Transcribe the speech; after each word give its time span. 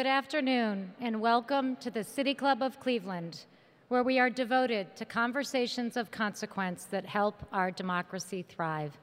Good 0.00 0.06
afternoon, 0.06 0.94
and 1.02 1.20
welcome 1.20 1.76
to 1.76 1.90
the 1.90 2.02
City 2.02 2.32
Club 2.32 2.62
of 2.62 2.80
Cleveland, 2.80 3.44
where 3.88 4.02
we 4.02 4.18
are 4.18 4.30
devoted 4.30 4.96
to 4.96 5.04
conversations 5.04 5.94
of 5.94 6.10
consequence 6.10 6.84
that 6.84 7.04
help 7.04 7.34
our 7.52 7.70
democracy 7.70 8.42
thrive. 8.48 8.96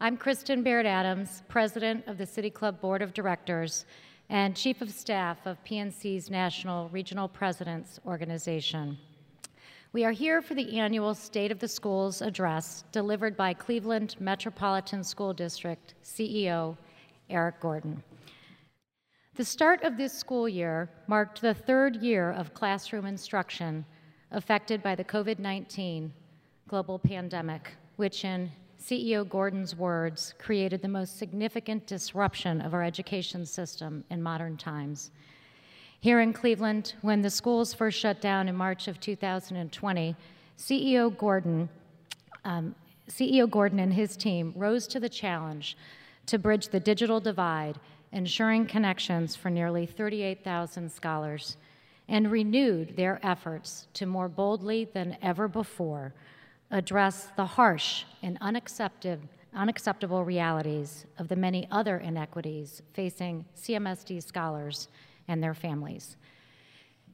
I'm 0.00 0.16
Kristen 0.16 0.64
Baird 0.64 0.84
Adams, 0.84 1.44
President 1.46 2.04
of 2.08 2.18
the 2.18 2.26
City 2.26 2.50
Club 2.50 2.80
Board 2.80 3.02
of 3.02 3.14
Directors 3.14 3.86
and 4.30 4.56
Chief 4.56 4.82
of 4.82 4.90
Staff 4.90 5.46
of 5.46 5.62
PNC's 5.62 6.28
National 6.28 6.88
Regional 6.88 7.28
Presidents 7.28 8.00
Organization. 8.04 8.98
We 9.92 10.04
are 10.04 10.10
here 10.10 10.42
for 10.42 10.54
the 10.54 10.76
annual 10.76 11.14
State 11.14 11.52
of 11.52 11.60
the 11.60 11.68
Schools 11.68 12.20
address 12.20 12.82
delivered 12.90 13.36
by 13.36 13.54
Cleveland 13.54 14.16
Metropolitan 14.18 15.04
School 15.04 15.32
District 15.32 15.94
CEO 16.02 16.76
Eric 17.30 17.60
Gordon. 17.60 18.02
The 19.34 19.44
start 19.46 19.82
of 19.82 19.96
this 19.96 20.12
school 20.12 20.46
year 20.46 20.90
marked 21.06 21.40
the 21.40 21.54
third 21.54 21.96
year 21.96 22.32
of 22.32 22.52
classroom 22.52 23.06
instruction 23.06 23.82
affected 24.30 24.82
by 24.82 24.94
the 24.94 25.04
COVID 25.04 25.38
19 25.38 26.12
global 26.68 26.98
pandemic, 26.98 27.70
which, 27.96 28.26
in 28.26 28.50
CEO 28.78 29.26
Gordon's 29.26 29.74
words, 29.74 30.34
created 30.38 30.82
the 30.82 30.88
most 30.88 31.18
significant 31.18 31.86
disruption 31.86 32.60
of 32.60 32.74
our 32.74 32.82
education 32.82 33.46
system 33.46 34.04
in 34.10 34.22
modern 34.22 34.58
times. 34.58 35.12
Here 36.00 36.20
in 36.20 36.34
Cleveland, 36.34 36.92
when 37.00 37.22
the 37.22 37.30
schools 37.30 37.72
first 37.72 37.98
shut 37.98 38.20
down 38.20 38.50
in 38.50 38.54
March 38.54 38.86
of 38.86 39.00
2020, 39.00 40.14
CEO 40.58 41.16
Gordon, 41.16 41.70
um, 42.44 42.74
CEO 43.08 43.48
Gordon 43.48 43.78
and 43.78 43.94
his 43.94 44.14
team 44.14 44.52
rose 44.54 44.86
to 44.88 45.00
the 45.00 45.08
challenge 45.08 45.78
to 46.26 46.38
bridge 46.38 46.68
the 46.68 46.80
digital 46.80 47.18
divide 47.18 47.78
ensuring 48.12 48.66
connections 48.66 49.34
for 49.34 49.50
nearly 49.50 49.86
38,000 49.86 50.90
scholars, 50.90 51.56
and 52.08 52.30
renewed 52.30 52.96
their 52.96 53.18
efforts 53.22 53.86
to 53.94 54.04
more 54.06 54.28
boldly 54.28 54.84
than 54.84 55.16
ever 55.22 55.48
before 55.48 56.12
address 56.70 57.28
the 57.36 57.46
harsh 57.46 58.04
and 58.22 58.38
unacceptable 58.40 60.24
realities 60.24 61.06
of 61.18 61.28
the 61.28 61.36
many 61.36 61.68
other 61.70 61.98
inequities 61.98 62.82
facing 62.92 63.44
CMSD 63.56 64.22
scholars 64.22 64.88
and 65.28 65.42
their 65.42 65.54
families. 65.54 66.16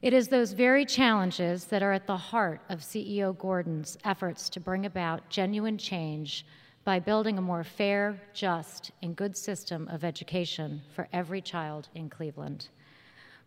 It 0.01 0.13
is 0.13 0.29
those 0.29 0.53
very 0.53 0.85
challenges 0.85 1.65
that 1.65 1.83
are 1.83 1.91
at 1.91 2.07
the 2.07 2.15
heart 2.15 2.61
of 2.69 2.79
CEO 2.79 3.37
Gordon's 3.37 3.97
efforts 4.05 4.49
to 4.49 4.59
bring 4.61 4.85
about 4.85 5.29
genuine 5.29 5.77
change 5.77 6.45
by 6.83 6.99
building 6.99 7.37
a 7.37 7.41
more 7.41 7.63
fair, 7.63 8.19
just, 8.33 8.91
and 9.01 9.15
good 9.15 9.35
system 9.35 9.87
of 9.89 10.03
education 10.03 10.81
for 10.95 11.07
every 11.13 11.41
child 11.41 11.89
in 11.95 12.09
Cleveland. 12.09 12.69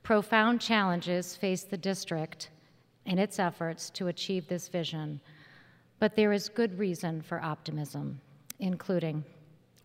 Profound 0.02 0.60
challenges 0.60 1.36
face 1.36 1.62
the 1.62 1.76
district 1.76 2.50
in 3.06 3.18
its 3.18 3.38
efforts 3.38 3.90
to 3.90 4.08
achieve 4.08 4.46
this 4.48 4.68
vision, 4.68 5.20
but 5.98 6.16
there 6.16 6.32
is 6.32 6.48
good 6.48 6.78
reason 6.78 7.22
for 7.22 7.42
optimism, 7.42 8.20
including 8.58 9.24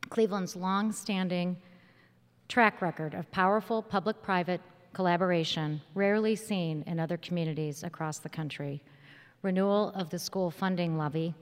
Cleveland's 0.10 0.56
long 0.56 0.92
standing 0.92 1.58
track 2.48 2.82
record 2.82 3.14
of 3.14 3.30
powerful 3.32 3.82
public 3.82 4.22
private 4.22 4.62
collaboration, 4.94 5.82
rarely 5.94 6.36
seen 6.36 6.84
in 6.88 7.00
other 7.00 7.18
communities 7.18 7.84
across 7.84 8.20
the 8.20 8.30
country, 8.30 8.82
renewal 9.42 9.92
of 9.96 10.10
the 10.10 10.18
school 10.18 10.50
funding 10.50 10.98
levy, 10.98 11.36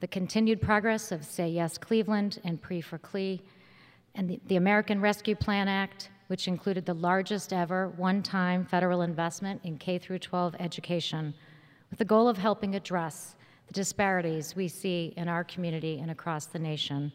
the 0.00 0.06
continued 0.06 0.60
progress 0.60 1.10
of 1.10 1.24
Say 1.24 1.48
Yes 1.48 1.76
Cleveland 1.76 2.40
and 2.44 2.60
Pre 2.62 2.80
for 2.80 2.98
Cle, 2.98 3.38
and 4.14 4.30
the, 4.30 4.40
the 4.46 4.56
American 4.56 5.00
Rescue 5.00 5.34
Plan 5.34 5.66
Act, 5.66 6.10
which 6.28 6.46
included 6.46 6.86
the 6.86 6.94
largest 6.94 7.52
ever 7.52 7.88
one-time 7.96 8.64
federal 8.64 9.02
investment 9.02 9.60
in 9.64 9.76
K 9.76 9.98
through 9.98 10.20
12 10.20 10.54
education, 10.60 11.34
with 11.90 11.98
the 11.98 12.04
goal 12.04 12.28
of 12.28 12.38
helping 12.38 12.74
address 12.74 13.34
the 13.66 13.72
disparities 13.72 14.54
we 14.54 14.68
see 14.68 15.12
in 15.16 15.28
our 15.28 15.42
community 15.44 15.98
and 16.00 16.10
across 16.10 16.46
the 16.46 16.58
nation, 16.58 17.12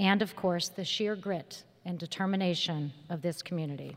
and 0.00 0.22
of 0.22 0.34
course, 0.34 0.68
the 0.68 0.84
sheer 0.84 1.14
grit 1.14 1.62
and 1.84 1.98
determination 1.98 2.92
of 3.10 3.22
this 3.22 3.42
community. 3.42 3.96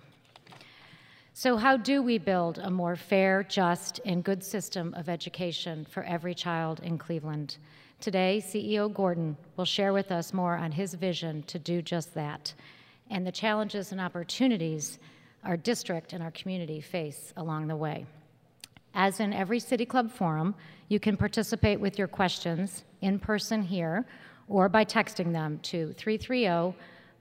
So, 1.34 1.56
how 1.56 1.78
do 1.78 2.02
we 2.02 2.18
build 2.18 2.58
a 2.60 2.70
more 2.70 2.98
fair, 2.98 3.44
just, 3.44 4.02
and 4.06 4.22
good 4.22 4.44
system 4.44 4.94
of 4.96 5.08
education 5.08 5.86
for 5.90 6.04
every 6.04 6.36
child 6.36 6.82
in 6.84 6.98
Cleveland? 6.98 7.58
Today, 8.02 8.42
CEO 8.44 8.92
Gordon 8.92 9.38
will 9.58 9.66
share 9.66 9.94
with 9.94 10.12
us 10.12 10.34
more 10.34 10.56
on 10.56 10.72
his 10.72 10.96
vision 10.96 11.44
to 11.44 11.60
do 11.60 11.84
just 11.84 12.16
that 12.16 12.52
and 13.12 13.28
the 13.28 13.32
challenges 13.32 13.92
and 13.92 14.02
opportunities 14.02 14.98
our 15.44 15.56
district 15.56 16.12
and 16.12 16.24
our 16.24 16.32
community 16.32 16.82
face 16.82 17.32
along 17.38 17.68
the 17.68 17.76
way. 17.76 18.08
As 18.96 19.20
in 19.20 19.34
every 19.34 19.60
City 19.60 19.86
Club 19.86 20.12
forum, 20.12 20.56
you 20.88 21.00
can 21.00 21.16
participate 21.16 21.80
with 21.80 22.00
your 22.00 22.08
questions 22.08 22.86
in 23.02 23.20
person 23.20 23.62
here 23.62 24.04
or 24.48 24.68
by 24.68 24.84
texting 24.84 25.32
them 25.32 25.60
to 25.60 25.94
330 25.94 26.76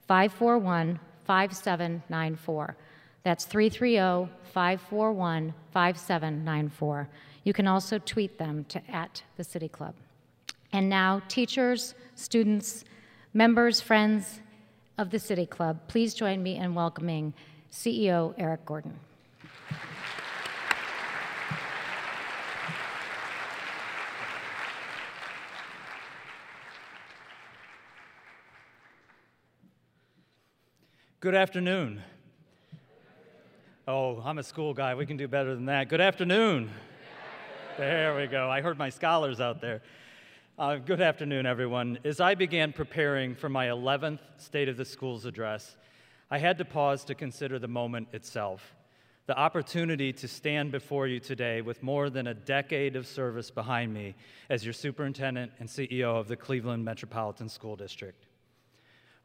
541 0.07 0.99
5794. 1.25 2.75
That's 3.21 3.45
330 3.45 4.31
541 4.51 5.53
5794. 5.71 7.07
You 7.43 7.53
can 7.53 7.67
also 7.67 7.99
tweet 7.99 8.39
them 8.39 8.65
to 8.69 8.81
at 8.89 9.21
the 9.37 9.43
City 9.43 9.67
Club. 9.67 9.93
And 10.73 10.87
now, 10.87 11.21
teachers, 11.27 11.95
students, 12.15 12.85
members, 13.33 13.81
friends 13.81 14.39
of 14.97 15.09
the 15.09 15.19
City 15.19 15.45
Club, 15.45 15.79
please 15.87 16.13
join 16.13 16.41
me 16.41 16.55
in 16.57 16.73
welcoming 16.73 17.33
CEO 17.71 18.33
Eric 18.37 18.65
Gordon. 18.65 18.97
Good 31.19 31.35
afternoon. 31.35 32.01
Oh, 33.87 34.21
I'm 34.23 34.37
a 34.37 34.43
school 34.43 34.73
guy. 34.73 34.95
We 34.95 35.05
can 35.05 35.17
do 35.17 35.27
better 35.27 35.53
than 35.53 35.65
that. 35.65 35.89
Good 35.89 36.01
afternoon. 36.01 36.71
There 37.77 38.15
we 38.15 38.27
go. 38.27 38.49
I 38.49 38.61
heard 38.61 38.77
my 38.77 38.89
scholars 38.89 39.39
out 39.39 39.61
there. 39.61 39.81
Uh, 40.61 40.75
good 40.75 41.01
afternoon, 41.01 41.47
everyone. 41.47 41.97
As 42.03 42.19
I 42.19 42.35
began 42.35 42.71
preparing 42.71 43.33
for 43.33 43.49
my 43.49 43.65
11th 43.65 44.19
State 44.37 44.69
of 44.69 44.77
the 44.77 44.85
Schools 44.85 45.25
address, 45.25 45.75
I 46.29 46.37
had 46.37 46.59
to 46.59 46.65
pause 46.65 47.03
to 47.05 47.15
consider 47.15 47.57
the 47.57 47.67
moment 47.67 48.09
itself. 48.13 48.75
The 49.25 49.35
opportunity 49.35 50.13
to 50.13 50.27
stand 50.27 50.71
before 50.71 51.07
you 51.07 51.19
today 51.19 51.61
with 51.61 51.81
more 51.81 52.11
than 52.11 52.27
a 52.27 52.35
decade 52.35 52.95
of 52.95 53.07
service 53.07 53.49
behind 53.49 53.91
me 53.91 54.13
as 54.51 54.63
your 54.63 54.73
superintendent 54.73 55.51
and 55.57 55.67
CEO 55.67 56.15
of 56.15 56.27
the 56.27 56.35
Cleveland 56.35 56.85
Metropolitan 56.85 57.49
School 57.49 57.75
District. 57.75 58.27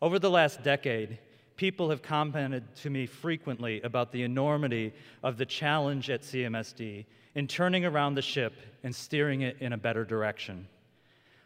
Over 0.00 0.18
the 0.18 0.30
last 0.30 0.62
decade, 0.62 1.18
people 1.56 1.90
have 1.90 2.00
commented 2.00 2.64
to 2.76 2.88
me 2.88 3.04
frequently 3.04 3.82
about 3.82 4.10
the 4.10 4.22
enormity 4.22 4.94
of 5.22 5.36
the 5.36 5.44
challenge 5.44 6.08
at 6.08 6.22
CMSD 6.22 7.04
in 7.34 7.46
turning 7.46 7.84
around 7.84 8.14
the 8.14 8.22
ship 8.22 8.54
and 8.82 8.96
steering 8.96 9.42
it 9.42 9.58
in 9.60 9.74
a 9.74 9.76
better 9.76 10.06
direction. 10.06 10.66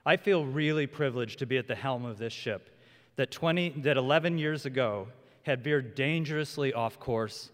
I 0.04 0.16
feel 0.16 0.44
really 0.44 0.86
privileged 0.86 1.38
to 1.40 1.46
be 1.46 1.58
at 1.58 1.66
the 1.66 1.74
helm 1.74 2.04
of 2.04 2.18
this 2.18 2.32
ship 2.32 2.70
that, 3.16 3.30
20, 3.30 3.70
that 3.80 3.96
11 3.96 4.38
years 4.38 4.64
ago 4.64 5.08
had 5.42 5.62
veered 5.62 5.94
dangerously 5.94 6.72
off 6.72 6.98
course. 6.98 7.50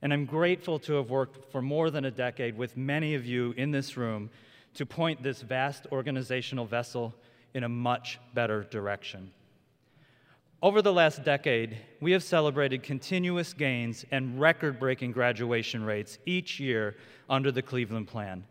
And 0.00 0.12
I'm 0.12 0.24
grateful 0.24 0.78
to 0.80 0.94
have 0.94 1.10
worked 1.10 1.50
for 1.50 1.60
more 1.60 1.90
than 1.90 2.04
a 2.04 2.10
decade 2.10 2.56
with 2.56 2.76
many 2.76 3.14
of 3.14 3.26
you 3.26 3.52
in 3.56 3.70
this 3.70 3.96
room 3.96 4.30
to 4.74 4.86
point 4.86 5.22
this 5.22 5.42
vast 5.42 5.86
organizational 5.92 6.64
vessel 6.64 7.14
in 7.54 7.64
a 7.64 7.68
much 7.68 8.18
better 8.34 8.64
direction. 8.64 9.30
Over 10.62 10.80
the 10.80 10.92
last 10.92 11.24
decade, 11.24 11.76
we 12.00 12.12
have 12.12 12.22
celebrated 12.22 12.82
continuous 12.82 13.52
gains 13.52 14.04
and 14.10 14.40
record 14.40 14.80
breaking 14.80 15.12
graduation 15.12 15.84
rates 15.84 16.18
each 16.24 16.58
year 16.58 16.96
under 17.28 17.52
the 17.52 17.62
Cleveland 17.62 18.08
Plan 18.08 18.44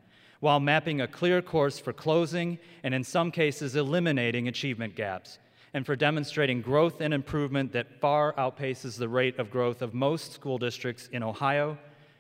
while 0.44 0.60
mapping 0.60 1.00
a 1.00 1.08
clear 1.08 1.42
course 1.42 1.80
for 1.80 1.94
closing 1.94 2.60
and, 2.84 2.94
in 2.94 3.02
some 3.02 3.32
cases, 3.32 3.78
eliminating 3.78 4.50
achievement 4.50 4.94
gaps, 4.94 5.40
and 5.74 5.86
for 5.86 5.96
demonstrating 5.96 6.62
growth 6.62 7.00
and 7.00 7.14
improvement 7.14 7.72
that 7.72 8.02
far 8.02 8.34
outpaces 8.34 8.98
the 8.98 9.08
rate 9.08 9.40
of 9.40 9.50
growth 9.50 9.82
of 9.82 9.94
most 9.94 10.34
school 10.34 10.58
districts 10.58 11.08
in 11.14 11.24
Ohio, 11.24 11.78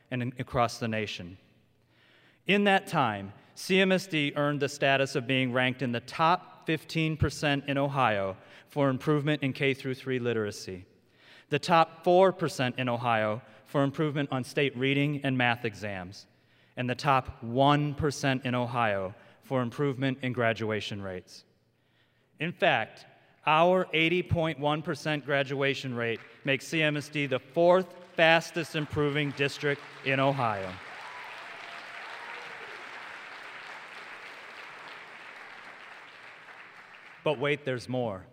and 0.09 0.31
across 0.39 0.77
the 0.77 0.87
nation. 0.87 1.37
In 2.47 2.63
that 2.63 2.87
time, 2.87 3.33
CMSD 3.57 4.37
earned 4.37 4.61
the 4.61 4.69
status 4.69 5.15
of 5.15 5.27
being 5.27 5.51
ranked 5.51 5.81
in 5.81 5.91
the 5.91 5.99
top 5.99 6.65
15% 6.65 7.67
in 7.67 7.77
Ohio 7.77 8.37
for 8.69 8.87
improvement 8.87 9.43
in 9.43 9.51
K 9.51 9.73
through 9.73 9.95
3 9.95 10.19
literacy, 10.19 10.85
the 11.49 11.59
top 11.59 12.05
4% 12.05 12.79
in 12.79 12.87
Ohio 12.87 13.41
for 13.65 13.83
improvement 13.83 14.29
on 14.31 14.45
state 14.45 14.77
reading 14.77 15.19
and 15.25 15.37
math 15.37 15.65
exams, 15.65 16.25
and 16.77 16.89
the 16.89 16.95
top 16.95 17.41
1% 17.43 18.45
in 18.45 18.55
Ohio 18.55 19.13
for 19.43 19.61
improvement 19.61 20.17
in 20.21 20.33
graduation 20.33 21.01
rates. 21.01 21.43
In 22.39 22.51
fact, 22.51 23.05
our 23.45 23.85
80.1% 23.93 25.25
graduation 25.25 25.93
rate 25.93 26.19
makes 26.45 26.65
CMSD 26.65 27.29
the 27.29 27.39
fourth 27.39 27.87
fastest 28.15 28.75
improving 28.75 29.31
district 29.31 29.81
in 30.05 30.19
Ohio. 30.19 30.69
But 37.23 37.39
wait, 37.39 37.65
there's 37.65 37.87
more 37.87 38.25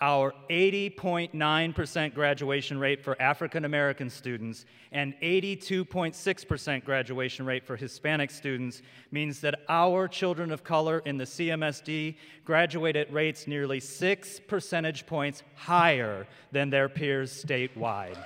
our 0.00 0.34
80.9% 0.50 2.14
graduation 2.14 2.78
rate 2.78 3.02
for 3.02 3.20
African 3.20 3.64
American 3.64 4.10
students 4.10 4.66
and 4.92 5.14
82.6% 5.22 6.84
graduation 6.84 7.46
rate 7.46 7.64
for 7.64 7.76
Hispanic 7.76 8.30
students 8.30 8.82
means 9.10 9.40
that 9.40 9.60
our 9.68 10.06
children 10.06 10.50
of 10.52 10.62
color 10.62 10.98
in 11.06 11.16
the 11.16 11.24
CMSD 11.24 12.16
graduate 12.44 12.96
at 12.96 13.10
rates 13.12 13.46
nearly 13.46 13.80
six 13.80 14.38
percentage 14.38 15.06
points 15.06 15.42
higher 15.54 16.26
than 16.52 16.68
their 16.68 16.88
peers 16.88 17.44
statewide. 17.44 18.18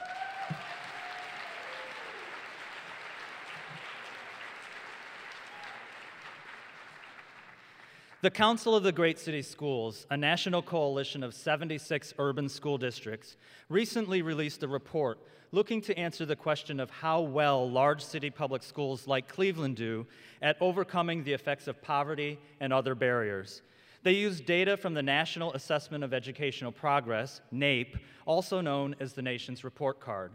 The 8.22 8.30
Council 8.30 8.76
of 8.76 8.82
the 8.82 8.92
Great 8.92 9.18
City 9.18 9.40
Schools, 9.40 10.06
a 10.10 10.16
national 10.16 10.60
coalition 10.60 11.22
of 11.22 11.32
76 11.32 12.12
urban 12.18 12.50
school 12.50 12.76
districts, 12.76 13.38
recently 13.70 14.20
released 14.20 14.62
a 14.62 14.68
report 14.68 15.18
looking 15.52 15.80
to 15.80 15.98
answer 15.98 16.26
the 16.26 16.36
question 16.36 16.80
of 16.80 16.90
how 16.90 17.22
well 17.22 17.70
large 17.70 18.04
city 18.04 18.28
public 18.28 18.62
schools 18.62 19.06
like 19.06 19.26
Cleveland 19.26 19.76
do 19.76 20.06
at 20.42 20.58
overcoming 20.60 21.24
the 21.24 21.32
effects 21.32 21.66
of 21.66 21.80
poverty 21.80 22.38
and 22.60 22.74
other 22.74 22.94
barriers. 22.94 23.62
They 24.02 24.12
used 24.12 24.44
data 24.44 24.76
from 24.76 24.92
the 24.92 25.02
National 25.02 25.54
Assessment 25.54 26.04
of 26.04 26.12
Educational 26.12 26.72
Progress, 26.72 27.40
NAEP, 27.54 27.98
also 28.26 28.60
known 28.60 28.94
as 29.00 29.14
the 29.14 29.22
nation's 29.22 29.64
report 29.64 29.98
card. 29.98 30.32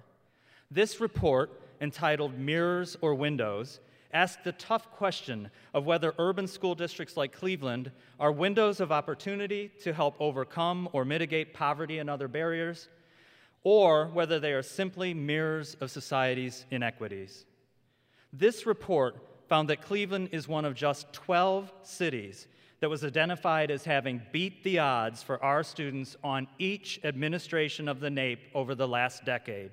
This 0.72 1.00
report, 1.00 1.62
entitled 1.80 2.40
Mirrors 2.40 2.98
or 3.02 3.14
Windows, 3.14 3.80
ask 4.16 4.42
the 4.44 4.54
tough 4.54 4.90
question 4.92 5.52
of 5.74 5.86
whether 5.86 6.16
urban 6.18 6.48
school 6.48 6.74
districts 6.74 7.18
like 7.18 7.34
Cleveland 7.34 7.92
are 8.18 8.32
windows 8.32 8.80
of 8.80 8.92
opportunity 8.92 9.70
to 9.84 9.94
help 9.94 10.16
overcome 10.20 10.88
or 10.94 11.04
mitigate 11.04 11.54
poverty 11.54 12.00
and 12.00 12.10
other 12.10 12.30
barriers, 12.30 12.88
or 13.64 14.08
whether 14.08 14.40
they 14.40 14.54
are 14.54 14.64
simply 14.64 15.14
mirrors 15.14 15.76
of 15.82 15.92
society's 15.92 16.66
inequities. 16.72 17.46
This 18.32 18.66
report 18.66 19.18
found 19.50 19.70
that 19.70 19.82
Cleveland 19.82 20.30
is 20.32 20.48
one 20.48 20.64
of 20.64 20.76
just 20.76 21.12
12 21.12 21.72
cities 21.84 22.48
that 22.80 22.90
was 22.90 23.04
identified 23.04 23.70
as 23.70 23.84
having 23.84 24.22
beat 24.32 24.64
the 24.64 24.80
odds 24.80 25.22
for 25.22 25.44
our 25.44 25.62
students 25.62 26.16
on 26.24 26.48
each 26.58 27.02
administration 27.04 27.90
of 27.90 28.00
the 28.00 28.10
NAEP 28.10 28.40
over 28.54 28.76
the 28.76 28.88
last 28.88 29.26
decade 29.26 29.72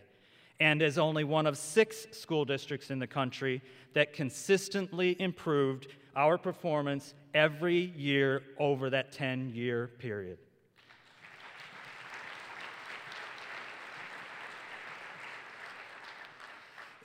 and 0.62 0.80
is 0.80 0.96
only 0.96 1.24
one 1.24 1.44
of 1.48 1.58
six 1.58 2.06
school 2.12 2.44
districts 2.44 2.92
in 2.92 3.00
the 3.00 3.06
country 3.06 3.60
that 3.94 4.12
consistently 4.12 5.20
improved 5.20 5.88
our 6.14 6.38
performance 6.38 7.14
every 7.34 7.92
year 7.96 8.44
over 8.60 8.88
that 8.88 9.10
10 9.10 9.50
year 9.50 9.90
period. 9.98 10.38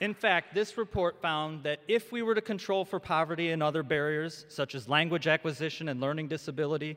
In 0.00 0.14
fact, 0.14 0.54
this 0.54 0.78
report 0.78 1.20
found 1.20 1.64
that 1.64 1.80
if 1.88 2.12
we 2.12 2.22
were 2.22 2.36
to 2.36 2.40
control 2.40 2.84
for 2.84 3.00
poverty 3.00 3.50
and 3.50 3.60
other 3.60 3.82
barriers, 3.82 4.46
such 4.48 4.76
as 4.76 4.88
language 4.88 5.26
acquisition 5.26 5.88
and 5.88 6.00
learning 6.00 6.28
disability, 6.28 6.96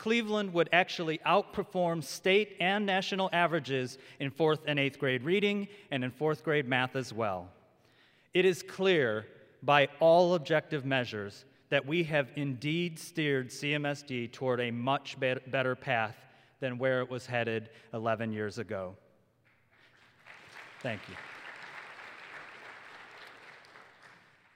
Cleveland 0.00 0.54
would 0.54 0.70
actually 0.72 1.18
outperform 1.26 2.02
state 2.02 2.56
and 2.58 2.86
national 2.86 3.28
averages 3.34 3.98
in 4.18 4.30
fourth 4.30 4.60
and 4.66 4.78
eighth 4.78 4.98
grade 4.98 5.22
reading 5.22 5.68
and 5.90 6.02
in 6.02 6.10
fourth 6.10 6.42
grade 6.42 6.66
math 6.66 6.96
as 6.96 7.12
well. 7.12 7.50
It 8.32 8.46
is 8.46 8.62
clear 8.62 9.26
by 9.62 9.88
all 10.00 10.32
objective 10.32 10.86
measures 10.86 11.44
that 11.68 11.84
we 11.84 12.02
have 12.04 12.30
indeed 12.34 12.98
steered 12.98 13.50
CMSD 13.50 14.32
toward 14.32 14.60
a 14.60 14.70
much 14.70 15.20
better 15.20 15.76
path 15.76 16.16
than 16.60 16.78
where 16.78 17.02
it 17.02 17.10
was 17.10 17.26
headed 17.26 17.68
11 17.92 18.32
years 18.32 18.56
ago. 18.56 18.96
Thank 20.80 21.02
you. 21.10 21.14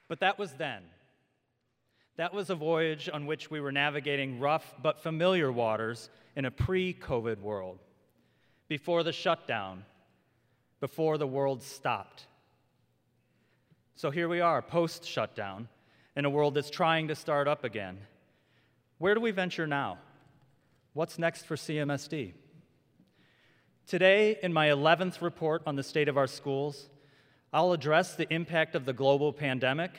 But 0.08 0.20
that 0.20 0.38
was 0.38 0.52
then. 0.54 0.84
That 2.16 2.32
was 2.32 2.48
a 2.48 2.54
voyage 2.54 3.10
on 3.12 3.26
which 3.26 3.50
we 3.50 3.60
were 3.60 3.72
navigating 3.72 4.38
rough 4.38 4.74
but 4.80 5.00
familiar 5.00 5.50
waters 5.50 6.10
in 6.36 6.44
a 6.44 6.50
pre 6.50 6.94
COVID 6.94 7.40
world, 7.40 7.80
before 8.68 9.02
the 9.02 9.12
shutdown, 9.12 9.84
before 10.80 11.18
the 11.18 11.26
world 11.26 11.62
stopped. 11.62 12.26
So 13.96 14.10
here 14.10 14.28
we 14.28 14.40
are, 14.40 14.62
post 14.62 15.04
shutdown, 15.06 15.68
in 16.16 16.24
a 16.24 16.30
world 16.30 16.54
that's 16.54 16.70
trying 16.70 17.08
to 17.08 17.14
start 17.14 17.48
up 17.48 17.64
again. 17.64 17.98
Where 18.98 19.14
do 19.14 19.20
we 19.20 19.32
venture 19.32 19.66
now? 19.66 19.98
What's 20.92 21.18
next 21.18 21.46
for 21.46 21.56
CMSD? 21.56 22.32
Today, 23.86 24.38
in 24.42 24.52
my 24.52 24.68
11th 24.68 25.20
report 25.20 25.62
on 25.66 25.74
the 25.76 25.82
state 25.82 26.08
of 26.08 26.16
our 26.16 26.28
schools, 26.28 26.88
I'll 27.52 27.72
address 27.72 28.14
the 28.14 28.32
impact 28.32 28.74
of 28.74 28.84
the 28.84 28.92
global 28.92 29.32
pandemic 29.32 29.92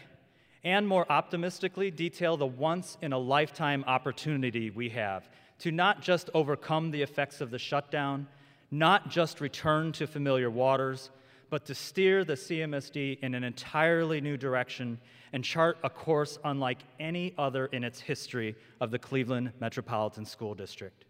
and 0.66 0.88
more 0.88 1.06
optimistically 1.12 1.92
detail 1.92 2.36
the 2.36 2.46
once 2.46 2.98
in 3.02 3.14
a 3.14 3.18
lifetime 3.18 3.86
opportunity 3.88 4.72
we 4.72 4.90
have 4.90 5.30
to 5.60 5.72
not 5.72 6.02
just 6.02 6.30
overcome 6.34 6.92
the 6.92 7.02
effects 7.02 7.40
of 7.40 7.50
the 7.50 7.60
shutdown, 7.60 8.28
not 8.72 9.10
just 9.10 9.40
return 9.40 9.94
to 9.94 10.06
familiar 10.06 10.50
waters, 10.50 11.12
but 11.50 11.64
to 11.66 11.74
steer 11.74 12.26
the 12.26 12.34
CMSD 12.34 13.20
in 13.20 13.34
an 13.36 13.44
entirely 13.44 14.20
new 14.20 14.36
direction 14.36 15.00
and 15.32 15.44
chart 15.44 15.78
a 15.84 15.90
course 15.90 16.40
unlike 16.44 16.80
any 17.00 17.34
other 17.38 17.68
in 17.68 17.84
its 17.84 18.02
history 18.02 18.56
of 18.82 18.92
the 18.92 19.00
Cleveland 19.00 19.54
Metropolitan 19.62 20.26
School 20.26 20.56
District. 20.56 21.06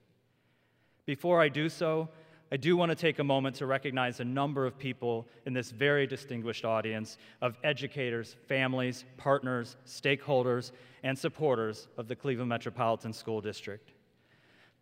Before 1.06 1.41
I 1.41 1.50
do 1.50 1.70
so, 1.70 2.10
I 2.56 2.58
do 2.58 2.78
want 2.78 2.90
to 2.90 2.96
take 2.96 3.20
a 3.20 3.24
moment 3.26 3.58
to 3.58 3.66
recognize 3.66 4.22
a 4.22 4.24
number 4.24 4.66
of 4.66 4.80
people 4.80 5.28
in 5.46 5.52
this 5.52 5.72
very 5.72 6.08
distinguished 6.08 6.64
audience 6.64 7.18
of 7.42 7.58
educators, 7.66 8.38
families, 8.48 9.04
partners, 9.18 9.76
stakeholders, 9.86 10.72
and 11.04 11.20
supporters 11.20 11.90
of 11.98 12.08
the 12.08 12.16
Cleveland 12.16 12.48
Metropolitan 12.48 13.12
School 13.12 13.42
District. 13.42 13.92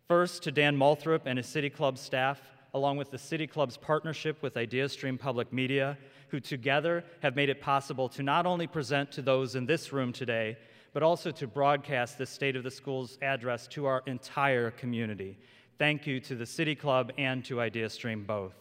First, 0.06 0.44
to 0.44 0.52
Dan 0.52 0.76
Moulthrop 0.76 1.22
and 1.26 1.36
his 1.36 1.48
City 1.48 1.68
Club 1.68 1.98
staff, 1.98 2.40
along 2.74 2.96
with 2.96 3.10
the 3.10 3.18
City 3.18 3.48
Club's 3.48 3.76
partnership 3.76 4.40
with 4.40 4.54
IdeaStream 4.54 5.18
Public 5.18 5.52
Media, 5.52 5.98
who 6.28 6.38
together 6.38 7.02
have 7.22 7.34
made 7.34 7.48
it 7.48 7.60
possible 7.60 8.08
to 8.10 8.22
not 8.22 8.46
only 8.46 8.68
present 8.68 9.10
to 9.10 9.20
those 9.20 9.56
in 9.56 9.66
this 9.66 9.92
room 9.92 10.12
today, 10.12 10.56
but 10.92 11.02
also 11.02 11.32
to 11.32 11.48
broadcast 11.48 12.18
this 12.18 12.30
State 12.30 12.54
of 12.54 12.62
the 12.62 12.70
Schools 12.70 13.18
address 13.20 13.66
to 13.66 13.86
our 13.86 14.04
entire 14.06 14.70
community 14.70 15.36
Thank 15.76 16.06
you 16.06 16.20
to 16.20 16.36
the 16.36 16.46
City 16.46 16.74
Club 16.76 17.12
and 17.18 17.44
to 17.46 17.56
IdeaStream 17.56 18.26
both. 18.26 18.54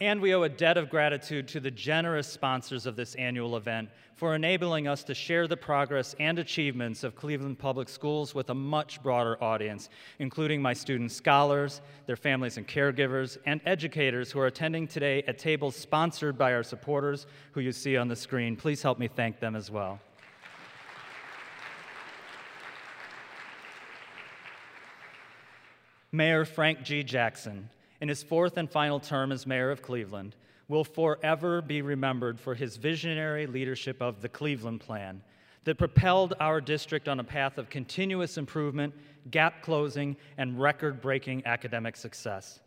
And 0.00 0.20
we 0.20 0.34
owe 0.34 0.42
a 0.42 0.48
debt 0.48 0.76
of 0.76 0.90
gratitude 0.90 1.48
to 1.48 1.60
the 1.60 1.70
generous 1.70 2.26
sponsors 2.26 2.84
of 2.84 2.96
this 2.96 3.14
annual 3.14 3.56
event 3.56 3.90
for 4.16 4.34
enabling 4.34 4.88
us 4.88 5.04
to 5.04 5.14
share 5.14 5.46
the 5.46 5.56
progress 5.56 6.14
and 6.18 6.38
achievements 6.38 7.04
of 7.04 7.14
Cleveland 7.14 7.58
Public 7.58 7.88
Schools 7.88 8.34
with 8.34 8.50
a 8.50 8.54
much 8.54 9.02
broader 9.02 9.42
audience, 9.42 9.88
including 10.18 10.60
my 10.60 10.72
student 10.72 11.12
scholars, 11.12 11.80
their 12.06 12.16
families 12.16 12.56
and 12.56 12.66
caregivers, 12.66 13.38
and 13.46 13.60
educators 13.66 14.32
who 14.32 14.40
are 14.40 14.46
attending 14.46 14.86
today 14.86 15.22
at 15.26 15.38
tables 15.38 15.76
sponsored 15.76 16.36
by 16.36 16.52
our 16.54 16.62
supporters, 16.62 17.26
who 17.52 17.60
you 17.60 17.72
see 17.72 17.96
on 17.96 18.08
the 18.08 18.16
screen. 18.16 18.56
Please 18.56 18.82
help 18.82 18.98
me 18.98 19.08
thank 19.08 19.40
them 19.40 19.54
as 19.54 19.70
well. 19.70 20.00
Mayor 26.14 26.44
Frank 26.44 26.84
G. 26.84 27.02
Jackson, 27.02 27.68
in 28.00 28.08
his 28.08 28.22
fourth 28.22 28.56
and 28.56 28.70
final 28.70 29.00
term 29.00 29.32
as 29.32 29.48
mayor 29.48 29.72
of 29.72 29.82
Cleveland, 29.82 30.36
will 30.68 30.84
forever 30.84 31.60
be 31.60 31.82
remembered 31.82 32.38
for 32.38 32.54
his 32.54 32.76
visionary 32.76 33.48
leadership 33.48 34.00
of 34.00 34.22
the 34.22 34.28
Cleveland 34.28 34.78
Plan, 34.78 35.20
that 35.64 35.76
propelled 35.76 36.34
our 36.38 36.60
district 36.60 37.08
on 37.08 37.18
a 37.18 37.24
path 37.24 37.58
of 37.58 37.68
continuous 37.68 38.38
improvement, 38.38 38.94
gap 39.32 39.60
closing, 39.60 40.16
and 40.38 40.60
record 40.60 41.00
breaking 41.00 41.42
academic 41.46 41.96
success. 41.96 42.60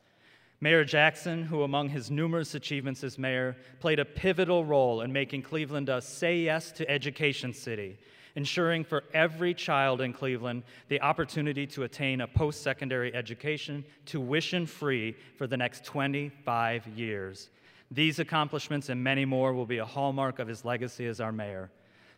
Mayor 0.59 0.83
Jackson, 0.83 1.43
who 1.43 1.63
among 1.63 1.87
his 1.87 2.11
numerous 2.11 2.53
achievements 2.53 3.01
as 3.01 3.17
mayor, 3.17 3.55
played 3.79 3.99
a 3.99 4.03
pivotal 4.03 4.65
role 4.65 4.99
in 5.03 5.13
making 5.13 5.43
Cleveland 5.43 5.87
a 5.87 6.01
say 6.01 6.39
yes 6.39 6.73
to 6.73 6.89
education 6.89 7.53
city, 7.53 7.97
ensuring 8.37 8.83
for 8.83 9.03
every 9.15 9.51
child 9.51 9.99
in 9.99 10.13
Cleveland 10.13 10.61
the 10.89 11.01
opportunity 11.01 11.65
to 11.65 11.83
attain 11.83 12.21
a 12.21 12.27
post 12.27 12.61
secondary 12.61 13.13
education 13.15 13.83
tuition 14.05 14.67
free 14.67 15.15
for 15.37 15.47
the 15.47 15.57
next 15.57 15.83
25 15.83 16.87
years. 16.89 17.49
These 17.89 18.19
accomplishments 18.19 18.89
and 18.89 19.03
many 19.03 19.25
more 19.25 19.53
will 19.53 19.65
be 19.65 19.79
a 19.79 19.85
hallmark 19.85 20.37
of 20.37 20.47
his 20.47 20.63
legacy 20.63 21.07
as 21.07 21.19
our 21.19 21.31
mayor. 21.31 21.71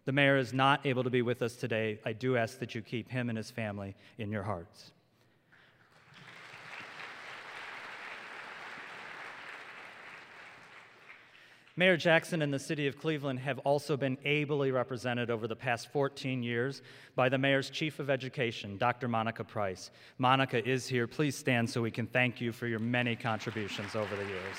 The 0.04 0.12
mayor 0.12 0.36
is 0.36 0.52
not 0.52 0.86
able 0.86 1.06
to 1.06 1.10
be 1.10 1.22
with 1.22 1.42
us 1.42 1.56
today. 1.56 2.00
I 2.06 2.12
do 2.12 2.36
ask 2.36 2.60
that 2.60 2.76
you 2.76 2.82
keep 2.82 3.10
him 3.10 3.30
and 3.30 3.38
his 3.38 3.50
family 3.50 3.96
in 4.18 4.30
your 4.30 4.44
hearts. 4.44 4.92
Mayor 11.80 11.96
Jackson 11.96 12.42
and 12.42 12.54
the 12.54 12.60
City 12.60 12.88
of 12.88 13.00
Cleveland 13.00 13.40
have 13.40 13.60
also 13.60 13.96
been 13.96 14.18
ably 14.26 14.70
represented 14.70 15.30
over 15.30 15.48
the 15.48 15.56
past 15.56 15.88
14 15.94 16.44
years 16.44 16.82
by 17.16 17.30
the 17.30 17.38
Mayor's 17.38 17.70
Chief 17.70 18.00
of 18.00 18.10
Education, 18.10 18.78
Dr. 18.78 19.08
Monica 19.08 19.46
Price. 19.46 19.90
Monica 20.18 20.62
is 20.68 20.90
here. 20.90 21.08
Please 21.08 21.38
stand 21.38 21.70
so 21.70 21.82
we 21.82 21.90
can 21.90 22.06
thank 22.06 22.42
you 22.42 22.52
for 22.52 22.68
your 22.68 22.80
many 22.80 23.16
contributions 23.16 23.96
over 23.96 24.14
the 24.18 24.26
years. 24.26 24.58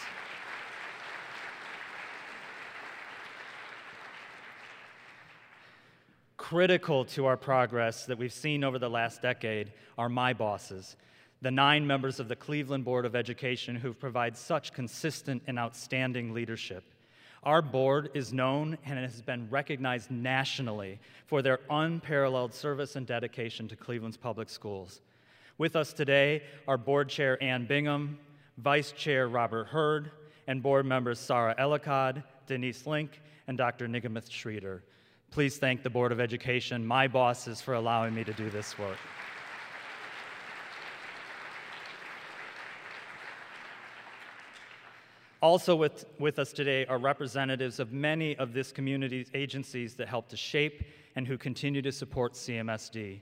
Critical 6.39 7.05
to 7.05 7.27
our 7.27 7.37
progress 7.37 8.07
that 8.07 8.17
we've 8.17 8.33
seen 8.33 8.65
over 8.65 8.79
the 8.79 8.89
last 8.89 9.21
decade 9.21 9.75
are 9.99 10.09
my 10.09 10.33
bosses, 10.33 10.97
the 11.43 11.51
nine 11.51 11.87
members 11.87 12.19
of 12.19 12.29
the 12.29 12.37
Cleveland 12.37 12.87
Board 12.87 13.05
of 13.05 13.15
Education 13.15 13.77
who 13.77 13.93
provide 13.93 14.39
such 14.39 14.73
consistent 14.73 15.43
and 15.47 15.59
outstanding 15.59 16.33
leadership. 16.33 16.83
Our 17.43 17.63
board 17.63 18.11
is 18.13 18.35
known 18.35 18.77
and 18.85 18.99
has 18.99 19.23
been 19.23 19.49
recognized 19.49 20.11
nationally 20.11 20.99
for 21.27 21.41
their 21.41 21.61
unparalleled 21.71 22.53
service 22.53 22.97
and 22.97 23.07
dedication 23.07 23.67
to 23.69 23.77
Cleveland's 23.77 24.19
public 24.19 24.51
schools. 24.51 25.01
With 25.57 25.75
us 25.75 25.95
today 25.95 26.43
are 26.69 26.77
Board 26.77 27.09
Chair 27.09 27.43
Ann 27.43 27.65
Bingham, 27.65 28.19
Vice 28.59 28.93
Chair 28.93 29.29
Robert 29.29 29.69
Heard, 29.69 30.11
and 30.49 30.63
board 30.63 30.85
members 30.85 31.19
Sarah 31.19 31.55
Elaqad, 31.59 32.23
Denise 32.47 32.87
Link, 32.87 33.23
and 33.47 33.57
Dr. 33.57 33.89
Nigamanth 33.89 34.29
Sridhar. 34.29 34.83
Please 35.31 35.57
thank 35.57 35.83
the 35.83 35.91
Board 35.91 36.13
of 36.13 36.21
Education, 36.21 36.85
my 36.85 37.09
bosses, 37.09 37.61
for 37.63 37.75
allowing 37.75 38.15
me 38.15 38.23
to 38.23 38.33
do 38.35 38.51
this 38.51 38.79
work. 38.79 38.99
Also, 45.43 45.75
with, 45.75 46.05
with 46.19 46.39
us 46.39 46.53
today 46.53 46.85
are 46.87 46.99
representatives 46.99 47.81
of 47.81 47.93
many 47.93 48.37
of 48.37 48.53
this 48.53 48.73
community's 48.73 49.31
agencies 49.33 49.95
that 49.95 50.07
help 50.07 50.29
to 50.29 50.37
shape 50.37 50.85
and 51.17 51.27
who 51.27 51.39
continue 51.39 51.81
to 51.81 51.91
support 51.91 52.35
CMSD. 52.35 53.21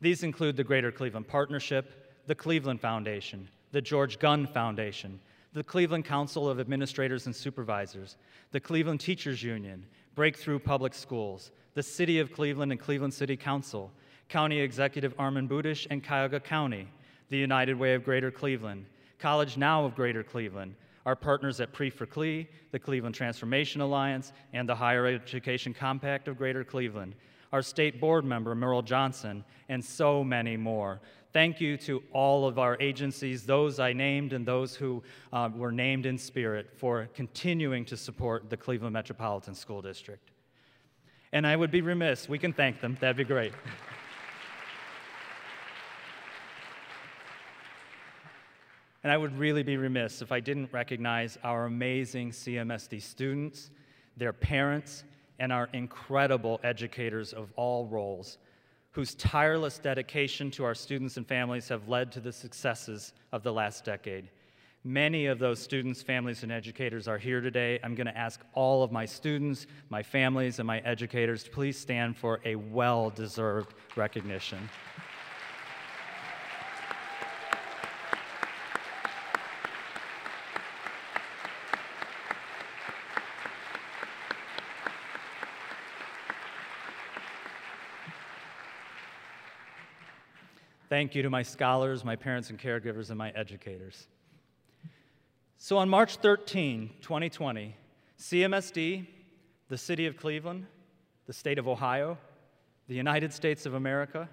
These 0.00 0.22
include 0.22 0.56
the 0.56 0.62
Greater 0.62 0.92
Cleveland 0.92 1.26
Partnership, 1.26 2.22
the 2.26 2.36
Cleveland 2.36 2.80
Foundation, 2.80 3.48
the 3.72 3.80
George 3.80 4.20
Gund 4.20 4.48
Foundation, 4.48 5.18
the 5.54 5.64
Cleveland 5.64 6.04
Council 6.04 6.48
of 6.48 6.60
Administrators 6.60 7.26
and 7.26 7.34
Supervisors, 7.34 8.16
the 8.52 8.60
Cleveland 8.60 9.00
Teachers 9.00 9.42
Union, 9.42 9.84
Breakthrough 10.14 10.60
Public 10.60 10.94
Schools, 10.94 11.50
the 11.74 11.82
City 11.82 12.20
of 12.20 12.32
Cleveland 12.32 12.70
and 12.70 12.80
Cleveland 12.80 13.12
City 13.12 13.36
Council, 13.36 13.90
County 14.28 14.60
Executive 14.60 15.16
Armond 15.16 15.48
Budish 15.48 15.86
and 15.90 16.04
Cuyahoga 16.04 16.40
County, 16.40 16.88
the 17.28 17.38
United 17.38 17.76
Way 17.76 17.94
of 17.94 18.04
Greater 18.04 18.30
Cleveland, 18.30 18.86
College 19.18 19.56
Now 19.56 19.84
of 19.84 19.96
Greater 19.96 20.22
Cleveland, 20.22 20.74
our 21.06 21.16
partners 21.16 21.60
at 21.60 21.72
Pre 21.72 21.88
for 21.88 22.04
CLE, 22.04 22.44
the 22.72 22.78
Cleveland 22.78 23.14
Transformation 23.14 23.80
Alliance, 23.80 24.32
and 24.52 24.68
the 24.68 24.74
Higher 24.74 25.06
Education 25.06 25.72
Compact 25.72 26.28
of 26.28 26.36
Greater 26.36 26.64
Cleveland, 26.64 27.14
our 27.52 27.62
state 27.62 28.00
board 28.00 28.24
member, 28.24 28.54
Meryl 28.54 28.84
Johnson, 28.84 29.44
and 29.68 29.82
so 29.82 30.22
many 30.24 30.56
more. 30.56 31.00
Thank 31.32 31.60
you 31.60 31.76
to 31.78 32.02
all 32.12 32.46
of 32.46 32.58
our 32.58 32.76
agencies, 32.80 33.46
those 33.46 33.78
I 33.78 33.92
named 33.92 34.32
and 34.32 34.44
those 34.44 34.74
who 34.74 35.02
uh, 35.32 35.48
were 35.54 35.72
named 35.72 36.06
in 36.06 36.18
spirit, 36.18 36.70
for 36.76 37.08
continuing 37.14 37.84
to 37.86 37.96
support 37.96 38.50
the 38.50 38.56
Cleveland 38.56 38.94
Metropolitan 38.94 39.54
School 39.54 39.80
District. 39.80 40.32
And 41.32 41.46
I 41.46 41.54
would 41.54 41.70
be 41.70 41.82
remiss, 41.82 42.28
we 42.28 42.38
can 42.38 42.52
thank 42.52 42.80
them, 42.80 42.96
that'd 43.00 43.16
be 43.16 43.24
great. 43.24 43.52
And 49.06 49.12
I 49.12 49.16
would 49.16 49.38
really 49.38 49.62
be 49.62 49.76
remiss 49.76 50.20
if 50.20 50.32
I 50.32 50.40
didn't 50.40 50.72
recognize 50.72 51.38
our 51.44 51.66
amazing 51.66 52.32
CMSD 52.32 53.00
students, 53.00 53.70
their 54.16 54.32
parents, 54.32 55.04
and 55.38 55.52
our 55.52 55.68
incredible 55.72 56.58
educators 56.64 57.32
of 57.32 57.52
all 57.54 57.86
roles, 57.86 58.38
whose 58.90 59.14
tireless 59.14 59.78
dedication 59.78 60.50
to 60.50 60.64
our 60.64 60.74
students 60.74 61.18
and 61.18 61.28
families 61.28 61.68
have 61.68 61.88
led 61.88 62.10
to 62.10 62.20
the 62.20 62.32
successes 62.32 63.12
of 63.30 63.44
the 63.44 63.52
last 63.52 63.84
decade. 63.84 64.28
Many 64.82 65.26
of 65.26 65.38
those 65.38 65.60
students, 65.60 66.02
families, 66.02 66.42
and 66.42 66.50
educators 66.50 67.06
are 67.06 67.16
here 67.16 67.40
today. 67.40 67.78
I'm 67.84 67.94
going 67.94 68.08
to 68.08 68.18
ask 68.18 68.40
all 68.54 68.82
of 68.82 68.90
my 68.90 69.04
students, 69.04 69.68
my 69.88 70.02
families, 70.02 70.58
and 70.58 70.66
my 70.66 70.80
educators 70.80 71.44
to 71.44 71.50
please 71.50 71.78
stand 71.78 72.16
for 72.16 72.40
a 72.44 72.56
well 72.56 73.10
deserved 73.10 73.72
recognition. 73.94 74.68
Thank 90.96 91.14
you 91.14 91.20
to 91.24 91.28
my 91.28 91.42
scholars, 91.42 92.06
my 92.06 92.16
parents 92.16 92.48
and 92.48 92.58
caregivers, 92.58 93.10
and 93.10 93.18
my 93.18 93.28
educators. 93.32 94.08
So 95.58 95.76
on 95.76 95.90
March 95.90 96.16
13, 96.16 96.88
2020, 97.02 97.76
CMSD, 98.18 99.06
the 99.68 99.76
City 99.76 100.06
of 100.06 100.16
Cleveland, 100.16 100.64
the 101.26 101.34
state 101.34 101.58
of 101.58 101.68
Ohio, 101.68 102.16
the 102.88 102.94
United 102.94 103.34
States 103.34 103.66
of 103.66 103.74
America, 103.74 104.26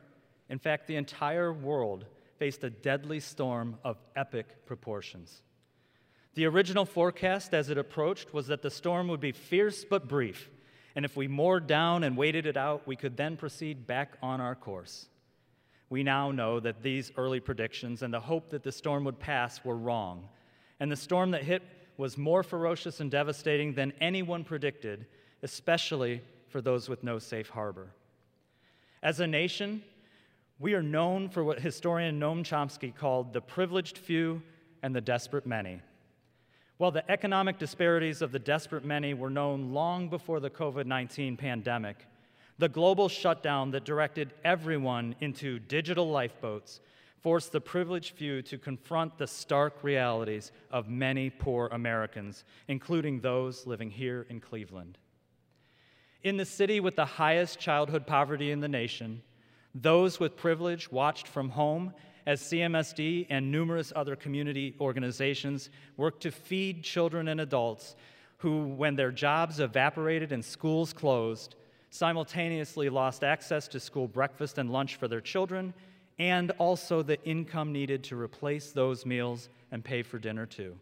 in 0.48 0.58
fact, 0.58 0.88
the 0.88 0.96
entire 0.96 1.52
world 1.52 2.06
faced 2.40 2.64
a 2.64 2.70
deadly 2.70 3.20
storm 3.20 3.78
of 3.84 3.98
epic 4.16 4.66
proportions. 4.66 5.42
The 6.36 6.46
original 6.46 6.86
forecast 6.86 7.54
as 7.54 7.70
it 7.70 7.78
approached 7.78 8.34
was 8.34 8.48
that 8.48 8.62
the 8.62 8.72
storm 8.72 9.10
would 9.10 9.20
be 9.20 9.34
fierce 9.34 9.84
but 9.84 10.08
brief, 10.08 10.50
and 10.96 11.04
if 11.04 11.18
we 11.18 11.28
moored 11.28 11.68
down 11.68 12.06
and 12.06 12.16
waited 12.16 12.46
it 12.46 12.56
out, 12.56 12.88
we 12.88 12.96
could 12.96 13.18
then 13.18 13.36
proceed 13.36 13.86
back 13.86 14.18
on 14.22 14.40
our 14.40 14.56
course. 14.56 15.10
We 15.94 16.02
now 16.02 16.32
know 16.32 16.60
that 16.60 16.82
these 16.82 17.12
early 17.18 17.40
predictions 17.40 18.02
and 18.02 18.12
the 18.12 18.20
hope 18.20 18.50
that 18.50 18.64
the 18.64 18.72
storm 18.72 19.04
would 19.04 19.20
pass 19.20 19.64
were 19.64 19.78
wrong. 19.78 20.28
And 20.80 20.92
the 20.92 20.96
storm 20.96 21.30
that 21.30 21.44
hit 21.44 21.62
was 21.98 22.18
more 22.18 22.42
ferocious 22.42 23.00
and 23.00 23.12
devastating 23.12 23.76
than 23.76 23.94
anyone 24.02 24.44
predicted, 24.44 25.06
especially 25.44 26.24
for 26.48 26.62
those 26.62 26.90
with 26.90 27.04
no 27.04 27.20
safe 27.20 27.48
harbor. 27.48 27.90
As 29.04 29.20
a 29.20 29.28
nation, 29.28 29.84
we 30.58 30.74
are 30.74 30.82
known 30.82 31.30
for 31.30 31.44
what 31.44 31.60
historian 31.60 32.20
Noam 32.20 32.42
Chomsky 32.42 32.92
called 32.96 33.32
the 33.32 33.42
privileged 33.42 34.00
few 34.00 34.42
and 34.82 34.96
the 34.96 35.00
desperate 35.00 35.46
many. 35.46 35.80
While 36.78 36.90
the 36.90 37.08
economic 37.12 37.60
disparities 37.60 38.24
of 38.24 38.32
the 38.32 38.40
desperate 38.40 38.84
many 38.84 39.14
were 39.14 39.30
known 39.30 39.74
long 39.74 40.10
before 40.10 40.40
the 40.40 40.50
COVID 40.50 40.88
19 40.88 41.38
pandemic, 41.38 42.08
the 42.58 42.70
global 42.70 43.10
shutdown 43.10 43.72
that 43.72 43.86
directed 43.86 44.34
everyone 44.44 45.16
into 45.22 45.60
digital 45.60 46.10
lifeboats 46.10 46.80
forced 47.22 47.52
the 47.52 47.62
privileged 47.62 48.16
few 48.16 48.42
to 48.42 48.58
confront 48.58 49.18
the 49.18 49.26
stark 49.26 49.82
realities 49.82 50.52
of 50.72 50.90
many 50.90 51.30
poor 51.30 51.70
Americans, 51.72 52.44
including 52.68 53.22
those 53.22 53.66
living 53.66 53.90
here 53.90 54.26
in 54.30 54.42
Cleveland. 54.42 54.98
In 56.24 56.38
the 56.38 56.46
city 56.46 56.80
with 56.80 56.96
the 56.96 57.06
highest 57.06 57.60
childhood 57.60 58.06
poverty 58.06 58.52
in 58.52 58.60
the 58.60 58.68
nation, 58.68 59.22
those 59.74 60.20
with 60.20 60.38
privilege 60.38 60.92
watched 60.92 61.28
from 61.28 61.50
home 61.50 61.94
as 62.26 62.42
CMSD 62.42 63.28
and 63.30 63.52
numerous 63.52 63.92
other 63.96 64.16
community 64.16 64.76
organizations 64.80 65.70
worked 65.98 66.22
to 66.24 66.32
feed 66.32 66.84
children 66.84 67.28
and 67.28 67.42
adults 67.42 67.96
who, 68.38 68.68
when 68.68 68.96
their 68.96 69.12
jobs 69.12 69.60
evaporated 69.60 70.32
and 70.32 70.44
schools 70.44 70.94
closed, 70.94 71.56
simultaneously 71.94 72.90
lost 72.90 73.24
access 73.24 73.68
to 73.68 73.80
school 73.80 74.08
breakfast 74.08 74.58
and 74.58 74.72
lunch 74.72 74.96
for 74.96 75.08
their 75.08 75.22
children, 75.22 75.76
and 76.18 76.50
also 76.58 77.04
the 77.04 77.24
income 77.24 77.72
needed 77.72 78.04
to 78.04 78.20
replace 78.20 78.72
those 78.72 79.06
meals 79.06 79.48
and 79.72 79.86
pay 79.86 80.02
for 80.02 80.18
dinner 80.18 80.48
too. 80.48 80.76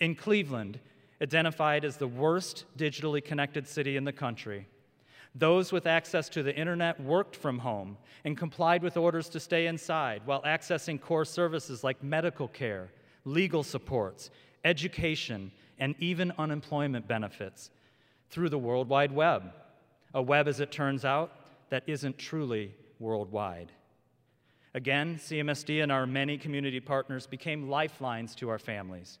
In 0.00 0.14
Cleveland, 0.14 0.80
identified 1.20 1.84
as 1.84 1.98
the 1.98 2.08
worst 2.08 2.64
digitally 2.78 3.22
connected 3.22 3.68
city 3.68 3.98
in 3.98 4.04
the 4.04 4.12
country, 4.12 4.66
Those 5.34 5.72
with 5.72 5.86
access 5.86 6.28
to 6.30 6.42
the 6.42 6.56
internet 6.56 7.00
worked 7.00 7.36
from 7.36 7.58
home 7.58 7.96
and 8.24 8.36
complied 8.36 8.82
with 8.82 8.96
orders 8.96 9.28
to 9.30 9.40
stay 9.40 9.66
inside 9.66 10.22
while 10.24 10.42
accessing 10.42 11.00
core 11.00 11.24
services 11.24 11.84
like 11.84 12.02
medical 12.02 12.48
care, 12.48 12.90
legal 13.24 13.62
supports, 13.62 14.30
education, 14.64 15.52
and 15.78 15.94
even 16.00 16.32
unemployment 16.38 17.06
benefits 17.06 17.70
through 18.30 18.48
the 18.48 18.58
World 18.58 18.88
Wide 18.88 19.12
Web. 19.12 19.52
A 20.14 20.22
web, 20.22 20.48
as 20.48 20.60
it 20.60 20.72
turns 20.72 21.04
out, 21.04 21.32
that 21.70 21.84
isn't 21.86 22.18
truly 22.18 22.74
worldwide. 22.98 23.72
Again, 24.74 25.16
CMSD 25.16 25.82
and 25.82 25.90
our 25.90 26.06
many 26.06 26.38
community 26.38 26.80
partners 26.80 27.26
became 27.26 27.68
lifelines 27.68 28.34
to 28.36 28.48
our 28.48 28.58
families. 28.58 29.18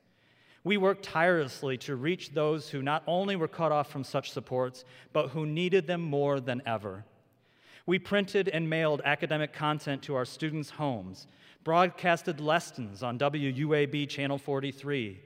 We 0.64 0.76
worked 0.76 1.04
tirelessly 1.04 1.78
to 1.78 1.96
reach 1.96 2.30
those 2.30 2.68
who 2.68 2.82
not 2.82 3.02
only 3.06 3.36
were 3.36 3.48
cut 3.48 3.72
off 3.72 3.90
from 3.90 4.04
such 4.04 4.30
supports, 4.32 4.84
but 5.12 5.28
who 5.28 5.46
needed 5.46 5.86
them 5.86 6.02
more 6.02 6.40
than 6.40 6.62
ever. 6.66 7.04
We 7.86 7.98
printed 7.98 8.48
and 8.48 8.68
mailed 8.68 9.00
academic 9.04 9.52
content 9.52 10.02
to 10.02 10.14
our 10.14 10.26
students' 10.26 10.70
homes, 10.70 11.26
broadcasted 11.64 12.40
lessons 12.40 13.02
on 13.02 13.18
WUAB 13.18 14.08
Channel 14.08 14.38
43, 14.38 15.20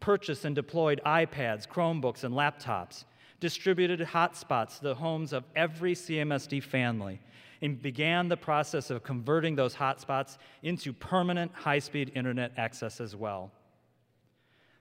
purchased 0.00 0.44
and 0.44 0.54
deployed 0.54 1.00
iPads, 1.04 1.68
Chromebooks, 1.68 2.24
and 2.24 2.34
laptops, 2.34 3.04
distributed 3.40 4.00
hotspots 4.00 4.78
to 4.78 4.84
the 4.84 4.94
homes 4.94 5.32
of 5.32 5.44
every 5.54 5.94
CMSD 5.94 6.62
family, 6.62 7.20
and 7.62 7.80
began 7.80 8.28
the 8.28 8.36
process 8.36 8.90
of 8.90 9.02
converting 9.02 9.56
those 9.56 9.74
hotspots 9.74 10.36
into 10.62 10.92
permanent 10.92 11.52
high 11.54 11.78
speed 11.78 12.12
internet 12.14 12.52
access 12.56 13.00
as 13.00 13.16
well. 13.16 13.50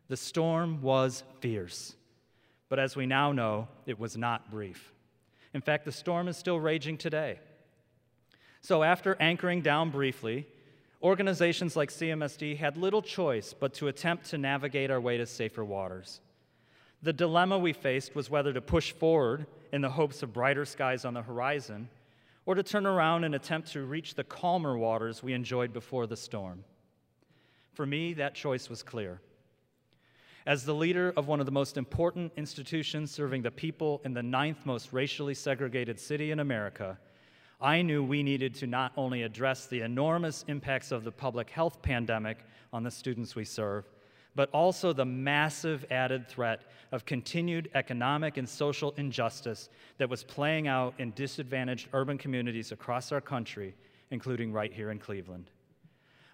The 0.08 0.18
storm 0.18 0.82
was 0.82 1.24
fierce, 1.40 1.96
but 2.70 2.80
as 2.80 2.96
we 2.96 3.06
now 3.06 3.32
know, 3.32 3.68
it 3.86 4.00
was 4.00 4.18
not 4.18 4.52
brief. 4.52 4.94
In 5.54 5.62
fact, 5.62 5.86
the 5.86 5.92
storm 5.92 6.28
is 6.28 6.38
still 6.38 6.60
raging 6.60 6.98
today. 6.98 7.40
So, 8.62 8.84
after 8.84 9.16
anchoring 9.20 9.62
down 9.62 9.90
briefly, 9.90 10.48
organizations 11.02 11.76
like 11.76 11.90
CMSD 11.90 12.58
had 12.58 12.78
little 12.78 13.02
choice 13.02 13.54
but 13.54 13.74
to 13.76 13.88
attempt 13.88 14.26
to 14.32 14.38
navigate 14.38 14.92
our 14.92 15.00
way 15.00 15.18
to 15.18 15.26
safer 15.26 15.64
waters. 15.64 16.20
The 17.02 17.14
dilemma 17.14 17.58
we 17.58 17.74
faced 17.74 18.16
was 18.16 18.30
whether 18.30 18.54
to 18.54 18.62
push 18.62 18.92
forward 18.92 19.46
in 19.72 19.82
the 19.82 19.90
hopes 19.90 20.24
of 20.24 20.34
brighter 20.34 20.66
skies 20.66 21.06
on 21.06 21.14
the 21.14 21.22
horizon 21.22 21.90
or 22.46 22.56
to 22.56 22.64
turn 22.64 22.86
around 22.86 23.24
and 23.24 23.36
attempt 23.36 23.72
to 23.72 23.84
reach 23.84 24.16
the 24.16 24.24
calmer 24.24 24.78
waters 24.78 25.24
we 25.24 25.34
enjoyed 25.34 25.74
before 25.74 26.08
the 26.08 26.18
storm. 26.18 26.64
For 27.74 27.86
me, 27.86 28.14
that 28.14 28.36
choice 28.36 28.70
was 28.70 28.84
clear. 28.84 29.20
As 30.46 30.64
the 30.64 30.76
leader 30.76 31.12
of 31.18 31.28
one 31.28 31.40
of 31.40 31.48
the 31.48 31.52
most 31.52 31.76
important 31.76 32.32
institutions 32.38 33.10
serving 33.10 33.42
the 33.42 33.52
people 33.52 34.00
in 34.06 34.14
the 34.14 34.22
ninth 34.22 34.66
most 34.66 34.94
racially 34.94 35.34
segregated 35.34 36.00
city 36.00 36.30
in 36.32 36.40
America, 36.40 37.00
I 37.60 37.82
knew 37.82 38.04
we 38.04 38.22
needed 38.22 38.54
to 38.56 38.68
not 38.68 38.92
only 38.96 39.24
address 39.24 39.66
the 39.66 39.82
enormous 39.82 40.46
impacts 40.48 40.92
of 40.92 41.04
the 41.04 41.12
public 41.12 41.50
health 41.50 41.82
pandemic 41.82 42.46
on 42.72 42.84
the 42.84 42.92
students 42.92 43.36
we 43.36 43.44
serve, 43.44 43.86
but 44.36 44.50
also 44.52 44.92
the 44.92 45.06
massive 45.06 45.86
added 45.90 46.28
threat 46.28 46.62
of 46.92 47.06
continued 47.06 47.70
economic 47.74 48.38
and 48.38 48.48
social 48.48 48.94
injustice 48.98 49.70
that 49.98 50.10
was 50.10 50.24
playing 50.24 50.68
out 50.68 50.94
in 50.98 51.12
disadvantaged 51.12 51.88
urban 51.94 52.18
communities 52.18 52.72
across 52.72 53.12
our 53.12 53.22
country, 53.22 53.74
including 54.12 54.52
right 54.52 54.74
here 54.74 54.92
in 54.92 55.00
Cleveland. 55.00 55.50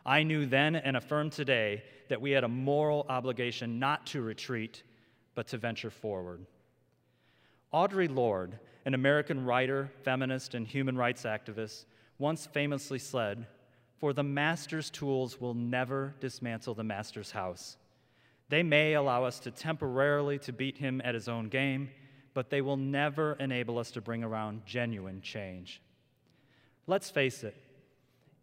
I 0.06 0.24
knew 0.24 0.46
then 0.48 0.76
and 0.76 0.98
affirm 0.98 1.30
today 1.30 1.84
that 2.10 2.20
we 2.20 2.32
had 2.32 2.44
a 2.44 2.48
moral 2.48 3.06
obligation 3.08 3.80
not 3.80 4.08
to 4.08 4.22
retreat, 4.22 4.84
but 5.36 5.48
to 5.48 5.58
venture 5.58 5.92
forward. 5.92 6.46
Audre 7.74 8.14
Lorde, 8.14 8.60
an 8.86 8.96
American 8.96 9.46
writer, 9.46 9.90
feminist, 10.04 10.56
and 10.56 10.68
human 10.68 10.98
rights 10.98 11.24
activist, 11.24 11.86
once 12.18 12.48
famously 12.48 13.00
said, 13.00 13.46
For 14.00 14.12
the 14.12 14.24
master's 14.24 14.90
tools 14.90 15.40
will 15.40 15.54
never 15.54 16.16
dismantle 16.20 16.74
the 16.74 16.84
master's 16.84 17.32
house. 17.32 17.78
They 18.52 18.64
may 18.64 18.96
allow 18.96 19.24
us 19.24 19.40
to 19.40 19.52
temporarily 19.52 20.38
to 20.40 20.52
beat 20.52 20.78
him 20.78 21.02
at 21.06 21.16
his 21.16 21.30
own 21.30 21.48
game, 21.48 21.90
but 22.34 22.50
they 22.50 22.60
will 22.60 22.76
never 22.76 23.38
enable 23.40 23.80
us 23.80 23.92
to 23.92 24.02
bring 24.02 24.26
around 24.26 24.66
genuine 24.66 25.22
change. 25.22 25.82
Let's 26.86 27.10
face 27.10 27.46
it, 27.46 27.56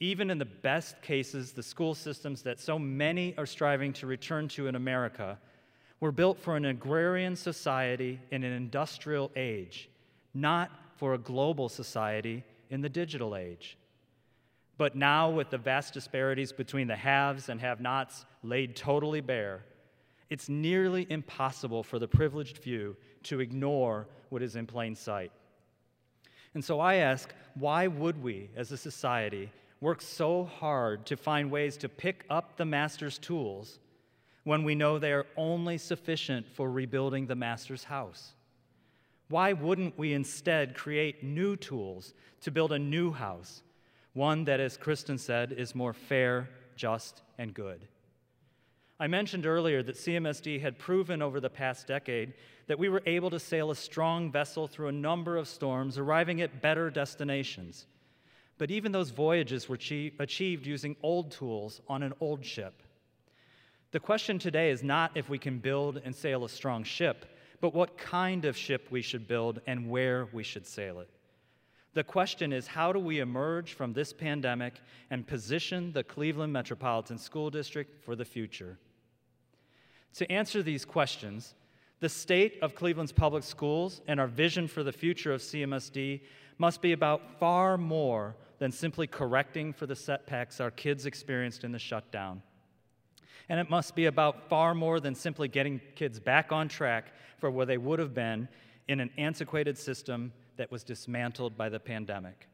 even 0.00 0.30
in 0.30 0.38
the 0.38 0.46
best 0.46 1.02
cases, 1.02 1.52
the 1.52 1.62
school 1.62 1.94
systems 1.94 2.40
that 2.44 2.58
so 2.58 2.78
many 2.78 3.36
are 3.36 3.44
striving 3.44 3.92
to 3.94 4.06
return 4.06 4.48
to 4.48 4.66
in 4.66 4.76
America 4.76 5.38
were 6.00 6.10
built 6.10 6.38
for 6.38 6.56
an 6.56 6.64
agrarian 6.64 7.36
society 7.36 8.18
in 8.30 8.44
an 8.44 8.52
industrial 8.54 9.30
age, 9.36 9.90
not 10.32 10.70
for 10.96 11.12
a 11.12 11.18
global 11.18 11.68
society 11.68 12.42
in 12.70 12.80
the 12.80 12.88
digital 12.88 13.36
age. 13.36 13.76
But 14.78 14.96
now, 14.96 15.28
with 15.28 15.50
the 15.50 15.58
vast 15.58 15.92
disparities 15.92 16.50
between 16.50 16.86
the 16.86 16.96
haves 16.96 17.50
and 17.50 17.60
have 17.60 17.78
nots 17.78 18.24
laid 18.42 18.74
totally 18.74 19.20
bare, 19.20 19.64
it's 20.30 20.48
nearly 20.48 21.06
impossible 21.08 21.82
for 21.82 21.98
the 21.98 22.08
privileged 22.08 22.58
few 22.58 22.96
to 23.24 23.40
ignore 23.40 24.06
what 24.28 24.42
is 24.42 24.56
in 24.56 24.66
plain 24.66 24.94
sight. 24.94 25.32
And 26.54 26.64
so 26.64 26.80
I 26.80 26.96
ask, 26.96 27.32
why 27.54 27.86
would 27.86 28.22
we, 28.22 28.50
as 28.56 28.72
a 28.72 28.76
society, 28.76 29.50
work 29.80 30.02
so 30.02 30.44
hard 30.44 31.06
to 31.06 31.16
find 31.16 31.50
ways 31.50 31.76
to 31.78 31.88
pick 31.88 32.24
up 32.28 32.56
the 32.56 32.64
master's 32.64 33.18
tools 33.18 33.78
when 34.44 34.64
we 34.64 34.74
know 34.74 34.98
they 34.98 35.12
are 35.12 35.26
only 35.36 35.78
sufficient 35.78 36.46
for 36.48 36.70
rebuilding 36.70 37.26
the 37.26 37.34
master's 37.34 37.84
house? 37.84 38.32
Why 39.28 39.52
wouldn't 39.52 39.98
we 39.98 40.14
instead 40.14 40.74
create 40.74 41.22
new 41.22 41.56
tools 41.56 42.14
to 42.40 42.50
build 42.50 42.72
a 42.72 42.78
new 42.78 43.12
house, 43.12 43.62
one 44.14 44.44
that, 44.44 44.58
as 44.58 44.76
Kristen 44.76 45.18
said, 45.18 45.52
is 45.52 45.74
more 45.74 45.92
fair, 45.92 46.48
just, 46.76 47.22
and 47.36 47.52
good? 47.52 47.86
I 49.00 49.06
mentioned 49.06 49.46
earlier 49.46 49.80
that 49.84 49.94
CMSD 49.94 50.60
had 50.60 50.76
proven 50.76 51.22
over 51.22 51.38
the 51.38 51.48
past 51.48 51.86
decade 51.86 52.34
that 52.66 52.80
we 52.80 52.88
were 52.88 53.02
able 53.06 53.30
to 53.30 53.38
sail 53.38 53.70
a 53.70 53.76
strong 53.76 54.32
vessel 54.32 54.66
through 54.66 54.88
a 54.88 54.92
number 54.92 55.36
of 55.36 55.46
storms, 55.46 55.98
arriving 55.98 56.40
at 56.40 56.60
better 56.60 56.90
destinations. 56.90 57.86
But 58.58 58.72
even 58.72 58.90
those 58.90 59.10
voyages 59.10 59.68
were 59.68 59.76
achieved 59.76 60.66
using 60.66 60.96
old 61.00 61.30
tools 61.30 61.80
on 61.88 62.02
an 62.02 62.12
old 62.20 62.44
ship. 62.44 62.82
The 63.92 64.00
question 64.00 64.36
today 64.38 64.70
is 64.70 64.82
not 64.82 65.12
if 65.16 65.28
we 65.28 65.38
can 65.38 65.60
build 65.60 66.02
and 66.04 66.14
sail 66.14 66.44
a 66.44 66.48
strong 66.48 66.82
ship, 66.82 67.24
but 67.60 67.74
what 67.74 67.96
kind 67.96 68.44
of 68.44 68.56
ship 68.56 68.88
we 68.90 69.00
should 69.00 69.28
build 69.28 69.60
and 69.68 69.88
where 69.88 70.28
we 70.32 70.42
should 70.42 70.66
sail 70.66 70.98
it. 70.98 71.08
The 71.94 72.02
question 72.04 72.52
is 72.52 72.66
how 72.66 72.92
do 72.92 72.98
we 72.98 73.20
emerge 73.20 73.74
from 73.74 73.92
this 73.92 74.12
pandemic 74.12 74.74
and 75.10 75.26
position 75.26 75.92
the 75.92 76.04
Cleveland 76.04 76.52
Metropolitan 76.52 77.16
School 77.16 77.48
District 77.48 78.04
for 78.04 78.16
the 78.16 78.24
future? 78.24 78.76
To 80.14 80.30
answer 80.30 80.62
these 80.62 80.84
questions, 80.84 81.54
the 82.00 82.08
state 82.08 82.58
of 82.62 82.74
Cleveland's 82.74 83.12
public 83.12 83.44
schools 83.44 84.00
and 84.06 84.20
our 84.20 84.26
vision 84.26 84.68
for 84.68 84.82
the 84.82 84.92
future 84.92 85.32
of 85.32 85.40
CMSD 85.40 86.20
must 86.58 86.82
be 86.82 86.92
about 86.92 87.38
far 87.38 87.76
more 87.78 88.36
than 88.58 88.72
simply 88.72 89.06
correcting 89.06 89.72
for 89.72 89.86
the 89.86 89.96
setbacks 89.96 90.60
our 90.60 90.70
kids 90.70 91.06
experienced 91.06 91.64
in 91.64 91.72
the 91.72 91.78
shutdown. 91.78 92.42
And 93.48 93.58
it 93.58 93.70
must 93.70 93.94
be 93.94 94.06
about 94.06 94.48
far 94.48 94.74
more 94.74 95.00
than 95.00 95.14
simply 95.14 95.48
getting 95.48 95.80
kids 95.94 96.20
back 96.20 96.52
on 96.52 96.68
track 96.68 97.12
for 97.38 97.50
where 97.50 97.66
they 97.66 97.78
would 97.78 97.98
have 97.98 98.14
been 98.14 98.48
in 98.88 99.00
an 99.00 99.10
antiquated 99.16 99.78
system 99.78 100.32
that 100.56 100.70
was 100.70 100.82
dismantled 100.82 101.56
by 101.56 101.68
the 101.68 101.80
pandemic. 101.80 102.48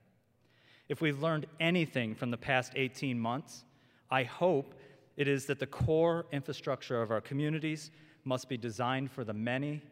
If 0.89 1.01
we've 1.01 1.21
learned 1.21 1.47
anything 1.59 2.15
from 2.15 2.31
the 2.31 2.37
past 2.37 2.73
18 2.77 3.19
months, 3.19 3.65
I 4.11 4.25
hope 4.25 4.75
it 5.17 5.29
is 5.29 5.47
that 5.47 5.59
the 5.59 5.67
core 5.67 6.27
infrastructure 6.33 7.01
of 7.01 7.11
our 7.11 7.21
communities 7.21 7.91
must 8.25 8.49
be 8.49 8.57
designed 8.57 9.11
for 9.11 9.25
the 9.25 9.33
many 9.33 9.83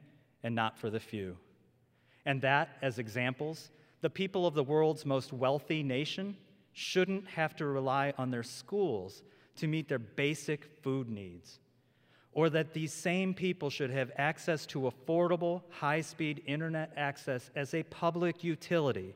and 0.42 0.54
not 0.54 0.78
for 0.78 0.90
the 0.90 1.00
few. 1.00 1.36
And 2.24 2.40
that, 2.42 2.76
as 2.82 2.98
examples, 2.98 3.70
the 4.00 4.10
people 4.10 4.46
of 4.46 4.54
the 4.54 4.64
world's 4.64 5.06
most 5.06 5.32
wealthy 5.32 5.82
nation 5.82 6.36
shouldn't 6.72 7.26
have 7.28 7.54
to 7.56 7.66
rely 7.66 8.12
on 8.18 8.30
their 8.30 8.42
schools 8.42 9.22
to 9.56 9.66
meet 9.66 9.88
their 9.88 9.98
basic 9.98 10.64
food 10.82 11.08
needs, 11.08 11.58
or 12.32 12.48
that 12.50 12.72
these 12.72 12.92
same 12.92 13.34
people 13.34 13.68
should 13.70 13.90
have 13.90 14.10
access 14.16 14.64
to 14.66 14.90
affordable, 14.90 15.62
high 15.70 16.00
speed 16.00 16.42
internet 16.46 16.92
access 16.96 17.50
as 17.54 17.74
a 17.74 17.82
public 17.84 18.42
utility, 18.42 19.14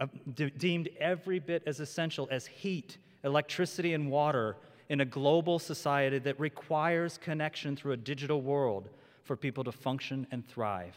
uh, 0.00 0.06
de- 0.34 0.50
deemed 0.50 0.88
every 1.00 1.40
bit 1.40 1.62
as 1.66 1.80
essential 1.80 2.28
as 2.30 2.46
heat, 2.46 2.98
electricity, 3.24 3.94
and 3.94 4.10
water 4.10 4.56
in 4.88 5.00
a 5.00 5.04
global 5.04 5.58
society 5.58 6.18
that 6.18 6.38
requires 6.38 7.18
connection 7.18 7.76
through 7.76 7.92
a 7.92 7.96
digital 7.96 8.42
world 8.42 8.88
for 9.22 9.36
people 9.36 9.64
to 9.64 9.72
function 9.72 10.26
and 10.30 10.46
thrive. 10.46 10.94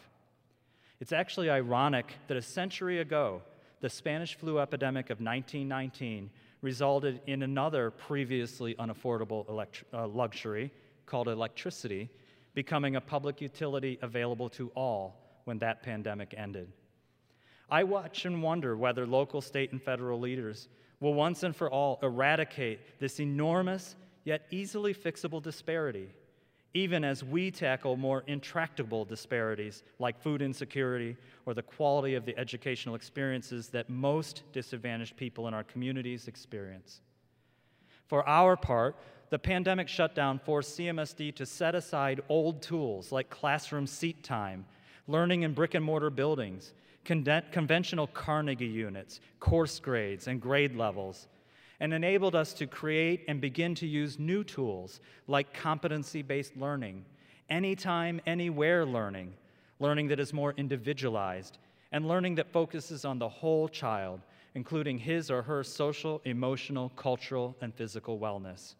It's 1.00 1.12
actually 1.12 1.48
ironic 1.48 2.12
that 2.26 2.36
a 2.36 2.42
century 2.42 3.00
ago, 3.00 3.42
the 3.80 3.88
Spanish 3.88 4.34
flu 4.34 4.58
epidemic 4.58 5.06
of 5.06 5.20
1919 5.20 6.30
resulted 6.60 7.20
in 7.26 7.42
another 7.42 7.90
previously 7.90 8.74
unaffordable 8.74 9.48
elect- 9.48 9.84
uh, 9.92 10.06
luxury 10.08 10.72
called 11.06 11.28
electricity 11.28 12.10
becoming 12.54 12.96
a 12.96 13.00
public 13.00 13.40
utility 13.40 13.98
available 14.02 14.48
to 14.48 14.68
all 14.74 15.14
when 15.44 15.58
that 15.58 15.82
pandemic 15.82 16.34
ended. 16.36 16.68
I 17.70 17.84
watch 17.84 18.24
and 18.24 18.42
wonder 18.42 18.76
whether 18.76 19.06
local, 19.06 19.40
state, 19.40 19.72
and 19.72 19.80
federal 19.80 20.18
leaders 20.18 20.68
will 21.00 21.14
once 21.14 21.42
and 21.42 21.54
for 21.54 21.70
all 21.70 21.98
eradicate 22.02 22.98
this 22.98 23.20
enormous 23.20 23.96
yet 24.24 24.46
easily 24.50 24.92
fixable 24.92 25.42
disparity, 25.42 26.08
even 26.74 27.04
as 27.04 27.24
we 27.24 27.50
tackle 27.50 27.96
more 27.96 28.24
intractable 28.26 29.04
disparities 29.04 29.82
like 29.98 30.20
food 30.20 30.42
insecurity 30.42 31.16
or 31.46 31.54
the 31.54 31.62
quality 31.62 32.14
of 32.14 32.26
the 32.26 32.36
educational 32.36 32.94
experiences 32.94 33.68
that 33.68 33.88
most 33.88 34.42
disadvantaged 34.52 35.16
people 35.16 35.48
in 35.48 35.54
our 35.54 35.64
communities 35.64 36.28
experience. 36.28 37.00
For 38.06 38.26
our 38.28 38.56
part, 38.56 38.96
the 39.30 39.38
pandemic 39.38 39.88
shutdown 39.88 40.38
forced 40.38 40.78
CMSD 40.78 41.34
to 41.36 41.46
set 41.46 41.74
aside 41.74 42.20
old 42.28 42.62
tools 42.62 43.12
like 43.12 43.30
classroom 43.30 43.86
seat 43.86 44.24
time, 44.24 44.64
learning 45.06 45.42
in 45.42 45.52
brick 45.52 45.74
and 45.74 45.84
mortar 45.84 46.10
buildings, 46.10 46.72
conventional 47.08 48.06
Carnegie 48.06 48.66
units, 48.66 49.20
course 49.40 49.78
grades, 49.80 50.26
and 50.26 50.40
grade 50.40 50.76
levels, 50.76 51.26
and 51.80 51.94
enabled 51.94 52.34
us 52.34 52.52
to 52.52 52.66
create 52.66 53.24
and 53.28 53.40
begin 53.40 53.74
to 53.76 53.86
use 53.86 54.18
new 54.18 54.44
tools 54.44 55.00
like 55.26 55.54
competency 55.54 56.22
based 56.22 56.56
learning, 56.56 57.04
anytime, 57.48 58.20
anywhere 58.26 58.84
learning, 58.84 59.32
learning 59.80 60.08
that 60.08 60.20
is 60.20 60.32
more 60.32 60.54
individualized, 60.56 61.58
and 61.92 62.06
learning 62.06 62.34
that 62.34 62.52
focuses 62.52 63.04
on 63.04 63.18
the 63.18 63.28
whole 63.28 63.68
child, 63.68 64.20
including 64.54 64.98
his 64.98 65.30
or 65.30 65.42
her 65.42 65.62
social, 65.64 66.20
emotional, 66.24 66.90
cultural, 66.96 67.56
and 67.60 67.74
physical 67.74 68.18
wellness. 68.18 68.74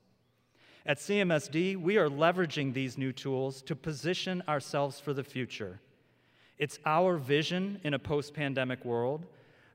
At 0.84 0.98
CMSD, 0.98 1.76
we 1.76 1.98
are 1.98 2.08
leveraging 2.08 2.72
these 2.72 2.98
new 2.98 3.12
tools 3.12 3.62
to 3.62 3.76
position 3.76 4.42
ourselves 4.48 4.98
for 4.98 5.12
the 5.12 5.24
future. 5.24 5.80
It's 6.59 6.79
our 6.85 7.16
vision 7.16 7.81
in 7.85 7.94
a 7.94 7.99
post 7.99 8.35
pandemic 8.35 8.85
world 8.85 9.27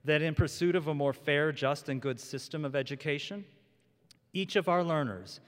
that, 0.06 0.22
in 0.22 0.36
pursuit 0.36 0.76
of 0.76 0.88
a 0.88 0.94
more 0.94 1.14
fair, 1.14 1.52
just, 1.52 1.88
and 1.88 2.02
good 2.02 2.20
system 2.20 2.66
of 2.66 2.76
education, 2.76 3.46
each 4.34 4.56
of 4.56 4.68
our 4.68 4.84
learners, 4.84 5.40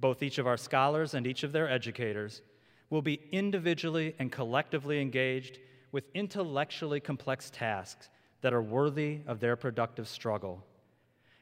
both 0.00 0.22
each 0.22 0.38
of 0.38 0.46
our 0.46 0.56
scholars 0.56 1.14
and 1.14 1.26
each 1.26 1.42
of 1.42 1.52
their 1.52 1.68
educators, 1.68 2.40
will 2.88 3.02
be 3.02 3.20
individually 3.32 4.14
and 4.18 4.32
collectively 4.32 5.00
engaged 5.00 5.58
with 5.92 6.04
intellectually 6.14 7.00
complex 7.00 7.50
tasks 7.50 8.08
that 8.40 8.54
are 8.54 8.62
worthy 8.62 9.20
of 9.26 9.40
their 9.40 9.56
productive 9.56 10.08
struggle. 10.08 10.64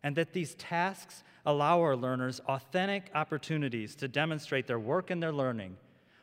And 0.03 0.17
that 0.17 0.33
these 0.33 0.55
tasks 0.55 1.23
allow 1.45 1.81
our 1.81 1.97
learners 1.97 2.41
authentic 2.49 3.11
opportunities 3.15 3.95
to 3.97 4.09
demonstrate 4.09 4.67
their 4.67 4.79
work 4.79 5.11
and 5.11 5.23
their 5.23 5.33
learning 5.33 5.77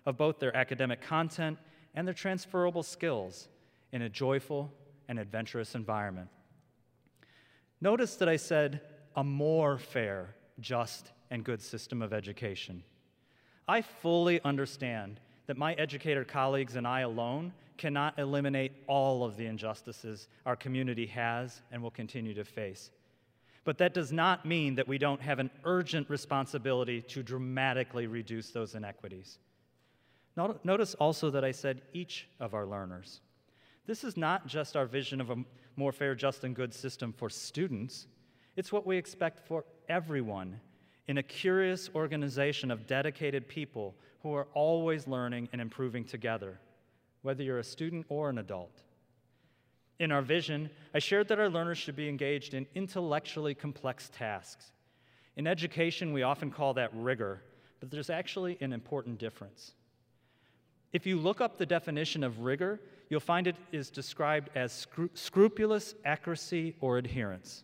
of 0.06 0.18
both 0.18 0.40
their 0.40 0.56
academic 0.56 1.02
content 1.02 1.58
and 1.95 2.08
their 2.08 2.13
transferable 2.13 2.84
skills 2.84 3.47
in 3.91 4.01
a 4.01 4.10
joyful 4.10 4.71
and 5.08 5.19
adventurous 5.19 5.75
environment. 5.75 6.29
Notice 7.82 8.15
that 8.15 8.29
I 8.29 8.38
said 8.38 8.82
a 9.15 9.23
more 9.23 9.77
fair, 9.77 10.36
just, 10.60 11.12
and 11.29 11.43
good 11.43 11.62
system 11.62 12.01
of 12.01 12.13
education. 12.13 12.84
I 13.67 13.82
fully 13.82 14.41
understand 14.43 15.19
that 15.47 15.58
my 15.58 15.73
educator 15.73 16.23
colleagues 16.23 16.75
and 16.75 16.88
I 16.88 17.01
alone 17.01 17.53
cannot 17.77 18.17
eliminate 18.19 18.71
all 18.88 19.23
of 19.23 19.36
the 19.36 19.45
injustices 19.45 20.27
our 20.45 20.56
community 20.56 21.06
has 21.08 21.62
and 21.71 21.82
will 21.82 21.91
continue 21.91 22.34
to 22.34 22.43
face. 22.43 22.91
But 23.65 23.77
that 23.77 23.93
does 23.93 24.12
not 24.12 24.45
mean 24.45 24.75
that 24.75 24.88
we 24.88 24.97
don't 24.97 25.21
have 25.21 25.39
an 25.39 25.49
urgent 25.63 26.10
responsibility 26.10 27.01
to 27.01 27.23
dramatically 27.23 28.08
reduce 28.08 28.49
those 28.49 28.75
inequities. 28.75 29.39
Notice 30.36 30.96
also 30.96 31.30
that 31.30 31.43
I 31.43 31.52
said 31.52 31.82
each 31.93 32.28
of 32.39 32.54
our 32.54 32.65
learners. 32.65 33.22
This 33.86 34.04
is 34.04 34.17
not 34.17 34.48
just 34.48 34.76
our 34.76 34.86
vision 34.86 35.22
of 35.22 35.30
a 35.30 35.36
more 35.76 35.91
fair, 35.91 36.15
just, 36.15 36.43
and 36.43 36.56
good 36.56 36.74
system 36.74 37.13
for 37.13 37.30
students, 37.30 38.08
it's 38.56 38.72
what 38.72 38.86
we 38.86 38.98
expect 38.98 39.39
for 39.48 39.65
everyone 39.89 40.60
in 41.08 41.17
a 41.17 41.24
curious 41.24 41.89
organization 41.96 42.72
of 42.72 42.88
dedicated 42.88 43.48
people 43.48 43.96
who 44.22 44.34
are 44.34 44.48
always 44.54 45.08
learning 45.08 45.50
and 45.52 45.60
improving 45.60 46.06
together, 46.06 46.60
whether 47.24 47.43
you're 47.43 47.60
a 47.60 47.63
student 47.63 48.06
or 48.10 48.30
an 48.30 48.38
adult. 48.38 48.82
In 50.00 50.12
our 50.12 50.22
vision, 50.22 50.69
I 50.93 51.00
shared 51.00 51.28
that 51.28 51.39
our 51.39 51.50
learners 51.50 51.78
should 51.78 51.96
be 51.96 52.10
engaged 52.10 52.54
in 52.54 52.67
intellectually 52.76 53.54
complex 53.54 54.10
tasks. 54.15 54.72
In 55.36 55.48
education, 55.48 56.13
we 56.13 56.24
often 56.24 56.52
call 56.52 56.74
that 56.76 56.91
rigor, 56.93 57.41
but 57.80 57.89
there's 57.89 58.10
actually 58.10 58.58
an 58.62 58.72
important 58.72 59.17
difference. 59.17 59.74
If 60.93 61.08
you 61.08 61.17
look 61.17 61.41
up 61.41 61.58
the 61.58 61.65
definition 61.65 62.23
of 62.23 62.39
rigor, 62.41 62.79
you'll 63.10 63.19
find 63.19 63.47
it 63.47 63.56
is 63.71 63.89
described 63.89 64.49
as 64.56 64.86
scru- 64.86 65.10
scrupulous 65.15 65.95
accuracy 66.06 66.75
or 66.82 66.99
adherence. 66.99 67.63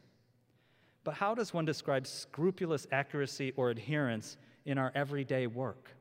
But 1.03 1.13
how 1.13 1.35
does 1.35 1.53
one 1.53 1.65
describe 1.65 2.07
scrupulous 2.07 2.87
accuracy 2.91 3.53
or 3.55 3.69
adherence 3.69 4.37
in 4.65 4.77
our 4.77 4.91
everyday 4.95 5.47
work? 5.47 5.91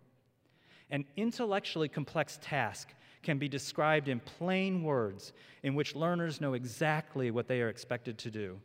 An 0.90 1.04
intellectually 1.16 1.88
complex 1.88 2.38
task 2.42 2.94
can 3.22 3.38
be 3.38 3.48
described 3.48 4.08
in 4.08 4.20
plain 4.20 4.82
words 4.82 5.32
in 5.62 5.74
which 5.74 5.94
learners 5.94 6.40
know 6.40 6.54
exactly 6.54 7.30
what 7.30 7.46
they 7.46 7.60
are 7.60 7.68
expected 7.68 8.16
to 8.18 8.30
do. 8.30 8.58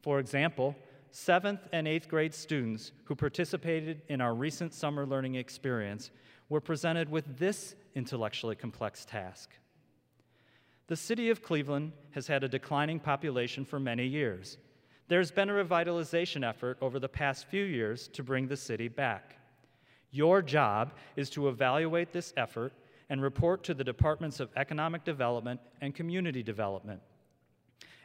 For 0.00 0.20
example, 0.20 0.76
seventh 1.10 1.60
and 1.72 1.88
eighth 1.88 2.08
grade 2.08 2.34
students 2.34 2.92
who 3.04 3.16
participated 3.16 4.02
in 4.08 4.20
our 4.20 4.34
recent 4.34 4.72
summer 4.72 5.04
learning 5.06 5.34
experience 5.34 6.10
were 6.50 6.60
presented 6.60 7.08
with 7.08 7.38
this 7.38 7.74
intellectually 7.94 8.56
complex 8.56 9.06
task. 9.06 9.50
The 10.88 10.96
city 10.96 11.30
of 11.30 11.42
Cleveland 11.42 11.92
has 12.10 12.26
had 12.26 12.44
a 12.44 12.48
declining 12.48 13.00
population 13.00 13.64
for 13.64 13.80
many 13.80 14.04
years. 14.04 14.58
There's 15.08 15.30
been 15.30 15.48
a 15.48 15.64
revitalization 15.64 16.46
effort 16.46 16.76
over 16.80 16.98
the 16.98 17.08
past 17.08 17.46
few 17.46 17.64
years 17.64 18.08
to 18.08 18.22
bring 18.22 18.48
the 18.48 18.56
city 18.56 18.88
back. 18.88 19.36
Your 20.10 20.42
job 20.42 20.92
is 21.14 21.30
to 21.30 21.48
evaluate 21.48 22.12
this 22.12 22.34
effort 22.36 22.72
and 23.08 23.22
report 23.22 23.62
to 23.64 23.74
the 23.74 23.84
Departments 23.84 24.40
of 24.40 24.50
Economic 24.56 25.04
Development 25.04 25.60
and 25.80 25.94
Community 25.94 26.42
Development. 26.42 27.00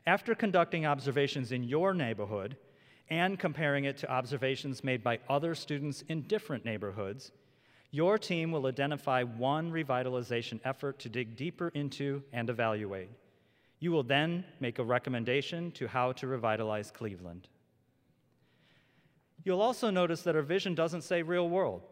After 0.05 0.35
conducting 0.35 0.85
observations 0.85 1.51
in 1.51 1.63
your 1.63 1.95
neighborhood 1.95 2.57
and 3.09 3.39
comparing 3.39 3.85
it 3.85 3.97
to 3.97 4.11
observations 4.11 4.83
made 4.83 5.03
by 5.03 5.19
other 5.27 5.55
students 5.55 6.03
in 6.09 6.21
different 6.23 6.65
neighborhoods, 6.65 7.31
your 7.95 8.17
team 8.17 8.51
will 8.51 8.67
identify 8.67 9.23
one 9.23 9.71
revitalization 9.71 10.59
effort 10.65 10.99
to 10.99 11.07
dig 11.07 11.37
deeper 11.37 11.69
into 11.69 12.21
and 12.33 12.49
evaluate. 12.49 13.09
You 13.79 13.93
will 13.93 14.03
then 14.03 14.43
make 14.59 14.79
a 14.79 14.83
recommendation 14.83 15.71
to 15.71 15.87
how 15.87 16.11
to 16.11 16.27
revitalize 16.27 16.91
Cleveland. 16.91 17.47
You'll 19.45 19.61
also 19.61 19.89
notice 19.91 20.23
that 20.23 20.35
our 20.35 20.41
vision 20.41 20.75
doesn't 20.75 21.03
say 21.03 21.21
real 21.21 21.47
world. 21.47 21.83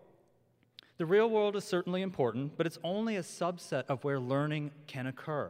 The 0.98 1.06
real 1.06 1.30
world 1.30 1.56
is 1.56 1.63
certainly 1.63 2.02
important, 2.02 2.58
but 2.58 2.68
it's 2.68 2.80
only 2.84 3.16
a 3.16 3.24
subset 3.24 3.86
of 3.88 4.04
where 4.04 4.20
learning 4.20 4.72
can 4.88 5.08
occur. 5.08 5.50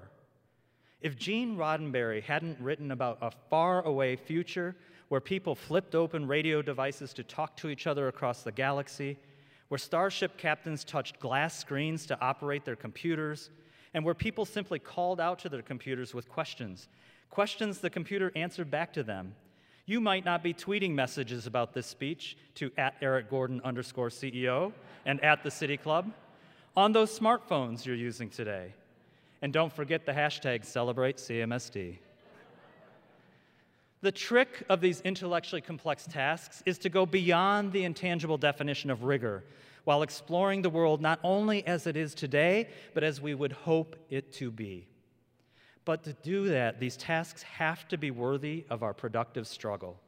If 1.02 1.18
Gene 1.18 1.58
Roddenberry 1.58 2.22
hadn't 2.22 2.60
written 2.60 2.92
about 2.92 3.18
a 3.24 3.32
far-away 3.50 4.18
future 4.18 4.76
where 5.08 5.20
people 5.20 5.56
flipped 5.56 5.96
open 5.96 6.28
radio 6.28 6.62
devices 6.62 7.12
to 7.13 7.24
talk 7.24 7.58
to 7.58 7.70
each 7.70 7.88
other 7.88 8.08
across 8.08 8.44
the 8.44 8.52
galaxy, 8.52 9.18
where 9.74 9.80
starship 9.80 10.38
captains 10.38 10.84
touched 10.84 11.20
glass 11.20 11.58
screens 11.58 12.06
to 12.06 12.22
operate 12.22 12.64
their 12.64 12.76
computers, 12.76 13.50
and 13.96 14.06
where 14.06 14.14
people 14.14 14.46
simply 14.46 14.78
called 14.78 15.20
out 15.20 15.40
to 15.40 15.50
their 15.50 15.64
computers 15.64 16.14
with 16.14 16.30
questions, 16.30 16.88
questions 17.32 17.80
the 17.80 17.90
computer 17.90 18.32
answered 18.36 18.70
back 18.70 18.94
to 18.94 19.02
them, 19.02 19.34
you 19.88 20.00
might 20.00 20.26
not 20.26 20.44
be 20.44 20.54
tweeting 20.54 20.92
messages 20.92 21.48
about 21.48 21.74
this 21.74 21.88
speech 21.88 22.38
to 22.54 22.72
at 22.78 22.94
Eric 23.02 23.32
Gordon 23.32 23.62
underscore 23.64 24.10
CEO 24.10 24.72
and 25.08 25.20
at 25.24 25.42
the 25.42 25.50
City 25.50 25.76
Club 25.76 26.14
on 26.78 26.92
those 26.92 27.18
smartphones 27.18 27.84
you're 27.84 27.96
using 27.96 28.30
today. 28.30 28.76
And 29.42 29.52
don't 29.52 29.74
forget 29.74 30.06
the 30.06 30.12
hashtag 30.12 30.66
celebrate 30.66 31.18
CMSD. 31.18 31.98
The 34.04 34.12
trick 34.12 34.66
of 34.68 34.82
these 34.82 35.00
intellectually 35.00 35.62
complex 35.62 36.06
tasks 36.06 36.62
is 36.66 36.78
to 36.80 36.89
go 36.89 37.06
beyond 37.06 37.72
the 37.72 37.86
intangible 37.86 38.38
definition 38.38 38.89
of 38.89 39.04
rigor 39.04 39.46
while 39.86 40.02
exploring 40.02 40.62
the 40.62 40.70
world 40.70 41.02
not 41.02 41.22
only 41.24 41.66
as 41.66 41.88
it 41.88 41.96
is 41.96 42.13
today, 42.13 42.68
but 42.94 43.06
as 43.06 43.22
we 43.22 43.34
would 43.34 43.54
hope 43.54 43.96
it 44.10 44.34
to 44.34 44.52
be. 44.52 44.89
But 45.86 46.04
to 46.04 46.12
do 46.22 46.50
that, 46.50 46.82
these 46.82 46.98
tasks 46.98 47.44
have 47.44 47.88
to 47.88 47.98
be 47.98 48.12
worthy 48.12 48.66
of 48.70 48.84
our 48.84 48.94
productive 48.94 49.48
struggle. 49.48 50.02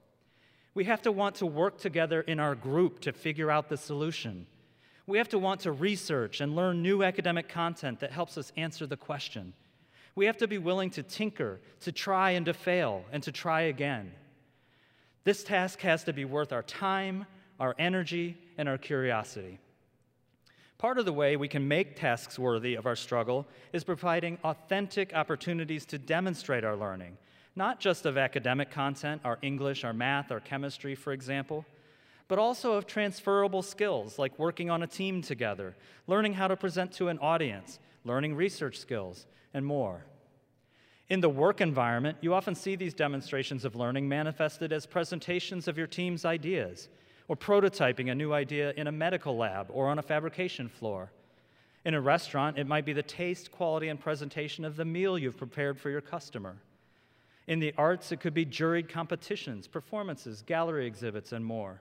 We 0.74 0.84
have 0.84 1.02
to 1.04 1.12
want 1.14 1.36
to 1.36 1.46
work 1.46 1.78
together 1.78 2.20
in 2.20 2.38
our 2.38 2.54
group 2.54 3.00
to 3.00 3.14
figure 3.14 3.50
out 3.50 3.70
the 3.70 3.78
solution. 3.78 4.46
We 5.08 5.20
have 5.20 5.30
to 5.30 5.40
want 5.40 5.62
to 5.62 5.72
research 5.72 6.42
and 6.42 6.54
learn 6.54 6.82
new 6.82 7.02
academic 7.02 7.48
content 7.48 8.02
that 8.02 8.12
helps 8.12 8.38
us 8.38 8.52
answer 8.58 8.88
the 8.88 8.98
question. 8.98 9.54
We 10.16 10.26
have 10.28 10.38
to 10.38 10.48
be 10.48 10.58
willing 10.58 10.90
to 10.92 11.04
tinker, 11.04 11.60
to 11.82 11.92
try 11.92 12.32
and 12.32 12.46
to 12.46 12.54
fail, 12.54 13.04
and 13.12 13.22
to 13.24 13.32
try 13.32 13.62
again. 13.62 14.12
This 15.26 15.44
task 15.44 15.82
has 15.82 16.04
to 16.06 16.14
be 16.14 16.24
worth 16.24 16.54
our 16.54 16.64
time, 16.64 17.26
our 17.60 17.76
energy, 17.78 18.38
and 18.58 18.70
our 18.70 18.78
curiosity. 18.78 19.60
Part 20.78 21.00
of 21.00 21.06
the 21.06 21.14
way 21.14 21.36
we 21.36 21.48
can 21.48 21.68
make 21.68 21.96
tasks 21.96 22.38
worthy 22.38 22.76
of 22.76 22.86
our 22.86 22.96
struggle 22.96 23.48
is 23.74 23.84
providing 23.84 24.38
authentic 24.44 25.14
opportunities 25.14 25.86
to 25.88 25.98
demonstrate 25.98 26.64
our 26.64 26.76
learning, 26.76 27.18
not 27.56 27.80
just 27.80 28.06
of 28.06 28.18
academic 28.18 28.72
content, 28.72 29.22
our 29.24 29.40
English, 29.42 29.84
our 29.84 29.94
math, 29.94 30.32
our 30.32 30.42
chemistry, 30.42 30.94
for 30.94 31.14
example, 31.14 31.66
but 32.28 32.40
also 32.40 32.74
of 32.74 32.86
transferable 32.86 33.62
skills 33.62 34.20
like 34.20 34.38
working 34.38 34.70
on 34.70 34.84
a 34.84 34.88
team 34.88 35.22
together, 35.22 35.76
learning 36.08 36.34
how 36.34 36.48
to 36.48 36.58
present 36.58 36.92
to 36.92 37.08
an 37.08 37.20
audience, 37.20 37.80
learning 38.04 38.36
research 38.36 38.78
skills, 38.78 39.28
and 39.56 39.66
more. 39.66 40.06
In 41.08 41.22
the 41.22 41.30
work 41.30 41.62
environment, 41.62 42.18
you 42.22 42.34
often 42.34 42.56
see 42.56 42.76
these 42.76 42.94
demonstrations 42.94 43.64
of 43.64 43.76
learning 43.76 44.10
manifested 44.10 44.74
as 44.74 44.86
presentations 44.86 45.68
of 45.68 45.78
your 45.78 45.88
team's 45.88 46.26
ideas, 46.26 46.90
or 47.28 47.38
prototyping 47.38 48.12
a 48.12 48.16
new 48.16 48.34
idea 48.34 48.74
in 48.76 48.88
a 48.88 48.92
medical 48.92 49.38
lab 49.38 49.68
or 49.70 49.88
on 49.88 49.98
a 49.98 50.04
fabrication 50.04 50.68
floor. 50.68 51.12
In 51.86 51.94
a 51.94 52.02
restaurant, 52.02 52.58
it 52.58 52.68
might 52.68 52.86
be 52.86 52.94
the 52.94 53.02
taste, 53.02 53.52
quality, 53.52 53.88
and 53.88 54.00
presentation 54.00 54.66
of 54.66 54.76
the 54.76 54.86
meal 54.86 55.18
you've 55.18 55.38
prepared 55.38 55.80
for 55.80 55.90
your 55.90 56.02
customer. 56.02 56.58
In 57.48 57.60
the 57.60 57.74
arts, 57.78 58.12
it 58.12 58.20
could 58.20 58.34
be 58.34 58.46
juried 58.46 58.90
competitions, 58.90 59.68
performances, 59.68 60.42
gallery 60.42 60.86
exhibits, 60.86 61.32
and 61.32 61.46
more. 61.46 61.80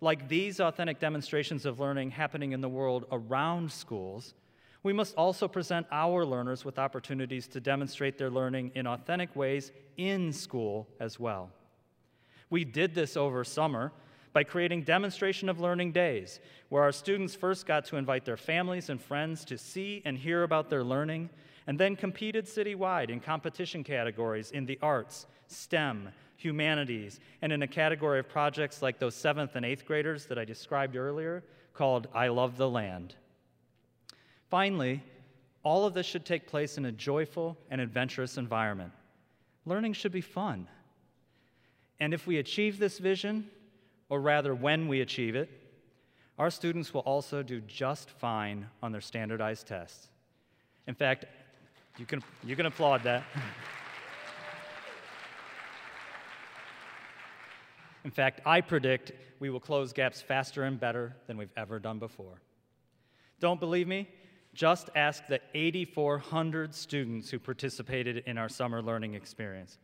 Like 0.00 0.28
these 0.28 0.60
authentic 0.60 1.00
demonstrations 1.00 1.66
of 1.66 1.80
learning 1.80 2.12
happening 2.12 2.52
in 2.52 2.60
the 2.60 2.68
world 2.68 3.04
around 3.10 3.72
schools, 3.72 4.34
we 4.82 4.92
must 4.92 5.14
also 5.16 5.48
present 5.48 5.86
our 5.90 6.24
learners 6.24 6.64
with 6.64 6.78
opportunities 6.78 7.48
to 7.48 7.60
demonstrate 7.60 8.18
their 8.18 8.30
learning 8.30 8.72
in 8.74 8.86
authentic 8.86 9.34
ways 9.34 9.72
in 9.96 10.32
school 10.32 10.88
as 11.00 11.18
well. 11.18 11.50
We 12.50 12.64
did 12.64 12.94
this 12.94 13.16
over 13.16 13.44
summer 13.44 13.92
by 14.32 14.44
creating 14.44 14.82
demonstration 14.82 15.48
of 15.48 15.58
learning 15.58 15.92
days, 15.92 16.38
where 16.68 16.82
our 16.82 16.92
students 16.92 17.34
first 17.34 17.66
got 17.66 17.84
to 17.86 17.96
invite 17.96 18.24
their 18.24 18.36
families 18.36 18.88
and 18.88 19.00
friends 19.00 19.44
to 19.46 19.58
see 19.58 20.02
and 20.04 20.16
hear 20.16 20.44
about 20.44 20.70
their 20.70 20.84
learning, 20.84 21.30
and 21.66 21.78
then 21.78 21.96
competed 21.96 22.46
citywide 22.46 23.10
in 23.10 23.20
competition 23.20 23.82
categories 23.82 24.50
in 24.52 24.64
the 24.64 24.78
arts, 24.80 25.26
STEM, 25.48 26.08
humanities, 26.36 27.20
and 27.42 27.52
in 27.52 27.62
a 27.62 27.66
category 27.66 28.20
of 28.20 28.28
projects 28.28 28.80
like 28.80 28.98
those 28.98 29.14
seventh 29.14 29.56
and 29.56 29.66
eighth 29.66 29.84
graders 29.84 30.26
that 30.26 30.38
I 30.38 30.44
described 30.44 30.94
earlier 30.94 31.42
called 31.74 32.06
I 32.14 32.28
Love 32.28 32.56
the 32.56 32.70
Land. 32.70 33.16
Finally, 34.48 35.02
all 35.62 35.84
of 35.84 35.94
this 35.94 36.06
should 36.06 36.24
take 36.24 36.46
place 36.46 36.78
in 36.78 36.86
a 36.86 36.92
joyful 36.92 37.56
and 37.70 37.80
adventurous 37.80 38.38
environment. 38.38 38.92
Learning 39.66 39.92
should 39.92 40.12
be 40.12 40.20
fun. 40.20 40.66
And 42.00 42.14
if 42.14 42.26
we 42.26 42.38
achieve 42.38 42.78
this 42.78 42.98
vision, 42.98 43.50
or 44.08 44.20
rather, 44.20 44.54
when 44.54 44.88
we 44.88 45.00
achieve 45.00 45.36
it, 45.36 45.50
our 46.38 46.50
students 46.50 46.94
will 46.94 47.00
also 47.02 47.42
do 47.42 47.60
just 47.62 48.08
fine 48.10 48.68
on 48.82 48.92
their 48.92 49.00
standardized 49.00 49.66
tests. 49.66 50.08
In 50.86 50.94
fact, 50.94 51.26
you 51.98 52.06
can, 52.06 52.22
you 52.44 52.54
can 52.56 52.66
applaud 52.66 53.02
that. 53.02 53.24
In 58.04 58.10
fact, 58.12 58.40
I 58.46 58.60
predict 58.60 59.12
we 59.40 59.50
will 59.50 59.60
close 59.60 59.92
gaps 59.92 60.22
faster 60.22 60.62
and 60.62 60.80
better 60.80 61.14
than 61.26 61.36
we've 61.36 61.52
ever 61.56 61.78
done 61.78 61.98
before. 61.98 62.40
Don't 63.40 63.60
believe 63.60 63.86
me? 63.86 64.08
Just 64.58 64.90
ask 64.96 65.24
the 65.28 65.40
8,400 65.54 66.74
students 66.74 67.30
who 67.30 67.38
participated 67.38 68.24
in 68.26 68.36
our 68.36 68.48
summer 68.48 68.82
learning 68.82 69.14
experience. 69.14 69.78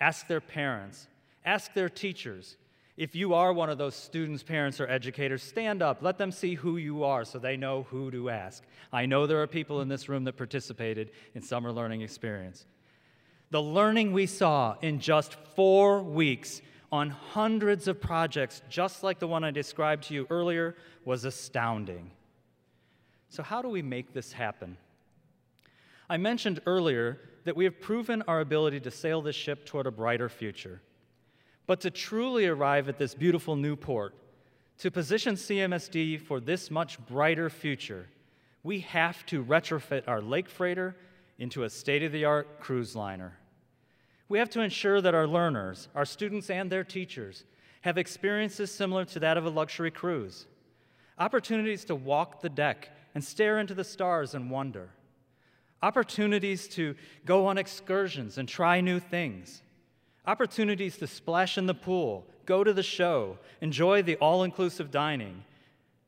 Ask 0.00 0.28
their 0.28 0.42
parents, 0.42 1.08
ask 1.46 1.72
their 1.72 1.88
teachers. 1.88 2.58
If 2.98 3.16
you 3.16 3.32
are 3.32 3.54
one 3.54 3.70
of 3.70 3.78
those 3.78 3.94
students, 3.94 4.42
parents, 4.42 4.82
or 4.82 4.86
educators, 4.86 5.42
stand 5.42 5.80
up. 5.80 6.02
Let 6.02 6.18
them 6.18 6.30
see 6.30 6.56
who 6.56 6.76
you 6.76 7.04
are 7.04 7.24
so 7.24 7.38
they 7.38 7.56
know 7.56 7.86
who 7.88 8.10
to 8.10 8.28
ask. 8.28 8.62
I 8.92 9.06
know 9.06 9.26
there 9.26 9.40
are 9.40 9.46
people 9.46 9.80
in 9.80 9.88
this 9.88 10.10
room 10.10 10.24
that 10.24 10.36
participated 10.36 11.10
in 11.34 11.40
summer 11.40 11.72
learning 11.72 12.02
experience. 12.02 12.66
The 13.48 13.62
learning 13.62 14.12
we 14.12 14.26
saw 14.26 14.76
in 14.82 15.00
just 15.00 15.36
four 15.56 16.02
weeks 16.02 16.60
on 16.92 17.08
hundreds 17.08 17.88
of 17.88 17.98
projects, 17.98 18.60
just 18.68 19.02
like 19.02 19.20
the 19.20 19.26
one 19.26 19.42
I 19.42 19.52
described 19.52 20.04
to 20.08 20.14
you 20.14 20.26
earlier, 20.28 20.76
was 21.06 21.24
astounding. 21.24 22.10
So, 23.28 23.42
how 23.42 23.62
do 23.62 23.68
we 23.68 23.82
make 23.82 24.12
this 24.12 24.32
happen? 24.32 24.76
I 26.08 26.16
mentioned 26.16 26.60
earlier 26.66 27.20
that 27.44 27.56
we 27.56 27.64
have 27.64 27.80
proven 27.80 28.22
our 28.22 28.40
ability 28.40 28.80
to 28.80 28.90
sail 28.90 29.20
this 29.20 29.36
ship 29.36 29.66
toward 29.66 29.86
a 29.86 29.90
brighter 29.90 30.28
future. 30.28 30.80
But 31.66 31.80
to 31.82 31.90
truly 31.90 32.46
arrive 32.46 32.88
at 32.88 32.98
this 32.98 33.14
beautiful 33.14 33.56
new 33.56 33.76
port, 33.76 34.14
to 34.78 34.90
position 34.90 35.34
CMSD 35.34 36.20
for 36.20 36.40
this 36.40 36.70
much 36.70 36.98
brighter 37.06 37.50
future, 37.50 38.08
we 38.62 38.80
have 38.80 39.26
to 39.26 39.44
retrofit 39.44 40.04
our 40.06 40.22
lake 40.22 40.48
freighter 40.48 40.96
into 41.38 41.64
a 41.64 41.70
state 41.70 42.02
of 42.02 42.12
the 42.12 42.24
art 42.24 42.60
cruise 42.60 42.96
liner. 42.96 43.36
We 44.28 44.38
have 44.38 44.50
to 44.50 44.60
ensure 44.60 45.00
that 45.00 45.14
our 45.14 45.26
learners, 45.26 45.88
our 45.94 46.04
students, 46.04 46.48
and 46.50 46.70
their 46.70 46.84
teachers 46.84 47.44
have 47.82 47.98
experiences 47.98 48.74
similar 48.74 49.04
to 49.06 49.20
that 49.20 49.36
of 49.36 49.44
a 49.44 49.50
luxury 49.50 49.90
cruise 49.90 50.46
opportunities 51.18 51.84
to 51.84 51.96
walk 51.96 52.40
the 52.40 52.48
deck 52.48 52.90
and 53.18 53.24
stare 53.24 53.58
into 53.58 53.74
the 53.74 53.82
stars 53.82 54.32
and 54.32 54.48
wonder, 54.48 54.90
opportunities 55.82 56.68
to 56.68 56.94
go 57.24 57.46
on 57.46 57.58
excursions 57.58 58.38
and 58.38 58.48
try 58.48 58.80
new 58.80 59.00
things, 59.00 59.60
opportunities 60.24 60.96
to 60.96 61.04
splash 61.08 61.58
in 61.58 61.66
the 61.66 61.74
pool, 61.74 62.24
go 62.46 62.62
to 62.62 62.72
the 62.72 62.80
show, 62.80 63.36
enjoy 63.60 64.00
the 64.02 64.14
all 64.18 64.44
inclusive 64.44 64.92
dining, 64.92 65.42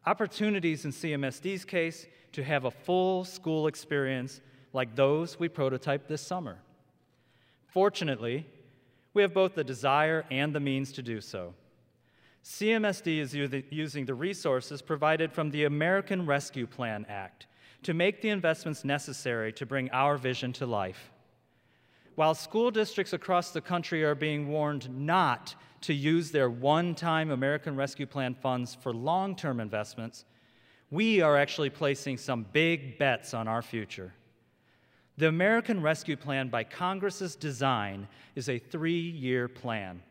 opportunities 0.07 0.85
in 0.85 0.92
CMSD's 0.92 1.64
case 1.64 2.07
to 2.31 2.44
have 2.44 2.64
a 2.64 2.70
full 2.70 3.25
school 3.25 3.66
experience 3.66 4.40
like 4.73 4.94
those 4.94 5.37
we 5.37 5.49
prototyped 5.49 6.07
this 6.07 6.23
summer. 6.23 6.59
Fortunately, 7.66 8.46
we 9.14 9.23
have 9.23 9.35
both 9.35 9.57
the 9.57 9.64
desire 9.64 10.25
and 10.31 10.55
the 10.55 10.61
means 10.61 10.92
to 10.92 11.03
do 11.03 11.20
so. 11.20 11.55
CMSD 12.44 13.18
is 13.18 13.35
using 13.70 14.07
the 14.07 14.14
resources 14.14 14.81
provided 14.81 15.33
from 15.33 15.50
the 15.50 15.64
American 15.64 16.24
Rescue 16.24 16.66
Plan 16.66 17.05
Act 17.09 17.46
to 17.83 17.94
make 17.94 18.22
the 18.22 18.31
investments 18.31 18.85
necessary 18.85 19.53
to 19.55 19.66
bring 19.66 19.90
our 19.90 20.16
vision 20.16 20.53
to 20.55 20.66
life. 20.66 21.11
While 22.14 22.35
school 22.35 22.70
districts 22.70 23.12
across 23.12 23.50
the 23.50 23.61
country 23.61 24.05
are 24.05 24.14
being 24.14 24.48
warned 24.48 24.90
not 24.90 25.55
to 25.83 25.94
use 25.94 26.31
their 26.31 26.50
one 26.50 26.94
time 26.94 27.31
American 27.31 27.76
Rescue 27.76 28.07
Plan 28.07 28.35
funds 28.35 28.74
for 28.74 28.92
long 28.92 29.37
term 29.37 29.61
investments, 29.61 30.24
we 30.90 31.20
are 31.20 31.37
actually 31.37 31.70
placing 31.70 32.18
some 32.18 32.44
big 32.53 32.98
bets 32.98 33.33
on 33.33 33.48
our 33.48 33.62
future. 33.62 34.12
The 35.16 35.29
American 35.29 35.83
Rescue 35.83 36.16
Plan, 36.16 36.48
by 36.48 36.64
Congress's 36.64 37.37
design, 37.37 38.09
is 38.35 38.48
a 38.48 38.59
three 38.59 39.00
year 39.00 39.48
plan. 39.48 40.03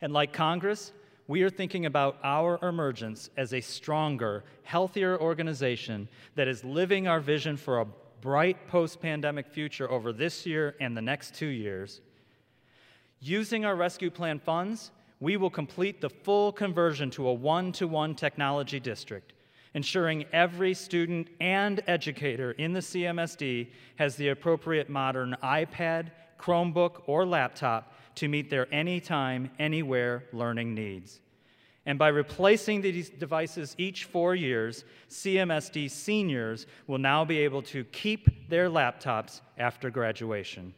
And 0.00 0.12
like 0.12 0.32
Congress, 0.32 0.92
we 1.26 1.42
are 1.42 1.50
thinking 1.50 1.86
about 1.86 2.18
our 2.22 2.58
emergence 2.66 3.30
as 3.36 3.54
a 3.54 3.60
stronger, 3.60 4.44
healthier 4.62 5.18
organization 5.18 6.08
that 6.34 6.48
is 6.48 6.64
living 6.64 7.08
our 7.08 7.20
vision 7.20 7.56
for 7.56 7.80
a 7.80 7.86
bright 8.20 8.68
post 8.68 9.00
pandemic 9.00 9.48
future 9.48 9.90
over 9.90 10.12
this 10.12 10.44
year 10.44 10.74
and 10.80 10.96
the 10.96 11.02
next 11.02 11.34
two 11.34 11.46
years. 11.46 12.00
Using 13.20 13.64
our 13.64 13.74
rescue 13.74 14.10
plan 14.10 14.38
funds, 14.38 14.90
we 15.18 15.38
will 15.38 15.50
complete 15.50 16.02
the 16.02 16.10
full 16.10 16.52
conversion 16.52 17.10
to 17.12 17.28
a 17.28 17.32
one 17.32 17.72
to 17.72 17.88
one 17.88 18.14
technology 18.14 18.78
district, 18.78 19.32
ensuring 19.72 20.26
every 20.32 20.74
student 20.74 21.28
and 21.40 21.82
educator 21.86 22.50
in 22.52 22.74
the 22.74 22.80
CMSD 22.80 23.68
has 23.96 24.16
the 24.16 24.28
appropriate 24.28 24.90
modern 24.90 25.36
iPad, 25.42 26.10
Chromebook, 26.38 27.02
or 27.06 27.24
laptop 27.24 27.93
to 28.16 28.28
meet 28.28 28.50
their 28.50 28.72
anytime, 28.72 29.50
anywhere 29.58 30.24
learning 30.32 30.74
needs. 30.74 31.20
And 31.86 31.98
by 31.98 32.08
replacing 32.08 32.80
these 32.80 33.10
devices 33.10 33.74
each 33.76 34.04
four 34.04 34.34
years, 34.34 34.84
CMSD 35.10 35.90
seniors 35.90 36.66
will 36.86 36.98
now 36.98 37.24
be 37.24 37.38
able 37.38 37.62
to 37.62 37.84
keep 37.84 38.48
their 38.48 38.70
laptops 38.70 39.42
after 39.58 39.90
graduation. 39.90 40.72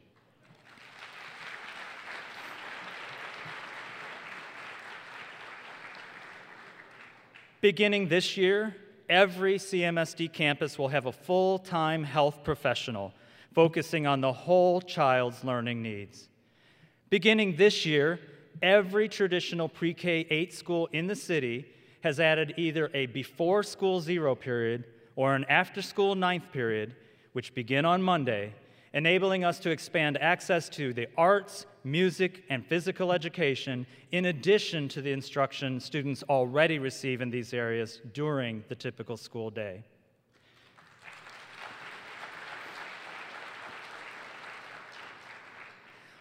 Beginning 7.61 8.09
this 8.09 8.37
year, 8.37 8.77
every 9.09 9.59
CMSD 9.59 10.33
campus 10.33 10.79
will 10.79 10.89
have 10.89 11.07
a 11.07 11.13
full 11.13 11.59
time 11.59 12.05
health 12.05 12.43
professional 12.45 13.15
focusing 13.55 14.07
on 14.07 14.21
the 14.21 14.33
whole 14.33 14.83
child's 14.83 15.43
learning 15.43 15.83
needs. 15.83 16.29
Beginning 17.09 17.57
this 17.57 17.87
year, 17.87 18.19
every 18.63 19.09
traditional 19.09 19.69
pre 19.69 19.95
K 19.95 20.27
8 20.29 20.53
school 20.53 20.89
in 20.93 21.07
the 21.07 21.15
city 21.15 21.67
has 22.01 22.19
added 22.19 22.55
either 22.57 22.91
a 22.95 23.07
before 23.07 23.63
school 23.63 24.01
zero 24.01 24.35
period 24.35 24.85
or 25.15 25.35
an 25.35 25.45
after 25.49 25.83
school 25.83 26.15
ninth 26.15 26.51
period, 26.53 26.95
which 27.33 27.55
begin 27.55 27.85
on 27.85 28.03
Monday, 28.03 28.53
enabling 28.93 29.45
us 29.45 29.61
to 29.61 29.71
expand 29.71 30.19
access 30.19 30.69
to 30.69 30.93
the 30.93 31.07
arts, 31.17 31.67
music, 31.85 32.43
and 32.51 32.67
physical 32.67 33.13
education 33.13 33.87
in 34.11 34.27
addition 34.27 34.89
to 34.89 35.01
the 35.01 35.13
instruction 35.13 35.79
students 35.79 36.25
already 36.25 36.79
receive 36.79 37.21
in 37.21 37.31
these 37.31 37.55
areas 37.55 38.01
during 38.15 38.65
the 38.69 38.75
typical 38.75 39.17
school 39.17 39.51
day. 39.51 39.85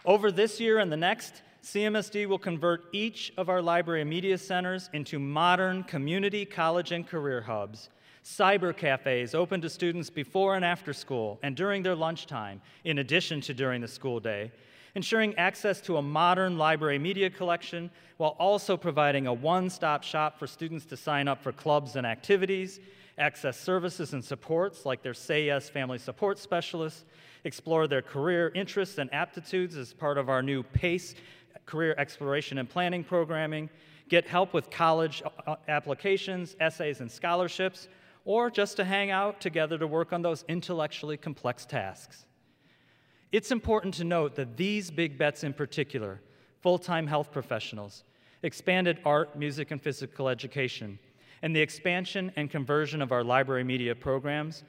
Over 0.06 0.30
this 0.30 0.60
year 0.60 0.78
and 0.78 0.90
the 0.90 0.96
next, 0.96 1.42
CMSD 1.64 2.26
will 2.26 2.38
convert 2.38 2.84
each 2.92 3.32
of 3.36 3.48
our 3.48 3.60
library 3.60 4.02
and 4.02 4.08
media 4.08 4.38
centers 4.38 4.88
into 4.92 5.18
modern 5.18 5.82
community 5.82 6.44
college 6.44 6.92
and 6.92 7.04
career 7.04 7.40
hubs. 7.40 7.88
Cyber 8.24 8.74
cafes 8.76 9.34
open 9.34 9.60
to 9.62 9.68
students 9.68 10.08
before 10.08 10.54
and 10.54 10.64
after 10.64 10.92
school 10.92 11.40
and 11.42 11.56
during 11.56 11.82
their 11.82 11.96
lunchtime, 11.96 12.60
in 12.84 12.98
addition 12.98 13.40
to 13.40 13.52
during 13.52 13.80
the 13.80 13.88
school 13.88 14.20
day, 14.20 14.52
ensuring 14.94 15.34
access 15.34 15.80
to 15.80 15.96
a 15.96 16.02
modern 16.02 16.56
library 16.56 17.00
media 17.00 17.28
collection 17.28 17.90
while 18.16 18.36
also 18.38 18.76
providing 18.76 19.26
a 19.26 19.34
one 19.34 19.68
stop 19.68 20.04
shop 20.04 20.38
for 20.38 20.46
students 20.46 20.86
to 20.86 20.96
sign 20.96 21.26
up 21.26 21.42
for 21.42 21.50
clubs 21.50 21.96
and 21.96 22.06
activities, 22.06 22.78
access 23.18 23.58
services 23.58 24.12
and 24.12 24.24
supports 24.24 24.86
like 24.86 25.02
their 25.02 25.14
Say 25.14 25.46
Yes 25.46 25.68
Family 25.68 25.98
Support 25.98 26.38
Specialists, 26.38 27.04
explore 27.44 27.86
their 27.86 28.02
career 28.02 28.50
interests 28.54 28.98
and 28.98 29.12
aptitudes 29.12 29.76
as 29.76 29.92
part 29.92 30.18
of 30.18 30.28
our 30.28 30.42
new 30.42 30.62
PACE 30.62 31.14
career 31.66 31.94
exploration 31.98 32.58
and 32.58 32.68
planning 32.68 33.04
programming, 33.04 33.68
get 34.08 34.26
help 34.26 34.54
with 34.54 34.70
college 34.70 35.22
uh, 35.46 35.56
applications, 35.68 36.56
essays, 36.60 37.00
and 37.00 37.10
scholarships, 37.10 37.88
or 38.24 38.50
just 38.50 38.76
to 38.76 38.84
hang 38.84 39.10
out 39.10 39.40
together 39.40 39.76
to 39.78 39.86
work 39.86 40.12
on 40.12 40.22
those 40.22 40.44
intellectually 40.48 41.16
complex 41.16 41.66
tasks. 41.66 42.24
It's 43.32 43.50
important 43.50 43.94
to 43.94 44.04
note 44.04 44.36
that 44.36 44.56
these 44.56 44.90
big 44.90 45.18
bets 45.18 45.44
in 45.44 45.52
particular, 45.52 46.20
full 46.60 46.78
time 46.78 47.06
health 47.06 47.32
professionals, 47.32 48.04
expanded 48.42 48.98
art, 49.04 49.36
music, 49.36 49.70
and 49.72 49.82
physical 49.82 50.28
education, 50.28 50.98
and 51.42 51.54
the 51.54 51.60
expansion 51.60 52.32
and 52.36 52.50
conversion 52.50 53.02
of 53.02 53.12
our 53.12 53.24
library 53.24 53.64
media 53.64 53.94
programs 53.94 54.64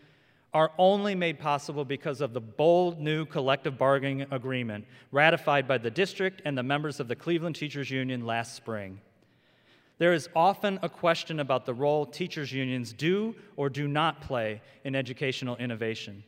are 0.57 0.71
only 0.79 1.13
made 1.13 1.37
possible 1.37 1.85
because 1.85 2.19
of 2.19 2.33
the 2.33 2.41
bold 2.41 2.99
new 2.99 3.25
collective 3.25 3.77
bargaining 3.77 4.25
agreement 4.31 4.83
ratified 5.11 5.67
by 5.67 5.77
the 5.77 5.91
district 5.91 6.41
and 6.45 6.57
the 6.57 6.63
members 6.63 6.99
of 6.99 7.07
the 7.07 7.15
Cleveland 7.15 7.55
Teachers 7.55 7.91
Union 7.91 8.25
last 8.25 8.55
spring. 8.55 8.99
There 9.99 10.13
is 10.13 10.29
often 10.35 10.79
a 10.81 10.89
question 10.89 11.39
about 11.39 11.67
the 11.67 11.75
role 11.75 12.07
teachers' 12.07 12.51
unions 12.51 12.91
do 12.91 13.35
or 13.55 13.69
do 13.69 13.87
not 13.87 14.21
play 14.21 14.63
in 14.83 14.95
educational 14.95 15.57
innovation. 15.57 16.23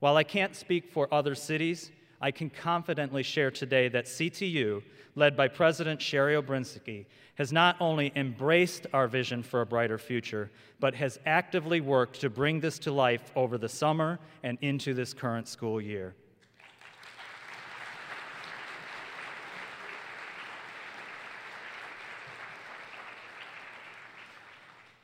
While 0.00 0.16
I 0.16 0.24
can't 0.24 0.56
speak 0.56 0.90
for 0.90 1.06
other 1.14 1.36
cities, 1.36 1.92
I 2.20 2.30
can 2.30 2.50
confidently 2.50 3.22
share 3.22 3.50
today 3.50 3.88
that 3.88 4.06
CTU, 4.06 4.82
led 5.14 5.36
by 5.36 5.48
President 5.48 6.00
Shari 6.00 6.34
Obrenski, 6.34 7.06
has 7.36 7.52
not 7.52 7.76
only 7.80 8.12
embraced 8.16 8.86
our 8.92 9.06
vision 9.06 9.42
for 9.42 9.60
a 9.60 9.66
brighter 9.66 9.98
future, 9.98 10.50
but 10.80 10.94
has 10.94 11.18
actively 11.26 11.80
worked 11.80 12.20
to 12.22 12.30
bring 12.30 12.60
this 12.60 12.78
to 12.80 12.92
life 12.92 13.30
over 13.36 13.58
the 13.58 13.68
summer 13.68 14.18
and 14.42 14.56
into 14.62 14.94
this 14.94 15.12
current 15.12 15.46
school 15.46 15.80
year. 15.80 16.14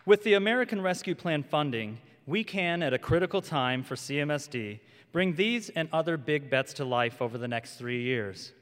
With 0.04 0.24
the 0.24 0.34
American 0.34 0.80
Rescue 0.80 1.14
Plan 1.14 1.42
funding, 1.44 1.98
we 2.26 2.44
can, 2.44 2.82
at 2.82 2.92
a 2.92 2.98
critical 2.98 3.42
time 3.42 3.82
for 3.82 3.94
CMSD, 3.94 4.80
bring 5.12 5.34
these 5.34 5.68
and 5.70 5.88
other 5.92 6.16
big 6.16 6.48
bets 6.50 6.72
to 6.74 6.84
life 6.84 7.20
over 7.20 7.38
the 7.38 7.48
next 7.48 7.76
three 7.76 8.02
years. 8.02 8.52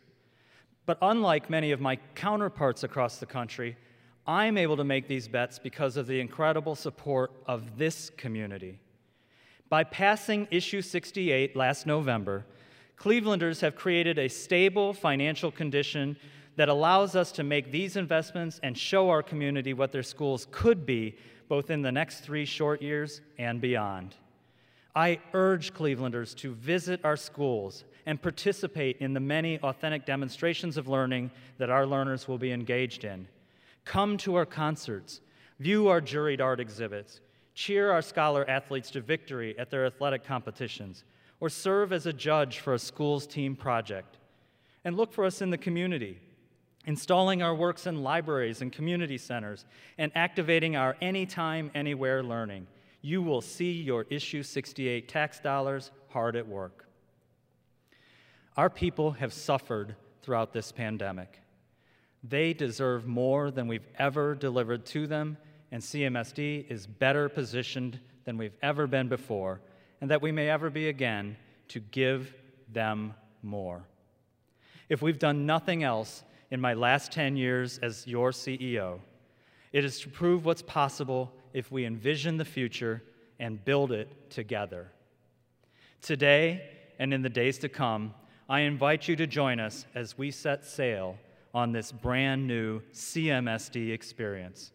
But 0.87 0.99
unlike 1.03 1.51
many 1.51 1.71
of 1.73 1.81
my 1.81 1.97
counterparts 2.15 2.83
across 2.83 3.19
the 3.19 3.27
country, 3.27 3.77
I'm 4.27 4.59
able 4.59 4.77
to 4.77 4.85
make 4.85 5.09
these 5.09 5.29
bets 5.29 5.59
because 5.59 5.97
of 5.97 6.07
the 6.07 6.21
incredible 6.21 6.75
support 6.75 7.33
of 7.47 7.79
this 7.79 8.11
community. 8.17 8.81
By 9.69 9.85
passing 9.85 10.49
Issue 10.51 10.83
68 10.83 11.55
last 11.55 11.87
November, 11.87 12.47
Clevelanders 13.01 13.63
have 13.63 13.77
created 13.77 14.19
a 14.19 14.29
stable 14.29 14.93
financial 14.93 15.51
condition 15.51 16.19
that 16.57 16.69
allows 16.69 17.17
us 17.17 17.33
to 17.33 17.43
make 17.43 17.71
these 17.71 17.97
investments 17.97 18.61
and 18.63 18.77
show 18.77 19.09
our 19.09 19.23
community 19.23 19.73
what 19.73 19.93
their 19.93 20.03
schools 20.03 20.47
could 20.51 20.85
be 20.85 21.17
both 21.51 21.69
in 21.69 21.83
the 21.83 21.91
next 21.91 22.21
three 22.21 22.45
short 22.45 22.81
years 22.81 23.21
and 23.37 23.61
beyond. 23.61 24.15
I 24.95 25.19
urge 25.35 25.75
Clevelanders 25.75 26.33
to 26.37 26.55
visit 26.55 27.01
our 27.05 27.17
schools 27.17 27.85
and 28.07 28.23
participate 28.23 28.99
in 29.01 29.15
the 29.15 29.21
many 29.21 29.59
authentic 29.59 30.07
demonstrations 30.07 30.77
of 30.77 30.87
learning 30.87 31.33
that 31.59 31.69
our 31.69 31.87
learners 31.87 32.29
will 32.29 32.39
be 32.39 32.53
engaged 32.53 33.03
in. 33.03 33.27
Come 33.85 34.17
to 34.19 34.37
our 34.37 34.47
concerts, 34.47 35.21
view 35.59 35.89
our 35.89 36.01
juried 36.01 36.41
art 36.41 36.61
exhibits, 36.61 37.21
cheer 37.55 37.91
our 37.91 38.03
scholar 38.03 38.49
athletes 38.49 38.91
to 38.93 39.01
victory 39.01 39.59
at 39.59 39.71
their 39.71 39.87
athletic 39.87 40.25
competitions, 40.25 41.03
or 41.41 41.49
serve 41.49 41.93
as 41.93 42.07
a 42.07 42.13
judge 42.13 42.61
for 42.61 42.75
a 42.75 42.79
school's 42.79 43.27
team 43.27 43.57
project. 43.57 44.19
And 44.85 44.97
look 44.97 45.13
for 45.13 45.25
us 45.25 45.43
in 45.43 45.51
the 45.51 45.59
community 45.59 46.21
installing 46.87 47.43
our 47.43 47.55
works 47.55 47.87
in 47.87 48.03
libraries 48.03 48.63
and 48.63 48.73
community 48.73 49.19
centers, 49.19 49.65
and 49.99 50.11
activating 50.15 50.77
our 50.77 50.97
anytime, 51.01 51.71
anywhere 51.75 52.23
learning, 52.23 52.67
you 53.03 53.23
will 53.23 53.41
see 53.41 53.73
your 53.73 54.07
Issue 54.11 54.43
68 54.43 55.09
tax 55.09 55.41
dollars 55.41 55.91
hard 56.09 56.37
at 56.37 56.47
work. 56.47 56.87
Our 58.57 58.71
people 58.71 59.13
have 59.13 59.33
suffered 59.33 59.95
throughout 60.23 60.53
this 60.53 60.73
pandemic. 60.73 61.41
They 62.23 62.53
deserve 62.53 63.07
more 63.07 63.51
than 63.51 63.69
we've 63.69 63.87
ever 63.99 64.35
delivered 64.35 64.85
to 64.87 65.07
them, 65.07 65.39
and 65.73 65.83
CMSD 65.83 66.71
is 66.71 66.87
better 66.87 67.29
positioned 67.29 67.99
than 68.25 68.37
we've 68.37 68.57
ever 68.63 68.87
been 68.87 69.09
before, 69.09 69.61
and 70.01 70.11
that 70.11 70.21
we 70.21 70.33
may 70.33 70.51
ever 70.51 70.69
be 70.69 70.89
again 70.89 71.37
to 71.69 71.81
give 71.81 72.35
them 72.71 73.15
more. 73.43 73.85
If 74.89 75.01
we've 75.01 75.19
done 75.19 75.47
nothing 75.47 75.83
else, 75.83 76.25
in 76.51 76.61
my 76.61 76.75
last 76.75 77.13
10 77.13 77.37
years 77.37 77.79
as 77.79 78.07
your 78.07 78.31
CEO. 78.31 79.01
It 79.73 79.85
is 79.85 80.01
to 80.01 80.09
prove 80.09 80.45
what's 80.45 80.63
possible 80.63 81.33
if 81.53 81.71
we 81.71 81.85
envision 81.85 82.37
the 82.37 82.45
future 82.45 83.03
and 83.39 83.65
build 83.65 83.93
it 83.93 84.31
together. 84.31 84.91
Today 86.03 86.63
and 86.99 87.15
in 87.15 87.23
the 87.23 87.29
days 87.29 87.59
to 87.59 87.69
come, 87.69 88.15
I 88.49 88.61
invite 88.61 89.07
you 89.07 89.17
to 89.17 89.27
join 89.27 89.61
us 89.61 89.87
as 89.95 90.19
we 90.19 90.31
set 90.31 90.65
sail 90.65 91.17
on 91.55 91.73
this 91.73 91.93
brand 91.93 92.47
new 92.47 92.81
CMSD 92.93 93.93
experience. 93.93 94.73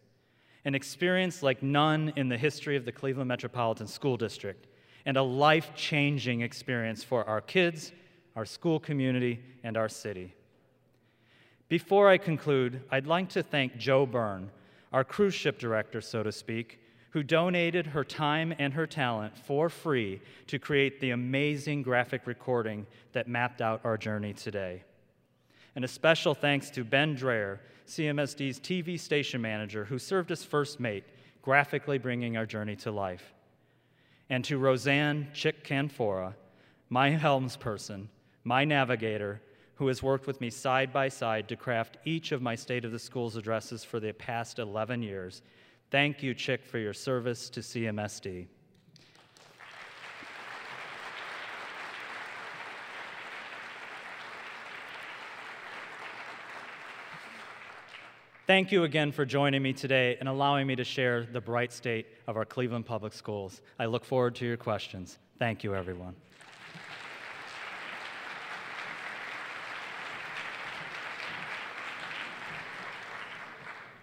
An 0.64 0.74
experience 0.74 1.42
like 1.42 1.62
none 1.62 2.12
in 2.16 2.28
the 2.28 2.38
history 2.38 2.76
of 2.76 2.84
the 2.84 2.92
Cleveland 2.92 3.28
Metropolitan 3.28 3.86
School 3.86 4.16
District, 4.16 4.66
and 5.04 5.16
a 5.16 5.22
life 5.22 5.70
changing 5.76 6.40
experience 6.40 7.04
for 7.04 7.24
our 7.28 7.40
kids, 7.40 7.92
our 8.34 8.44
school 8.44 8.80
community, 8.80 9.40
and 9.62 9.76
our 9.76 9.88
city. 9.88 10.34
Before 11.68 12.08
I 12.08 12.16
conclude, 12.16 12.82
I'd 12.90 13.08
like 13.08 13.30
to 13.30 13.42
thank 13.42 13.76
Jo 13.76 14.06
Byrne, 14.06 14.50
our 14.92 15.02
cruise 15.02 15.34
ship 15.34 15.58
director, 15.58 16.00
so 16.00 16.22
to 16.22 16.30
speak, 16.30 16.80
who 17.10 17.24
donated 17.24 17.88
her 17.88 18.04
time 18.04 18.54
and 18.58 18.72
her 18.74 18.86
talent 18.86 19.36
for 19.36 19.68
free 19.68 20.20
to 20.46 20.60
create 20.60 21.00
the 21.00 21.10
amazing 21.10 21.82
graphic 21.82 22.26
recording 22.26 22.86
that 23.12 23.26
mapped 23.26 23.60
out 23.60 23.80
our 23.84 23.96
journey 23.96 24.32
today. 24.32 24.84
And 25.74 25.84
a 25.84 25.88
special 25.88 26.34
thanks 26.34 26.70
to 26.70 26.84
Ben 26.84 27.16
Dreher, 27.16 27.58
CMSD's 27.88 28.60
TV 28.60 28.98
station 29.00 29.40
manager, 29.40 29.84
who 29.84 29.98
served 29.98 30.30
as 30.30 30.44
first 30.44 30.78
mate, 30.78 31.04
graphically 31.42 31.98
bringing 31.98 32.36
our 32.36 32.46
journey 32.46 32.76
to 32.76 32.92
life. 32.92 33.34
And 34.30 34.44
to 34.44 34.58
Roseann 34.58 35.32
Chick 35.32 35.64
Canfora, 35.64 36.34
my 36.90 37.10
helmsperson, 37.16 38.06
my 38.44 38.64
navigator, 38.64 39.40
who 39.76 39.86
has 39.88 40.02
worked 40.02 40.26
with 40.26 40.40
me 40.40 40.50
side 40.50 40.92
by 40.92 41.08
side 41.08 41.48
to 41.48 41.56
craft 41.56 41.98
each 42.04 42.32
of 42.32 42.42
my 42.42 42.54
State 42.54 42.84
of 42.84 42.92
the 42.92 42.98
Schools 42.98 43.36
addresses 43.36 43.84
for 43.84 44.00
the 44.00 44.12
past 44.12 44.58
11 44.58 45.02
years. 45.02 45.42
Thank 45.90 46.22
you, 46.22 46.34
Chick, 46.34 46.64
for 46.64 46.78
your 46.78 46.92
service 46.92 47.48
to 47.50 47.60
CMSD. 47.60 48.46
Thank 58.46 58.70
you 58.70 58.84
again 58.84 59.10
for 59.10 59.24
joining 59.24 59.60
me 59.60 59.72
today 59.72 60.16
and 60.20 60.28
allowing 60.28 60.68
me 60.68 60.76
to 60.76 60.84
share 60.84 61.24
the 61.24 61.40
bright 61.40 61.72
state 61.72 62.06
of 62.28 62.36
our 62.36 62.44
Cleveland 62.44 62.86
Public 62.86 63.12
Schools. 63.12 63.60
I 63.76 63.86
look 63.86 64.04
forward 64.04 64.36
to 64.36 64.46
your 64.46 64.56
questions. 64.56 65.18
Thank 65.38 65.64
you, 65.64 65.74
everyone. 65.74 66.14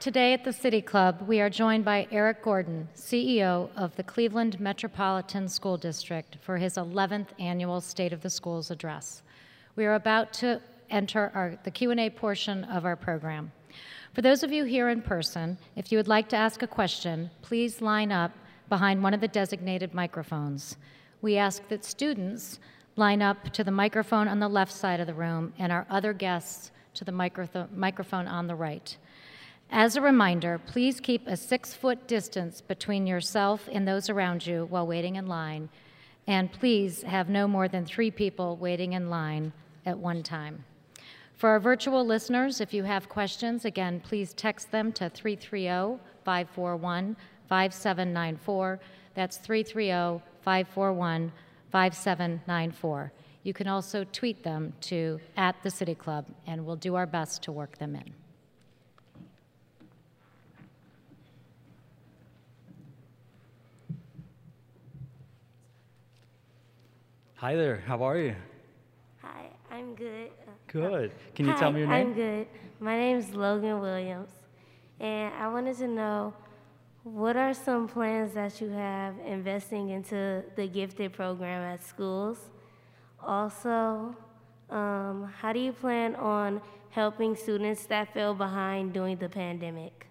Today 0.04 0.34
at 0.34 0.44
the 0.44 0.52
City 0.52 0.82
Club, 0.82 1.22
we 1.30 1.40
are 1.40 1.50
joined 1.50 1.86
by 1.86 2.10
Eric 2.12 2.44
Gordon, 2.44 2.90
CEO 2.94 3.70
of 3.78 3.96
the 3.96 4.04
Cleveland 4.04 4.60
Metropolitan 4.60 5.48
School 5.48 5.78
District, 5.78 6.36
for 6.42 6.58
his 6.58 6.76
11th 6.76 7.28
annual 7.40 7.80
State 7.80 8.12
of 8.12 8.20
the 8.20 8.30
Schools 8.30 8.70
address. 8.70 9.24
We 9.78 9.86
are 9.86 9.94
about 9.94 10.34
to 10.34 10.60
enter 10.90 11.32
our, 11.34 11.58
the 11.64 11.72
Q&A 11.72 12.10
portion 12.10 12.66
of 12.66 12.84
our 12.84 12.98
program. 12.98 13.54
For 14.14 14.22
those 14.22 14.44
of 14.44 14.52
you 14.52 14.66
here 14.66 14.90
in 14.90 15.02
person, 15.02 15.58
if 15.78 15.90
you 15.90 15.98
would 15.98 16.10
like 16.10 16.28
to 16.30 16.36
ask 16.36 16.62
a 16.62 16.68
question, 16.68 17.32
please 17.42 17.82
line 17.82 18.12
up 18.12 18.34
behind 18.68 19.02
one 19.02 19.14
of 19.14 19.22
the 19.22 19.30
designated 19.30 19.94
microphones. 19.94 20.76
We 21.22 21.38
ask 21.38 21.66
that 21.70 21.86
students 21.86 22.60
line 22.98 23.22
up 23.22 23.54
to 23.54 23.64
the 23.64 23.72
microphone 23.72 24.28
on 24.28 24.40
the 24.40 24.50
left 24.50 24.74
side 24.74 25.00
of 25.00 25.08
the 25.08 25.14
room 25.14 25.54
and 25.58 25.72
our 25.72 25.88
other 25.90 26.12
guests 26.12 26.72
to 26.96 27.06
the 27.06 27.14
micro- 27.14 27.70
microphone 27.74 28.28
on 28.28 28.48
the 28.48 28.56
right. 28.56 28.98
As 29.76 29.96
a 29.96 30.02
reminder, 30.02 30.62
please 30.68 31.00
keep 31.00 31.26
a 31.26 31.36
six 31.36 31.74
foot 31.74 32.08
distance 32.08 32.62
between 32.62 33.08
yourself 33.08 33.68
and 33.72 33.88
those 33.88 34.08
around 34.08 34.46
you 34.46 34.68
while 34.70 34.86
waiting 34.86 35.16
in 35.16 35.26
line, 35.26 35.68
and 36.28 36.52
please 36.52 37.02
have 37.02 37.28
no 37.28 37.48
more 37.48 37.68
than 37.68 37.84
three 37.84 38.12
people 38.12 38.56
waiting 38.56 38.94
in 38.94 39.10
line 39.10 39.52
at 39.84 39.98
one 39.98 40.22
time. 40.22 40.64
For 41.34 41.50
our 41.50 41.60
virtual 41.60 42.06
listeners, 42.06 42.62
if 42.62 42.72
you 42.72 42.84
have 42.84 43.10
questions, 43.10 43.66
again, 43.66 44.00
please 44.00 44.34
text 44.34 44.70
them 44.70 44.92
to 44.92 45.10
330 45.10 46.00
541 46.24 47.16
5794. 47.50 48.80
That's 49.16 49.38
330 49.38 50.24
541 50.44 51.32
5794. 51.72 53.12
You 53.42 53.54
can 53.54 53.68
also 53.68 54.04
tweet 54.04 54.44
them 54.44 54.74
to 54.82 55.20
at 55.36 55.56
the 55.64 55.72
City 55.72 55.96
Club, 55.96 56.28
and 56.46 56.64
we'll 56.64 56.76
do 56.76 56.94
our 56.94 57.08
best 57.08 57.42
to 57.42 57.52
work 57.52 57.80
them 57.80 57.96
in. 57.96 58.23
Hi 67.44 67.58
there, 67.58 67.84
how 67.86 68.02
are 68.04 68.18
you? 68.18 68.36
Hi, 69.22 69.50
I'm 69.70 69.96
good. 69.96 70.30
Good. 70.68 71.12
Can 71.36 71.46
you 71.46 71.52
Hi, 71.52 71.60
tell 71.60 71.74
me 71.74 71.82
your 71.82 71.90
name? 71.90 72.08
I'm 72.08 72.14
good. 72.14 72.48
My 72.80 72.96
name 72.96 73.18
is 73.18 73.36
Logan 73.36 73.82
Williams, 73.82 74.30
and 75.02 75.34
I 75.34 75.50
wanted 75.50 75.76
to 75.80 75.90
know 75.90 76.34
what 77.04 77.36
are 77.36 77.54
some 77.54 77.90
plans 77.90 78.34
that 78.34 78.62
you 78.62 78.70
have 78.70 79.16
investing 79.26 79.90
into 79.90 80.42
the 80.56 80.68
gifted 80.68 81.12
program 81.12 81.64
at 81.64 81.84
schools? 81.84 82.38
Also, 83.22 84.16
um, 84.70 85.30
how 85.38 85.52
do 85.52 85.60
you 85.60 85.74
plan 85.74 86.16
on 86.16 86.62
helping 86.92 87.36
students 87.36 87.86
that 87.88 88.14
fell 88.14 88.34
behind 88.34 88.94
during 88.94 89.18
the 89.18 89.28
pandemic? 89.28 90.08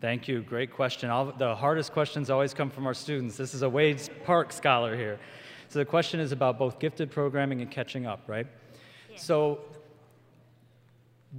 Thank 0.00 0.28
you. 0.28 0.42
Great 0.42 0.72
question. 0.72 1.10
All, 1.10 1.32
the 1.32 1.56
hardest 1.56 1.92
questions 1.92 2.30
always 2.30 2.54
come 2.54 2.70
from 2.70 2.86
our 2.86 2.94
students. 2.94 3.36
This 3.36 3.52
is 3.52 3.62
a 3.62 3.68
Wade 3.68 4.00
Park 4.24 4.52
scholar 4.52 4.96
here. 4.96 5.18
So 5.72 5.78
the 5.78 5.86
question 5.86 6.20
is 6.20 6.32
about 6.32 6.58
both 6.58 6.78
gifted 6.78 7.10
programming 7.10 7.62
and 7.62 7.70
catching 7.70 8.04
up, 8.04 8.24
right? 8.26 8.46
So 9.16 9.60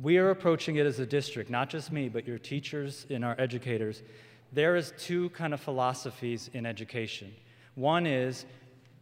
we 0.02 0.18
are 0.18 0.32
approaching 0.32 0.78
it 0.78 0.88
as 0.88 0.98
a 0.98 1.06
district, 1.06 1.52
not 1.52 1.70
just 1.70 1.92
me, 1.92 2.10
but 2.10 2.26
your 2.26 2.40
teachers 2.40 3.06
and 3.12 3.24
our 3.24 3.36
educators. 3.38 4.02
There 4.52 4.76
is 4.76 4.92
two 4.98 5.30
kind 5.30 5.54
of 5.54 5.62
philosophies 5.62 6.50
in 6.56 6.66
education. 6.66 7.32
One 7.76 8.08
is 8.08 8.46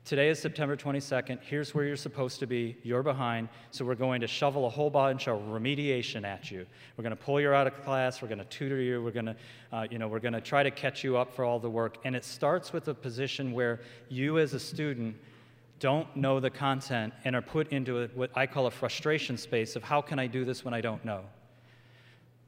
Today 0.03 0.29
is 0.29 0.39
September 0.39 0.75
22nd. 0.75 1.39
Here's 1.41 1.75
where 1.75 1.85
you're 1.85 1.95
supposed 1.95 2.39
to 2.39 2.47
be. 2.47 2.75
You're 2.81 3.03
behind. 3.03 3.49
So 3.69 3.85
we're 3.85 3.95
going 3.95 4.19
to 4.21 4.27
shovel 4.27 4.65
a 4.65 4.69
whole 4.69 4.89
bunch 4.89 5.27
of 5.27 5.39
remediation 5.43 6.25
at 6.25 6.49
you. 6.49 6.65
We're 6.97 7.03
going 7.03 7.15
to 7.15 7.23
pull 7.23 7.39
you 7.39 7.51
out 7.51 7.67
of 7.67 7.81
class. 7.83 8.19
We're 8.19 8.27
going 8.27 8.39
to 8.39 8.45
tutor 8.45 8.81
you. 8.81 9.03
We're 9.03 9.11
going 9.11 9.27
to, 9.27 9.35
uh, 9.71 9.87
you 9.91 9.99
know, 9.99 10.07
we're 10.07 10.19
going 10.19 10.33
to 10.33 10.41
try 10.41 10.63
to 10.63 10.71
catch 10.71 11.03
you 11.03 11.17
up 11.17 11.31
for 11.31 11.45
all 11.45 11.59
the 11.59 11.69
work. 11.69 11.97
And 12.03 12.15
it 12.15 12.25
starts 12.25 12.73
with 12.73 12.87
a 12.87 12.95
position 12.95 13.51
where 13.51 13.79
you, 14.09 14.39
as 14.39 14.55
a 14.55 14.59
student, 14.59 15.15
don't 15.79 16.13
know 16.15 16.39
the 16.39 16.49
content 16.49 17.13
and 17.23 17.35
are 17.35 17.41
put 17.41 17.71
into 17.71 18.01
a, 18.01 18.07
what 18.07 18.31
I 18.35 18.47
call 18.47 18.65
a 18.65 18.71
frustration 18.71 19.37
space 19.37 19.75
of 19.75 19.83
how 19.83 20.01
can 20.01 20.17
I 20.17 20.25
do 20.25 20.43
this 20.45 20.65
when 20.65 20.73
I 20.73 20.81
don't 20.81 21.05
know. 21.05 21.21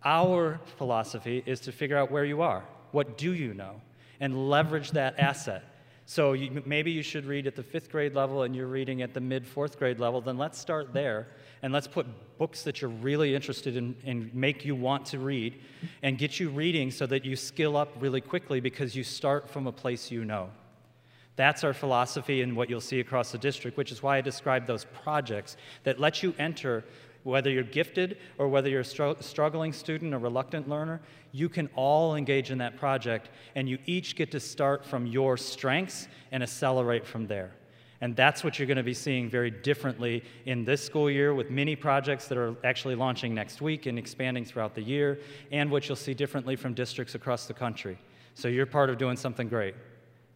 Our 0.04 0.60
philosophy 0.78 1.43
is 1.45 1.60
to 1.62 1.72
figure 1.72 1.97
out 1.97 2.12
where 2.12 2.26
you 2.26 2.41
are. 2.41 2.64
What 2.91 3.18
do 3.18 3.32
you 3.32 3.54
know? 3.54 3.80
And 4.20 4.49
leverage 4.49 4.91
that 4.91 5.20
asset. 5.20 5.64
So 6.06 6.34
you, 6.34 6.62
maybe 6.66 6.91
you 6.91 7.01
should 7.01 7.26
read 7.26 7.47
at 7.47 7.56
the 7.56 7.64
fifth 7.64 7.89
grade 7.89 8.14
level 8.14 8.43
and 8.43 8.56
you're 8.56 8.68
reading 8.68 9.01
at 9.01 9.14
the 9.14 9.22
mid 9.22 9.47
fourth 9.47 9.80
grade 9.80 9.99
level, 9.99 10.20
then 10.22 10.38
let's 10.38 10.60
start 10.60 10.93
there 10.93 11.28
and 11.62 11.72
let's 11.72 11.88
put 11.88 12.06
books 12.38 12.64
that 12.64 12.82
you're 12.82 12.89
really 12.89 13.34
interested 13.34 13.78
in 13.78 13.95
and 14.06 14.34
make 14.36 14.66
you 14.66 14.76
want 14.76 15.06
to 15.08 15.20
read 15.20 15.62
and 16.01 16.18
get 16.18 16.39
you 16.39 16.49
reading 16.49 16.91
so 16.91 17.06
that 17.06 17.24
you 17.24 17.36
skill 17.36 17.78
up 17.78 17.89
really 17.99 18.22
quickly 18.22 18.60
because 18.60 18.95
you 18.95 19.04
start 19.04 19.49
from 19.49 19.66
a 19.68 19.72
place 19.72 20.12
you 20.12 20.26
know. 20.26 20.49
That's 21.36 21.64
our 21.64 21.74
philosophy 21.74 22.41
and 22.41 22.56
what 22.56 22.70
you'll 22.70 22.82
see 22.82 22.99
across 22.99 23.32
the 23.32 23.38
district, 23.38 23.78
which 23.78 23.91
is 23.91 24.04
why 24.04 24.18
I 24.18 24.22
described 24.22 24.68
those 24.68 24.86
projects 25.04 25.58
that 25.84 25.99
let 25.99 26.22
you 26.22 26.36
enter 26.38 26.84
whether 27.24 27.49
you're 27.49 27.63
gifted 27.63 28.17
or 28.38 28.47
whether 28.47 28.69
you're 28.69 28.82
a 28.82 28.86
str- 28.86 29.11
struggling 29.19 29.74
student 29.74 30.13
or 30.13 30.19
reluctant 30.19 30.67
learner, 30.69 31.01
you 31.32 31.49
can 31.49 31.69
all 31.76 32.15
engage 32.15 32.51
in 32.51 32.57
that 32.59 32.78
project 32.78 33.30
and 33.55 33.67
you 33.67 33.78
each 33.86 34.15
get 34.15 34.32
to 34.32 34.39
start 34.39 34.86
from 34.86 35.07
your 35.07 35.38
strengths 35.38 36.07
and 36.32 36.43
accelerate 36.43 37.05
from 37.05 37.28
there. 37.28 37.51
And 38.01 38.17
that's 38.17 38.43
what 38.43 38.59
you're 38.59 38.67
going 38.67 38.78
to 38.78 38.84
be 38.84 38.93
seeing 38.93 39.30
very 39.30 39.49
differently 39.49 40.26
in 40.45 40.65
this 40.65 40.84
school 40.84 41.09
year 41.09 41.34
with 41.34 41.49
many 41.49 41.74
projects 41.74 42.28
that 42.28 42.38
are 42.38 42.53
actually 42.65 42.95
launching 42.95 43.34
next 43.34 43.61
week 43.61 43.86
and 43.86 43.97
expanding 43.97 44.43
throughout 44.43 44.76
the 44.76 44.82
year, 44.82 45.19
and 45.53 45.71
what 45.71 45.88
you'll 45.88 45.95
see 45.95 46.13
differently 46.13 46.57
from 46.57 46.74
districts 46.74 47.15
across 47.15 47.45
the 47.45 47.53
country. 47.53 47.97
So 48.36 48.49
you're 48.49 48.65
part 48.65 48.89
of 48.89 48.97
doing 48.97 49.15
something 49.15 49.47
great. 49.47 49.76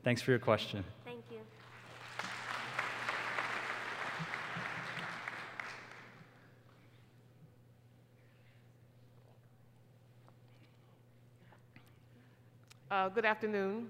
Thanks 0.03 0.21
for 0.21 0.31
your 0.31 0.39
question. 0.39 0.85
Uh, 12.89 13.09
good 13.09 13.25
afternoon. 13.25 13.89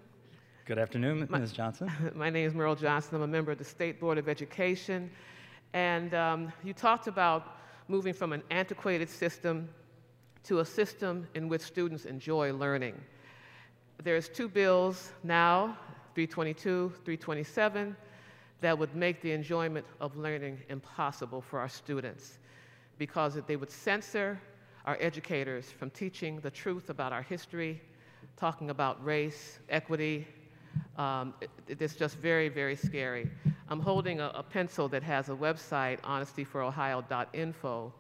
Good 0.66 0.80
afternoon, 0.80 1.28
Ms. 1.30 1.52
Johnson. 1.52 1.92
My 2.16 2.32
name 2.32 2.48
is 2.48 2.54
Meryl 2.54 2.76
Johnson. 2.76 3.18
I'm 3.18 3.22
a 3.22 3.28
member 3.28 3.52
of 3.52 3.60
the 3.60 3.64
State 3.64 4.00
Board 4.00 4.18
of 4.18 4.28
Education. 4.28 5.12
And 5.74 6.16
um, 6.16 6.52
you 6.64 6.74
talked 6.74 7.06
about 7.06 7.58
moving 7.88 8.12
from 8.12 8.34
an 8.34 8.42
antiquated 8.50 9.08
system 9.08 9.70
to 10.46 10.62
a 10.62 10.66
system 10.66 11.28
in 11.36 11.48
which 11.48 11.62
students 11.62 12.06
enjoy 12.06 12.52
learning. 12.54 13.00
There's 14.04 14.30
two 14.30 14.50
bills 14.50 15.12
now, 15.24 15.78
322, 16.16 16.90
327, 17.06 17.96
that 18.62 18.76
would 18.76 18.96
make 18.96 19.22
the 19.22 19.32
enjoyment 19.32 19.86
of 20.02 20.18
learning 20.18 20.58
impossible 20.70 21.40
for 21.40 21.60
our 21.60 21.70
students 21.70 22.40
because 22.98 23.38
they 23.46 23.58
would 23.58 23.70
censor 23.70 24.42
our 24.86 24.98
educators 25.00 25.70
from 25.70 25.92
teaching 25.92 26.40
the 26.40 26.50
truth 26.50 26.90
about 26.90 27.14
our 27.14 27.22
history 27.22 27.80
talking 28.38 28.70
about 28.70 29.04
race, 29.04 29.60
equity. 29.70 30.28
Um, 30.98 31.34
it, 31.42 31.50
it's 31.68 31.96
just 31.96 32.18
very, 32.18 32.50
very 32.50 32.76
scary. 32.76 33.30
I'm 33.70 33.80
holding 33.80 34.22
a, 34.22 34.32
a 34.34 34.44
pencil 34.44 34.88
that 34.90 35.04
has 35.04 35.30
a 35.30 35.34
website, 35.34 36.00
honestyforohio.info, 36.02 37.94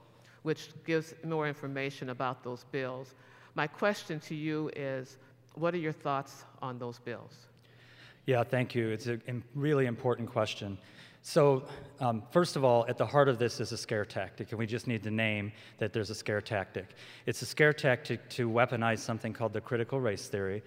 which 0.43 0.69
gives 0.85 1.13
more 1.25 1.47
information 1.47 2.09
about 2.09 2.43
those 2.43 2.63
bills. 2.71 3.15
My 3.55 3.67
question 3.67 4.19
to 4.21 4.35
you 4.35 4.69
is 4.75 5.17
what 5.55 5.73
are 5.73 5.79
your 5.79 5.91
thoughts 5.91 6.45
on 6.61 6.77
those 6.77 6.99
bills? 6.99 7.33
Yeah, 8.25 8.43
thank 8.43 8.75
you. 8.75 8.89
It's 8.89 9.07
a 9.07 9.19
really 9.55 9.85
important 9.85 10.29
question. 10.29 10.77
So, 11.29 11.65
um, 11.99 12.23
first 12.31 12.55
of 12.55 12.63
all, 12.63 12.85
at 12.87 12.97
the 12.97 13.05
heart 13.05 13.27
of 13.27 13.37
this 13.37 13.59
is 13.59 13.73
a 13.73 13.77
scare 13.77 14.05
tactic, 14.05 14.51
and 14.51 14.57
we 14.57 14.65
just 14.65 14.87
need 14.87 15.03
to 15.03 15.11
name 15.11 15.51
that 15.77 15.91
there's 15.91 16.09
a 16.09 16.15
scare 16.15 16.39
tactic. 16.39 16.95
It's 17.25 17.41
a 17.41 17.45
scare 17.45 17.73
tactic 17.73 18.29
to 18.29 18.49
weaponize 18.49 18.99
something 18.99 19.33
called 19.33 19.51
the 19.51 19.59
critical 19.59 19.99
race 19.99 20.29
theory. 20.29 20.63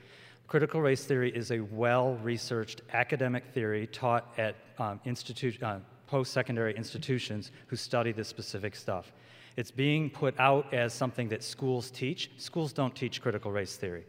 Critical 0.48 0.82
race 0.82 1.02
theory 1.06 1.34
is 1.34 1.50
a 1.50 1.60
well 1.60 2.16
researched 2.16 2.82
academic 2.92 3.46
theory 3.54 3.86
taught 3.86 4.34
at 4.36 4.54
um, 4.78 5.00
institu- 5.06 5.62
uh, 5.62 5.78
post 6.06 6.30
secondary 6.34 6.76
institutions 6.76 7.52
who 7.68 7.76
study 7.76 8.12
this 8.12 8.28
specific 8.28 8.76
stuff. 8.76 9.12
It's 9.56 9.70
being 9.70 10.10
put 10.10 10.38
out 10.38 10.74
as 10.74 10.92
something 10.92 11.30
that 11.30 11.42
schools 11.42 11.90
teach. 11.90 12.32
Schools 12.36 12.74
don't 12.74 12.94
teach 12.94 13.22
critical 13.22 13.50
race 13.50 13.76
theory 13.76 14.04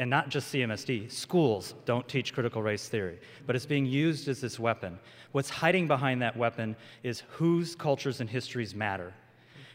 and 0.00 0.08
not 0.08 0.30
just 0.30 0.50
CMSD, 0.50 1.12
schools 1.12 1.74
don't 1.84 2.08
teach 2.08 2.32
critical 2.32 2.62
race 2.62 2.88
theory, 2.88 3.18
but 3.46 3.54
it's 3.54 3.66
being 3.66 3.84
used 3.84 4.28
as 4.28 4.40
this 4.40 4.58
weapon. 4.58 4.98
What's 5.32 5.50
hiding 5.50 5.86
behind 5.86 6.22
that 6.22 6.34
weapon 6.34 6.74
is 7.02 7.22
whose 7.28 7.74
cultures 7.74 8.22
and 8.22 8.30
histories 8.30 8.74
matter. 8.74 9.12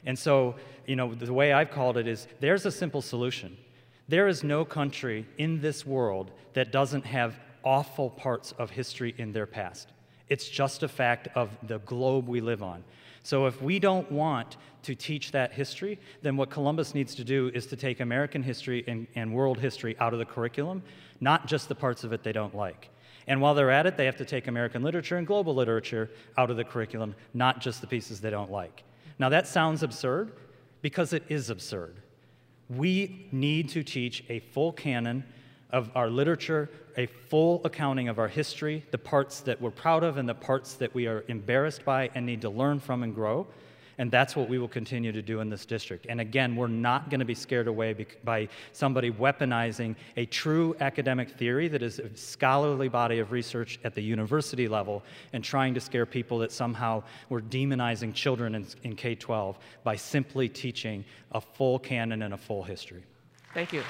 And 0.03 0.17
so, 0.17 0.55
you 0.87 0.95
know, 0.95 1.13
the 1.13 1.31
way 1.31 1.53
I've 1.53 1.69
called 1.69 1.95
it 1.95 2.07
is 2.07 2.27
there's 2.39 2.65
a 2.65 2.71
simple 2.71 3.03
solution. 3.03 3.55
There 4.07 4.27
is 4.27 4.43
no 4.43 4.65
country 4.65 5.27
in 5.37 5.61
this 5.61 5.85
world 5.85 6.31
that 6.55 6.71
doesn't 6.71 7.05
have 7.05 7.39
awful 7.63 8.09
parts 8.09 8.51
of 8.53 8.71
history 8.71 9.13
in 9.19 9.31
their 9.31 9.45
past. 9.45 9.89
It's 10.27 10.49
just 10.49 10.81
a 10.81 10.87
fact 10.87 11.27
of 11.35 11.55
the 11.61 11.77
globe 11.79 12.27
we 12.27 12.41
live 12.41 12.63
on. 12.63 12.83
So 13.25 13.47
if 13.47 13.59
we 13.59 13.79
don't 13.79 14.09
want 14.11 14.57
to 14.83 14.93
teach 14.93 15.31
that 15.31 15.51
history, 15.51 15.99
then 16.21 16.37
what 16.37 16.51
Columbus 16.51 16.93
needs 16.93 17.15
to 17.15 17.23
do 17.23 17.49
is 17.55 17.65
to 17.65 17.75
take 17.75 17.99
American 17.99 18.43
history 18.43 18.83
and, 18.87 19.07
and 19.15 19.33
world 19.33 19.57
history 19.57 19.97
out 19.99 20.13
of 20.13 20.19
the 20.19 20.25
curriculum, 20.25 20.83
not 21.21 21.47
just 21.47 21.67
the 21.67 21.73
parts 21.73 22.03
of 22.03 22.13
it 22.13 22.21
they 22.21 22.31
don't 22.31 22.53
like. 22.53 22.89
And 23.25 23.41
while 23.41 23.55
they're 23.55 23.71
at 23.71 23.87
it, 23.87 23.97
they 23.97 24.05
have 24.05 24.17
to 24.17 24.25
take 24.25 24.45
American 24.45 24.83
literature 24.83 25.17
and 25.17 25.25
global 25.25 25.55
literature 25.55 26.11
out 26.37 26.51
of 26.51 26.57
the 26.57 26.63
curriculum, 26.63 27.15
not 27.33 27.61
just 27.61 27.81
the 27.81 27.87
pieces 27.87 28.21
they 28.21 28.29
don't 28.29 28.51
like. 28.51 28.83
Now, 29.17 29.29
that 29.29 29.47
sounds 29.47 29.81
absurd 29.81 30.33
because 30.83 31.11
it 31.11 31.23
is 31.27 31.49
absurd. 31.49 31.95
We 32.69 33.27
need 33.31 33.69
to 33.69 33.81
teach 33.81 34.23
a 34.29 34.37
full 34.37 34.71
canon 34.71 35.23
of 35.71 35.89
our 35.95 36.09
literature, 36.09 36.69
a 36.97 37.05
full 37.05 37.61
accounting 37.65 38.07
of 38.07 38.19
our 38.19 38.27
history, 38.27 38.83
the 38.91 38.97
parts 38.97 39.41
that 39.41 39.61
we're 39.61 39.71
proud 39.71 40.03
of 40.03 40.17
and 40.17 40.27
the 40.27 40.35
parts 40.35 40.75
that 40.75 40.93
we 40.93 41.07
are 41.07 41.23
embarrassed 41.27 41.83
by 41.83 42.09
and 42.15 42.25
need 42.25 42.41
to 42.41 42.49
learn 42.49 42.79
from 42.79 43.03
and 43.03 43.13
grow. 43.13 43.47
And 43.97 44.11
that's 44.11 44.35
what 44.35 44.49
we 44.49 44.57
will 44.57 44.67
continue 44.67 45.11
to 45.13 45.21
do 45.21 45.39
in 45.39 45.49
this 45.49 45.65
district. 45.65 46.05
And 46.09 46.19
again, 46.19 46.55
we're 46.55 46.67
not 46.67 47.09
going 47.09 47.19
to 47.19 47.25
be 47.25 47.35
scared 47.35 47.67
away 47.67 48.05
by 48.23 48.49
somebody 48.73 49.09
weaponizing 49.09 49.95
a 50.17 50.25
true 50.25 50.75
academic 50.81 51.29
theory 51.29 51.67
that 51.69 51.81
is 51.81 51.99
a 51.99 52.15
scholarly 52.15 52.89
body 52.89 53.19
of 53.19 53.31
research 53.31 53.79
at 53.83 53.95
the 53.95 54.01
university 54.01 54.67
level 54.67 55.01
and 55.31 55.43
trying 55.43 55.73
to 55.75 55.79
scare 55.79 56.05
people 56.05 56.39
that 56.39 56.51
somehow 56.51 57.03
we're 57.29 57.41
demonizing 57.41 58.13
children 58.13 58.55
in, 58.55 58.67
in 58.83 58.95
K 58.95 59.15
12 59.15 59.57
by 59.83 59.95
simply 59.95 60.49
teaching 60.49 61.05
a 61.31 61.39
full 61.39 61.79
canon 61.79 62.21
and 62.21 62.33
a 62.33 62.37
full 62.37 62.63
history. 62.63 63.03
Thank 63.53 63.71
you. 63.71 63.83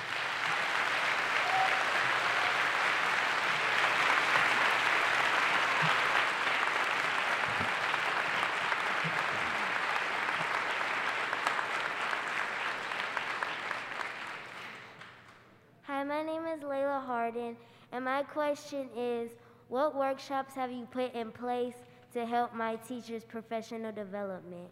And 17.96 18.04
my 18.04 18.25
question 18.36 18.90
is 18.98 19.32
what 19.70 19.96
workshops 19.96 20.56
have 20.56 20.70
you 20.70 20.86
put 20.92 21.14
in 21.14 21.32
place 21.32 21.76
to 22.12 22.26
help 22.26 22.54
my 22.54 22.76
teachers' 22.76 23.24
professional 23.24 23.94
development? 23.94 24.70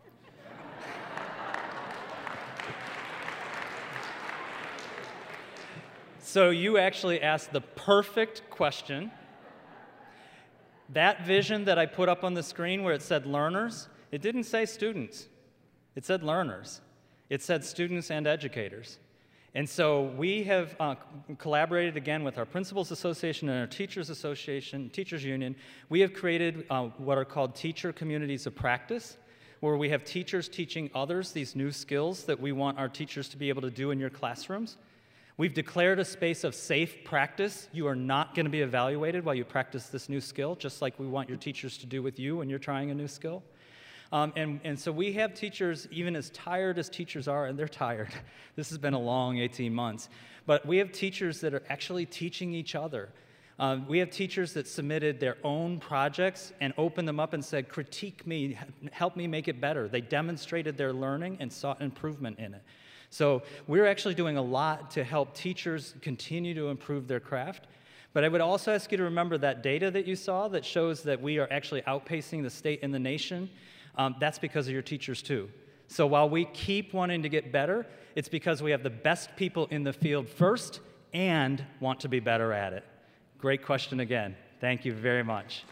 So, 6.20 6.50
you 6.50 6.78
actually 6.78 7.22
asked 7.22 7.54
the 7.54 7.62
perfect 7.62 8.50
question. 8.50 9.12
That 10.90 11.26
vision 11.26 11.64
that 11.64 11.80
I 11.80 11.86
put 11.86 12.10
up 12.10 12.26
on 12.26 12.34
the 12.34 12.44
screen 12.44 12.84
where 12.84 12.94
it 12.94 13.02
said 13.02 13.26
learners, 13.26 13.88
it 14.12 14.22
didn't 14.22 14.44
say 14.44 14.66
students, 14.66 15.28
it 15.96 16.04
said 16.04 16.22
learners. 16.22 16.82
It 17.30 17.42
said 17.42 17.64
students 17.64 18.12
and 18.12 18.28
educators. 18.28 19.00
And 19.56 19.70
so 19.70 20.06
we 20.18 20.44
have 20.46 20.76
uh, 20.80 20.96
collaborated 21.38 21.96
again 21.96 22.24
with 22.24 22.40
our 22.40 22.46
Principals 22.46 22.90
Association 22.90 23.50
and 23.50 23.60
our 23.60 23.68
Teachers 23.68 24.10
Association, 24.10 24.90
Teachers 24.90 25.24
Union. 25.24 25.56
We 25.90 26.00
have 26.00 26.12
created 26.14 26.66
uh, 26.72 26.86
what 26.98 27.20
are 27.20 27.26
called 27.26 27.54
teacher 27.54 27.94
communities 27.94 28.48
of 28.48 28.56
practice, 28.56 29.16
where 29.60 29.78
we 29.78 29.90
have 29.90 30.04
teachers 30.04 30.50
teaching 30.50 30.90
others 30.96 31.34
these 31.34 31.56
new 31.56 31.72
skills 31.72 32.24
that 32.24 32.40
we 32.40 32.52
want 32.52 32.80
our 32.80 32.90
teachers 32.90 33.30
to 33.30 33.38
be 33.38 33.50
able 33.50 33.62
to 33.62 33.70
do 33.70 33.92
in 33.92 34.00
your 34.00 34.10
classrooms. 34.10 34.78
We've 35.38 35.54
declared 35.54 36.00
a 36.00 36.06
space 36.06 36.44
of 36.44 36.56
safe 36.56 37.04
practice. 37.04 37.68
You 37.72 37.86
are 37.88 37.96
not 37.96 38.34
going 38.34 38.46
to 38.46 38.52
be 38.52 38.62
evaluated 38.62 39.24
while 39.24 39.36
you 39.36 39.46
practice 39.46 39.86
this 39.86 40.10
new 40.10 40.22
skill, 40.22 40.56
just 40.56 40.82
like 40.82 41.00
we 41.00 41.06
want 41.06 41.30
your 41.30 41.38
teachers 41.38 41.78
to 41.78 41.86
do 41.86 42.02
with 42.02 42.18
you 42.18 42.38
when 42.38 42.50
you're 42.50 42.58
trying 42.58 42.90
a 42.90 42.96
new 42.96 43.08
skill. 43.08 43.44
Um, 44.14 44.32
and, 44.36 44.60
and 44.64 44.80
so 44.80 44.92
we 44.92 45.12
have 45.14 45.34
teachers, 45.34 45.88
even 45.90 46.16
as 46.16 46.30
tired 46.30 46.78
as 46.78 46.88
teachers 46.88 47.28
are, 47.28 47.48
and 47.48 47.58
they're 47.58 47.68
tired. 47.68 48.14
This 48.56 48.70
has 48.70 48.78
been 48.78 48.94
a 48.94 49.00
long 49.00 49.40
18 49.40 49.74
months. 49.74 50.10
But 50.46 50.64
we 50.64 50.78
have 50.78 50.92
teachers 50.92 51.42
that 51.42 51.56
are 51.56 51.64
actually 51.70 52.06
teaching 52.06 52.54
each 52.54 52.76
other. 52.76 53.10
Um, 53.58 53.88
we 53.88 53.98
have 53.98 54.12
teachers 54.12 54.54
that 54.54 54.68
submitted 54.68 55.20
their 55.20 55.38
own 55.44 55.80
projects 55.80 56.54
and 56.62 56.72
opened 56.78 57.08
them 57.08 57.20
up 57.20 57.34
and 57.34 57.44
said, 57.44 57.68
critique 57.68 58.28
me, 58.28 58.56
help 58.92 59.16
me 59.16 59.26
make 59.26 59.48
it 59.48 59.60
better. 59.60 59.88
They 59.88 60.02
demonstrated 60.02 60.78
their 60.78 60.94
learning 60.94 61.38
and 61.40 61.52
sought 61.52 61.82
improvement 61.82 62.38
in 62.38 62.54
it. 62.54 62.62
So 63.10 63.42
we're 63.66 63.88
actually 63.88 64.14
doing 64.14 64.38
a 64.38 64.42
lot 64.44 64.92
to 64.92 65.04
help 65.04 65.34
teachers 65.34 65.96
continue 66.02 66.54
to 66.54 66.68
improve 66.68 67.08
their 67.08 67.20
craft. 67.20 67.66
But 68.14 68.24
I 68.24 68.28
would 68.28 68.42
also 68.42 68.72
ask 68.72 68.92
you 68.92 69.00
to 69.00 69.06
remember 69.06 69.40
that 69.40 69.64
data 69.64 69.90
that 69.90 70.06
you 70.06 70.16
saw 70.16 70.48
that 70.50 70.64
shows 70.64 71.02
that 71.02 71.20
we 71.20 71.40
are 71.40 71.48
actually 71.50 71.82
outpacing 71.82 72.44
the 72.44 72.52
state 72.52 72.82
and 72.84 72.94
the 72.94 73.00
nation 73.00 73.50
um, 73.96 74.16
that's 74.20 74.40
because 74.40 74.68
of 74.68 74.74
your 74.74 74.82
teachers 74.82 75.22
too. 75.22 75.50
So 75.88 76.08
while 76.08 76.30
we 76.30 76.46
keep 76.46 76.94
wanting 76.94 77.24
to 77.24 77.30
get 77.30 77.52
better, 77.52 77.86
it's 78.16 78.30
because 78.30 78.64
we 78.64 78.72
have 78.72 78.84
the 78.84 78.90
best 78.90 79.36
people 79.36 79.68
in 79.68 79.84
the 79.84 79.94
field 79.94 80.28
first 80.28 80.80
and 81.14 81.64
want 81.80 82.00
to 82.02 82.10
be 82.10 82.20
better 82.20 82.52
at 82.54 82.74
it. 82.74 82.84
Great 83.38 83.64
question 83.64 84.00
again. 84.00 84.36
Thank 84.60 84.86
you 84.86 84.94
very 84.94 85.24
much. 85.24 85.64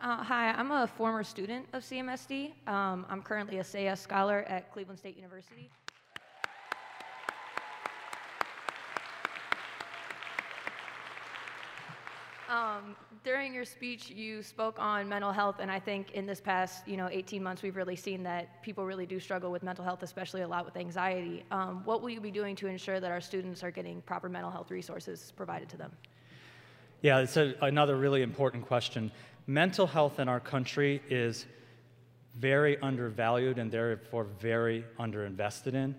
Uh, 0.00 0.22
hi, 0.22 0.52
I'm 0.52 0.70
a 0.70 0.86
former 0.86 1.24
student 1.24 1.66
of 1.72 1.82
CMSD. 1.82 2.52
Um, 2.68 3.04
I'm 3.10 3.22
currently 3.22 3.58
a 3.58 3.64
Say 3.64 3.84
Yes 3.84 4.00
scholar 4.00 4.44
at 4.46 4.72
Cleveland 4.72 5.00
State 5.00 5.16
University. 5.16 5.68
Um, 12.56 12.96
during 13.22 13.52
your 13.52 13.66
speech, 13.66 14.08
you 14.08 14.42
spoke 14.42 14.78
on 14.78 15.10
mental 15.10 15.30
health, 15.30 15.56
and 15.58 15.70
I 15.70 15.78
think 15.78 16.12
in 16.12 16.24
this 16.24 16.40
past, 16.40 16.88
you 16.88 16.96
know, 16.96 17.06
18 17.10 17.42
months, 17.42 17.60
we've 17.60 17.76
really 17.76 17.96
seen 17.96 18.22
that 18.22 18.62
people 18.62 18.86
really 18.86 19.04
do 19.04 19.20
struggle 19.20 19.52
with 19.52 19.62
mental 19.62 19.84
health, 19.84 20.02
especially 20.02 20.40
a 20.40 20.48
lot 20.48 20.64
with 20.64 20.74
anxiety. 20.78 21.44
Um, 21.50 21.82
what 21.84 22.00
will 22.00 22.08
you 22.08 22.20
be 22.20 22.30
doing 22.30 22.56
to 22.56 22.66
ensure 22.66 22.98
that 22.98 23.10
our 23.10 23.20
students 23.20 23.62
are 23.62 23.70
getting 23.70 24.00
proper 24.00 24.30
mental 24.30 24.50
health 24.50 24.70
resources 24.70 25.34
provided 25.36 25.68
to 25.68 25.76
them? 25.76 25.92
Yeah, 27.02 27.18
it's 27.18 27.36
a, 27.36 27.54
another 27.60 27.96
really 27.96 28.22
important 28.22 28.66
question. 28.66 29.12
Mental 29.46 29.86
health 29.86 30.18
in 30.18 30.26
our 30.26 30.40
country 30.40 31.02
is 31.10 31.44
very 32.38 32.78
undervalued 32.80 33.58
and 33.58 33.70
therefore 33.70 34.24
very 34.40 34.82
underinvested 34.98 35.74
in. 35.74 35.94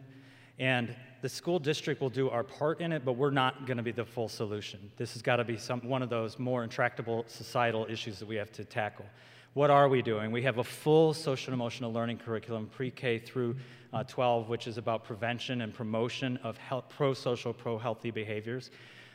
And 0.58 0.96
the 1.22 1.30
school 1.30 1.60
district 1.60 2.02
will 2.02 2.10
do 2.10 2.30
our 2.30 2.44
part 2.44 2.80
in 2.80 2.92
it, 2.92 3.04
but 3.04 3.14
we're 3.14 3.32
not 3.32 3.66
going 3.66 3.78
to 3.78 3.84
be 3.84 3.92
the 3.92 4.06
full 4.06 4.30
solution. 4.30 4.92
This 4.98 5.14
has 5.14 5.22
got 5.22 5.38
to 5.38 5.44
be 5.44 5.58
some, 5.58 5.82
one 5.82 6.02
of 6.02 6.10
those 6.10 6.38
more 6.38 6.64
intractable 6.64 7.26
societal 7.28 7.88
issues 7.90 8.20
that 8.20 8.28
we 8.28 8.36
have 8.36 8.52
to 8.54 8.64
tackle. 8.64 9.06
What 9.54 9.72
are 9.72 9.90
we 9.90 10.04
doing? 10.04 10.32
We 10.32 10.44
have 10.44 10.60
a 10.60 10.64
full 10.64 11.16
social 11.16 11.52
and 11.52 11.60
emotional 11.60 11.92
learning 11.92 12.20
curriculum, 12.20 12.68
pre 12.68 12.92
K 12.92 13.18
through 13.18 13.56
uh, 13.92 14.04
12, 14.04 14.50
which 14.50 14.68
is 14.68 14.78
about 14.78 15.04
prevention 15.04 15.62
and 15.62 15.74
promotion 15.74 16.38
of 16.44 16.60
pro 16.90 17.14
social, 17.16 17.54
pro 17.54 17.80
healthy 17.80 18.12
behaviors. 18.12 18.70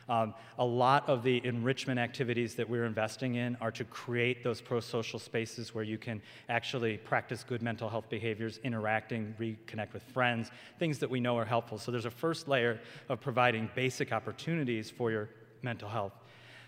Um, 0.09 0.33
a 0.59 0.65
lot 0.65 1.07
of 1.07 1.23
the 1.23 1.45
enrichment 1.45 1.99
activities 1.99 2.55
that 2.55 2.69
we're 2.69 2.85
investing 2.85 3.35
in 3.35 3.57
are 3.61 3.71
to 3.71 3.85
create 3.85 4.43
those 4.43 4.59
pro 4.59 4.79
social 4.79 5.19
spaces 5.19 5.73
where 5.73 5.83
you 5.83 5.97
can 5.97 6.21
actually 6.49 6.97
practice 6.97 7.43
good 7.43 7.61
mental 7.61 7.87
health 7.87 8.09
behaviors, 8.09 8.59
interacting, 8.63 9.33
reconnect 9.39 9.93
with 9.93 10.03
friends, 10.03 10.51
things 10.79 10.99
that 10.99 11.09
we 11.09 11.19
know 11.19 11.37
are 11.37 11.45
helpful. 11.45 11.77
So 11.77 11.91
there's 11.91 12.05
a 12.05 12.11
first 12.11 12.47
layer 12.47 12.79
of 13.07 13.21
providing 13.21 13.69
basic 13.75 14.11
opportunities 14.11 14.89
for 14.89 15.09
your 15.11 15.29
mental 15.61 15.87
health. 15.87 16.13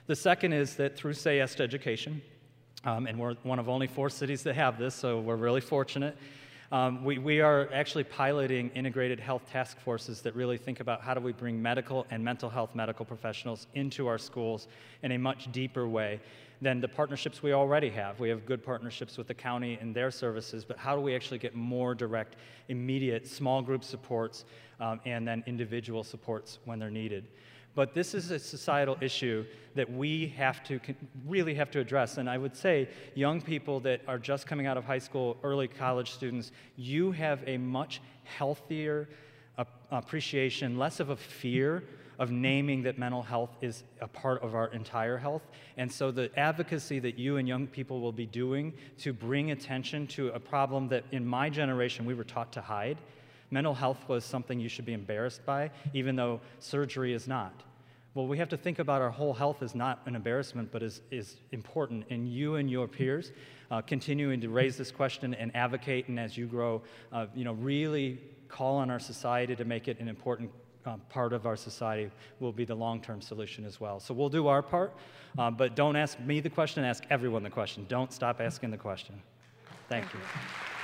The 0.07 0.15
second 0.15 0.53
is 0.53 0.75
that 0.75 0.95
through 0.95 1.13
Say 1.13 1.37
Yes 1.37 1.59
education, 1.59 2.21
um, 2.83 3.07
and 3.07 3.19
we're 3.19 3.33
one 3.43 3.59
of 3.59 3.67
only 3.67 3.87
four 3.87 4.09
cities 4.09 4.43
that 4.43 4.55
have 4.55 4.77
this, 4.77 4.93
so 4.93 5.19
we're 5.19 5.35
really 5.35 5.61
fortunate. 5.61 6.15
Um, 6.71 7.03
we, 7.03 7.19
we 7.19 7.41
are 7.41 7.69
actually 7.71 8.05
piloting 8.05 8.71
integrated 8.73 9.19
health 9.19 9.43
task 9.51 9.79
forces 9.79 10.21
that 10.21 10.35
really 10.35 10.57
think 10.57 10.79
about 10.79 11.01
how 11.01 11.13
do 11.13 11.19
we 11.19 11.31
bring 11.31 11.61
medical 11.61 12.07
and 12.09 12.23
mental 12.23 12.49
health 12.49 12.73
medical 12.73 13.05
professionals 13.05 13.67
into 13.75 14.07
our 14.07 14.17
schools 14.17 14.67
in 15.03 15.11
a 15.11 15.17
much 15.17 15.51
deeper 15.51 15.87
way 15.87 16.19
than 16.61 16.81
the 16.81 16.87
partnerships 16.87 17.43
we 17.43 17.53
already 17.53 17.89
have. 17.89 18.19
We 18.19 18.29
have 18.29 18.45
good 18.45 18.63
partnerships 18.63 19.17
with 19.17 19.27
the 19.27 19.33
county 19.33 19.77
and 19.79 19.93
their 19.93 20.09
services, 20.09 20.65
but 20.65 20.77
how 20.77 20.95
do 20.95 21.01
we 21.01 21.13
actually 21.13 21.37
get 21.37 21.53
more 21.53 21.93
direct, 21.93 22.35
immediate, 22.69 23.27
small 23.27 23.61
group 23.61 23.83
supports 23.83 24.45
um, 24.79 24.99
and 25.05 25.27
then 25.27 25.43
individual 25.45 26.03
supports 26.03 26.57
when 26.65 26.79
they're 26.79 26.89
needed? 26.89 27.27
But 27.75 27.93
this 27.93 28.13
is 28.13 28.31
a 28.31 28.39
societal 28.39 28.97
issue 29.01 29.45
that 29.75 29.91
we 29.91 30.27
have 30.37 30.63
to 30.63 30.79
really 31.27 31.53
have 31.55 31.69
to 31.71 31.79
address. 31.79 32.17
And 32.17 32.29
I 32.29 32.37
would 32.37 32.55
say, 32.55 32.87
young 33.13 33.41
people 33.41 33.81
that 33.81 34.01
are 34.07 34.17
just 34.17 34.47
coming 34.47 34.65
out 34.65 34.77
of 34.77 34.85
high 34.85 34.99
school, 34.99 35.37
early 35.43 35.67
college 35.67 36.11
students, 36.11 36.51
you 36.77 37.11
have 37.11 37.43
a 37.45 37.57
much 37.57 38.01
healthier 38.23 39.09
appreciation, 39.91 40.77
less 40.77 40.99
of 40.99 41.09
a 41.09 41.15
fear 41.15 41.83
of 42.17 42.31
naming 42.31 42.81
that 42.83 42.97
mental 42.97 43.21
health 43.21 43.55
is 43.61 43.83
a 43.99 44.07
part 44.07 44.41
of 44.41 44.55
our 44.55 44.67
entire 44.67 45.17
health. 45.17 45.41
And 45.75 45.91
so 45.91 46.11
the 46.11 46.31
advocacy 46.39 46.99
that 46.99 47.19
you 47.19 47.37
and 47.37 47.47
young 47.47 47.67
people 47.67 47.99
will 47.99 48.13
be 48.13 48.25
doing 48.25 48.73
to 48.99 49.11
bring 49.11 49.51
attention 49.51 50.07
to 50.07 50.29
a 50.29 50.39
problem 50.39 50.87
that 50.89 51.03
in 51.11 51.25
my 51.25 51.49
generation 51.49 52.05
we 52.05 52.13
were 52.13 52.23
taught 52.23 52.53
to 52.53 52.61
hide 52.61 52.97
Mental 53.55 53.73
health 53.73 54.09
was 54.09 54.25
something 54.25 54.59
you 54.59 54.67
should 54.67 54.83
be 54.83 54.91
embarrassed 54.91 55.45
by, 55.45 55.71
even 55.93 56.17
though 56.17 56.41
surgery 56.59 57.13
is 57.13 57.25
not. 57.25 57.53
Well, 58.13 58.27
we 58.27 58.37
have 58.37 58.49
to 58.49 58.57
think 58.57 58.79
about 58.79 59.01
our 59.01 59.09
whole 59.09 59.33
health 59.33 59.63
as 59.63 59.73
not 59.73 60.01
an 60.07 60.13
embarrassment, 60.13 60.73
but 60.73 60.83
is, 60.83 60.99
is 61.09 61.37
important. 61.53 62.03
And 62.09 62.27
you 62.27 62.55
and 62.55 62.69
your 62.69 62.85
peers 62.85 63.31
uh, 63.71 63.79
continuing 63.79 64.41
to 64.41 64.49
raise 64.49 64.75
this 64.75 64.91
question 64.91 65.33
and 65.35 65.55
advocate, 65.55 66.09
and 66.09 66.19
as 66.19 66.37
you 66.37 66.47
grow, 66.47 66.81
uh, 67.13 67.27
you 67.33 67.45
know, 67.45 67.53
really 67.53 68.19
call 68.49 68.75
on 68.75 68.91
our 68.91 68.99
society 68.99 69.55
to 69.55 69.63
make 69.63 69.87
it 69.87 70.01
an 70.01 70.09
important 70.09 70.51
uh, 70.85 70.97
part 71.07 71.31
of 71.31 71.45
our 71.45 71.55
society 71.55 72.11
will 72.41 72.51
be 72.51 72.65
the 72.65 72.75
long-term 72.75 73.21
solution 73.21 73.63
as 73.63 73.79
well. 73.79 74.01
So 74.01 74.13
we'll 74.13 74.27
do 74.27 74.47
our 74.47 74.61
part, 74.61 74.93
uh, 75.37 75.49
but 75.49 75.77
don't 75.77 75.95
ask 75.95 76.19
me 76.19 76.41
the 76.41 76.49
question, 76.49 76.83
ask 76.83 77.05
everyone 77.09 77.43
the 77.43 77.49
question. 77.49 77.85
Don't 77.87 78.11
stop 78.11 78.41
asking 78.41 78.71
the 78.71 78.77
question. 78.77 79.15
Thank, 79.87 80.11
Thank 80.11 80.13
you. 80.13 80.19
you. 80.19 80.74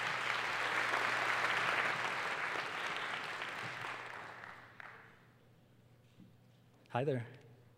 Hi 6.93 7.05
there. 7.05 7.25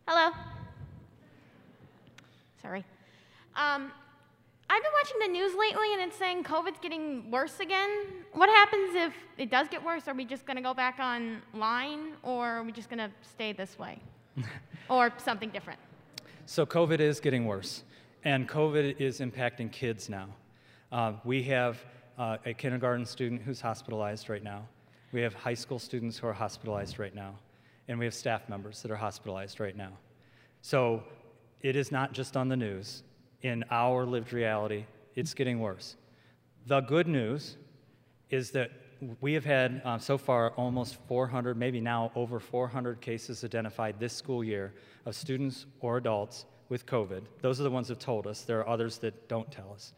Hello. 0.08 0.32
Sorry. 2.60 2.84
Um, 3.56 3.92
I've 4.68 4.82
been 4.82 4.92
watching 4.92 5.20
the 5.20 5.28
news 5.28 5.52
lately 5.56 5.94
and 5.94 6.02
it's 6.02 6.18
saying 6.18 6.44
COVID's 6.44 6.80
getting 6.82 7.30
worse 7.30 7.60
again. 7.60 7.90
What 8.32 8.50
happens 8.50 8.96
if 8.96 9.14
it 9.38 9.52
does 9.52 9.68
get 9.68 9.86
worse? 9.86 10.08
Are 10.08 10.16
we 10.16 10.26
just 10.26 10.48
going 10.48 10.58
to 10.58 10.64
go 10.64 10.74
back 10.74 10.98
online 10.98 12.14
or 12.24 12.48
are 12.48 12.64
we 12.64 12.72
just 12.72 12.90
going 12.90 12.98
to 12.98 13.12
stay 13.22 13.54
this 13.54 13.78
way? 13.78 14.00
or 14.90 15.14
something 15.18 15.52
different? 15.52 15.80
So, 16.48 16.66
COVID 16.66 17.00
is 17.00 17.20
getting 17.20 17.46
worse, 17.46 17.84
and 18.26 18.50
COVID 18.50 19.00
is 19.00 19.20
impacting 19.20 19.72
kids 19.72 20.10
now. 20.10 20.28
Uh, 20.92 21.14
we 21.24 21.44
have 21.44 21.78
uh, 22.18 22.38
a 22.48 22.54
kindergarten 22.56 23.06
student 23.06 23.44
who's 23.44 23.62
hospitalized 23.62 24.28
right 24.28 24.44
now. 24.44 24.68
We 25.12 25.22
have 25.22 25.36
high 25.36 25.54
school 25.54 25.78
students 25.78 26.18
who 26.18 26.26
are 26.26 26.34
hospitalized 26.34 26.98
right 26.98 27.14
now 27.14 27.36
and 27.88 28.00
we 28.00 28.06
have 28.06 28.14
staff 28.14 28.48
members 28.50 28.82
that 28.82 28.92
are 28.92 28.96
hospitalized 28.96 29.60
right 29.60 29.76
now. 29.76 29.92
So 30.62 31.04
it 31.62 31.76
is 31.76 31.92
not 31.92 32.14
just 32.14 32.38
on 32.38 32.50
the 32.50 32.58
news. 32.58 33.04
In 33.42 33.64
our 33.72 34.06
lived 34.06 34.32
reality, 34.32 34.86
it's 35.16 35.34
getting 35.34 35.60
worse. 35.60 35.96
The 36.66 36.80
good 36.80 37.08
news 37.08 37.58
is 38.30 38.52
that 38.52 38.72
we 39.20 39.34
have 39.34 39.44
had 39.44 39.82
um, 39.84 40.00
so 40.00 40.18
far 40.18 40.52
almost 40.52 40.98
400, 41.08 41.58
maybe 41.58 41.82
now 41.82 42.12
over 42.16 42.40
400 42.40 43.02
cases 43.02 43.44
identified 43.44 44.00
this 44.00 44.14
school 44.14 44.44
year 44.44 44.74
of 45.06 45.16
students 45.16 45.66
or 45.82 45.98
adults 45.98 46.46
with 46.70 46.86
COVID. 46.86 47.24
Those 47.42 47.60
are 47.60 47.64
the 47.64 47.72
ones 47.72 47.90
that 47.90 48.00
told 48.00 48.28
us. 48.28 48.44
There 48.44 48.60
are 48.60 48.70
others 48.70 48.98
that 49.00 49.28
don't 49.28 49.52
tell 49.52 49.72
us. 49.74 49.94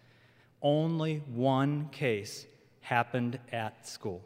Only 0.61 1.21
one 1.27 1.89
case 1.91 2.47
happened 2.81 3.39
at 3.51 3.87
school. 3.87 4.23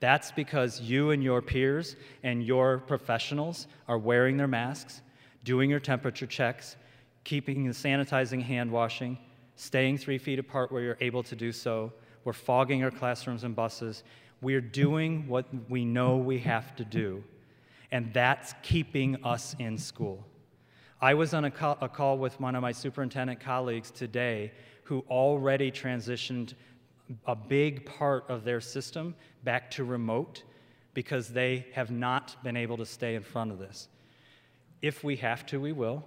That's 0.00 0.30
because 0.30 0.80
you 0.80 1.10
and 1.10 1.22
your 1.22 1.40
peers 1.40 1.96
and 2.22 2.44
your 2.44 2.78
professionals 2.78 3.66
are 3.88 3.98
wearing 3.98 4.36
their 4.36 4.48
masks, 4.48 5.00
doing 5.44 5.70
your 5.70 5.80
temperature 5.80 6.26
checks, 6.26 6.76
keeping 7.24 7.64
the 7.64 7.72
sanitizing 7.72 8.42
hand 8.42 8.70
washing, 8.70 9.18
staying 9.56 9.98
three 9.98 10.18
feet 10.18 10.38
apart 10.38 10.70
where 10.70 10.82
you're 10.82 10.98
able 11.00 11.22
to 11.22 11.34
do 11.34 11.50
so. 11.50 11.92
We're 12.24 12.34
fogging 12.34 12.84
our 12.84 12.90
classrooms 12.90 13.44
and 13.44 13.56
buses. 13.56 14.04
We're 14.42 14.60
doing 14.60 15.26
what 15.28 15.46
we 15.70 15.84
know 15.84 16.18
we 16.18 16.38
have 16.40 16.76
to 16.76 16.84
do, 16.84 17.24
and 17.90 18.12
that's 18.12 18.54
keeping 18.62 19.24
us 19.24 19.56
in 19.58 19.78
school. 19.78 20.26
I 21.00 21.14
was 21.14 21.34
on 21.34 21.44
a 21.46 21.50
call, 21.50 21.78
a 21.80 21.88
call 21.88 22.18
with 22.18 22.38
one 22.40 22.54
of 22.54 22.62
my 22.62 22.72
superintendent 22.72 23.40
colleagues 23.40 23.90
today 23.90 24.52
who 24.84 25.04
already 25.08 25.70
transitioned 25.70 26.54
a 27.26 27.34
big 27.36 27.84
part 27.86 28.28
of 28.28 28.44
their 28.44 28.60
system 28.60 29.14
back 29.44 29.70
to 29.72 29.84
remote 29.84 30.42
because 30.94 31.28
they 31.28 31.66
have 31.72 31.90
not 31.90 32.42
been 32.42 32.56
able 32.56 32.76
to 32.78 32.86
stay 32.86 33.14
in 33.14 33.22
front 33.22 33.50
of 33.50 33.58
this. 33.58 33.88
If 34.82 35.04
we 35.04 35.16
have 35.16 35.44
to, 35.46 35.60
we 35.60 35.72
will. 35.72 36.04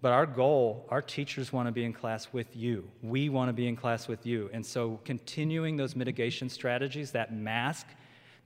But 0.00 0.12
our 0.12 0.26
goal, 0.26 0.84
our 0.90 1.00
teachers 1.00 1.52
want 1.52 1.68
to 1.68 1.72
be 1.72 1.84
in 1.84 1.92
class 1.92 2.32
with 2.32 2.56
you. 2.56 2.88
We 3.02 3.28
want 3.28 3.50
to 3.50 3.52
be 3.52 3.68
in 3.68 3.76
class 3.76 4.08
with 4.08 4.26
you. 4.26 4.50
And 4.52 4.66
so, 4.66 4.98
continuing 5.04 5.76
those 5.76 5.94
mitigation 5.94 6.48
strategies, 6.48 7.12
that 7.12 7.32
mask 7.32 7.86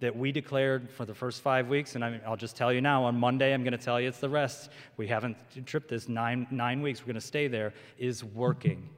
that 0.01 0.15
we 0.15 0.33
declared 0.33 0.91
for 0.91 1.07
the 1.07 1.15
first 1.15 1.41
five 1.41 1.69
weeks, 1.69 1.95
and 1.95 2.05
I 2.05 2.21
will 2.29 2.37
just 2.37 2.57
tell 2.57 2.71
you 2.71 2.83
now, 2.83 3.05
on 3.05 3.19
Monday, 3.19 3.55
I'm 3.55 3.65
going 3.65 3.73
to 3.73 3.79
tell 3.79 3.99
you 3.99 4.09
it's 4.09 4.19
the 4.19 4.29
rest. 4.29 4.69
We 4.99 5.07
haven't 5.07 5.37
tripped 5.65 5.89
this 5.89 6.09
nine, 6.09 6.47
nine 6.51 6.83
weeks, 6.83 7.01
we're 7.01 7.07
going 7.07 7.15
to 7.15 7.21
stay 7.23 7.49
there, 7.49 7.73
is 7.97 8.23
working. 8.23 8.91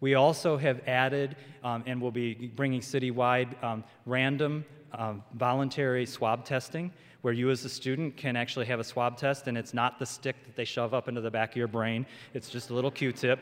We 0.00 0.14
also 0.14 0.56
have 0.56 0.80
added 0.88 1.36
um, 1.62 1.84
and 1.86 2.00
will 2.00 2.10
be 2.10 2.34
bringing 2.34 2.80
citywide 2.80 3.62
um, 3.62 3.84
random 4.06 4.64
um, 4.92 5.22
voluntary 5.34 6.06
swab 6.06 6.44
testing 6.44 6.90
where 7.22 7.34
you 7.34 7.50
as 7.50 7.64
a 7.64 7.68
student 7.68 8.16
can 8.16 8.34
actually 8.34 8.66
have 8.66 8.80
a 8.80 8.84
swab 8.84 9.16
test 9.16 9.46
and 9.46 9.58
it's 9.58 9.74
not 9.74 9.98
the 9.98 10.06
stick 10.06 10.36
that 10.44 10.56
they 10.56 10.64
shove 10.64 10.94
up 10.94 11.06
into 11.06 11.20
the 11.20 11.30
back 11.30 11.50
of 11.50 11.56
your 11.56 11.68
brain, 11.68 12.06
it's 12.32 12.48
just 12.48 12.70
a 12.70 12.74
little 12.74 12.90
Q 12.90 13.12
tip. 13.12 13.40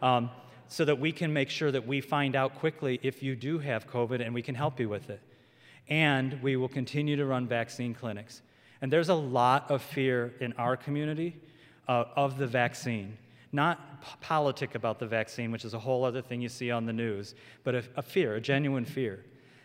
Um, 0.00 0.30
so 0.68 0.84
that 0.84 0.98
we 0.98 1.12
can 1.12 1.32
make 1.32 1.48
sure 1.48 1.70
that 1.70 1.86
we 1.86 2.00
find 2.00 2.34
out 2.34 2.56
quickly 2.56 2.98
if 3.02 3.22
you 3.22 3.36
do 3.36 3.58
have 3.58 3.86
COVID 3.88 4.20
and 4.20 4.34
we 4.34 4.42
can 4.42 4.54
help 4.54 4.80
you 4.80 4.88
with 4.88 5.10
it. 5.10 5.20
And 5.88 6.42
we 6.42 6.56
will 6.56 6.68
continue 6.68 7.14
to 7.14 7.24
run 7.24 7.46
vaccine 7.46 7.94
clinics. 7.94 8.42
And 8.82 8.92
there's 8.92 9.08
a 9.08 9.14
lot 9.14 9.70
of 9.70 9.80
fear 9.80 10.34
in 10.40 10.52
our 10.54 10.76
community 10.76 11.36
uh, 11.86 12.06
of 12.16 12.36
the 12.36 12.48
vaccine 12.48 13.16
not 13.56 14.00
p- 14.02 14.08
politic 14.20 14.76
about 14.76 15.00
the 15.00 15.06
vaccine, 15.06 15.50
which 15.50 15.64
is 15.64 15.74
a 15.74 15.78
whole 15.78 16.04
other 16.04 16.22
thing 16.22 16.40
you 16.40 16.48
see 16.48 16.70
on 16.70 16.86
the 16.86 16.92
news, 16.92 17.34
but 17.64 17.74
a, 17.74 17.82
a 17.96 18.02
fear, 18.02 18.36
a 18.36 18.40
genuine 18.40 18.84
fear. 18.84 19.24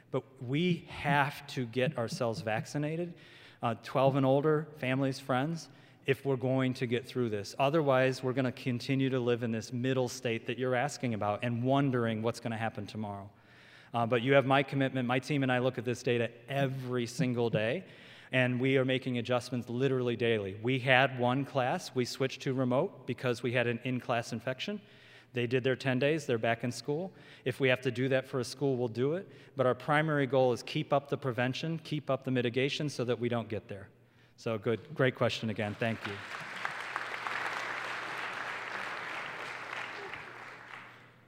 But 0.10 0.24
we 0.42 0.88
have 0.90 1.46
to 1.48 1.66
get 1.66 1.98
ourselves 1.98 2.42
vaccinated, 2.42 3.14
uh, 3.62 3.76
12 3.84 4.16
and 4.16 4.26
older, 4.26 4.68
families, 4.78 5.20
friends, 5.20 5.70
if 6.08 6.26
we're 6.26 6.36
going 6.36 6.74
to 6.74 6.88
get 6.88 7.08
through 7.08 7.30
this. 7.30 7.54
Otherwise, 7.60 8.24
we're 8.24 8.34
going 8.34 8.46
to 8.46 8.52
continue 8.52 9.10
to 9.12 9.20
live 9.20 9.44
in 9.44 9.52
this 9.52 9.72
middle 9.72 10.10
state 10.10 10.48
that 10.48 10.58
you're 10.58 10.76
asking 10.76 11.14
about 11.14 11.40
and 11.44 11.64
wondering 11.64 12.24
what's 12.24 12.40
going 12.40 12.52
to 12.52 12.58
happen 12.58 12.88
tomorrow. 12.88 13.30
Uh, 13.94 14.06
but 14.06 14.22
you 14.22 14.34
have 14.34 14.46
my 14.46 14.64
commitment. 14.64 15.08
My 15.08 15.20
team 15.20 15.44
and 15.44 15.52
I 15.52 15.60
look 15.60 15.78
at 15.78 15.86
this 15.86 16.02
data 16.02 16.32
every 16.50 17.06
single 17.06 17.50
day 17.50 17.84
and 18.32 18.60
we 18.60 18.78
are 18.78 18.86
making 18.86 19.18
adjustments 19.18 19.70
literally 19.70 20.16
daily. 20.16 20.56
We 20.64 20.80
had 20.80 21.20
one 21.20 21.46
class, 21.46 21.92
we 21.94 22.06
switched 22.06 22.42
to 22.44 22.54
remote 22.54 23.06
because 23.06 23.44
we 23.44 23.52
had 23.52 23.68
an 23.68 23.80
in 23.84 24.00
class 24.00 24.32
infection. 24.32 24.80
They 25.34 25.48
did 25.48 25.64
their 25.64 25.76
10 25.76 26.00
days, 26.00 26.26
they're 26.26 26.38
back 26.38 26.64
in 26.64 26.72
school. 26.72 27.12
If 27.46 27.60
we 27.60 27.70
have 27.70 27.82
to 27.82 27.92
do 27.92 28.10
that 28.10 28.28
for 28.28 28.40
a 28.40 28.44
school, 28.44 28.76
we'll 28.76 28.88
do 28.88 29.14
it. 29.14 29.30
But 29.56 29.66
our 29.66 29.76
primary 29.76 30.28
goal 30.28 30.52
is 30.54 30.64
keep 30.64 30.92
up 30.92 31.10
the 31.10 31.18
prevention, 31.18 31.80
keep 31.84 32.10
up 32.10 32.24
the 32.24 32.32
mitigation 32.32 32.90
so 32.90 33.06
that 33.06 33.20
we 33.20 33.30
don't 33.30 33.48
get 33.48 33.68
there. 33.68 33.88
So, 34.36 34.58
good, 34.58 34.80
great 34.96 35.16
question 35.16 35.50
again. 35.50 35.76
Thank 35.80 36.00
you. 36.08 36.14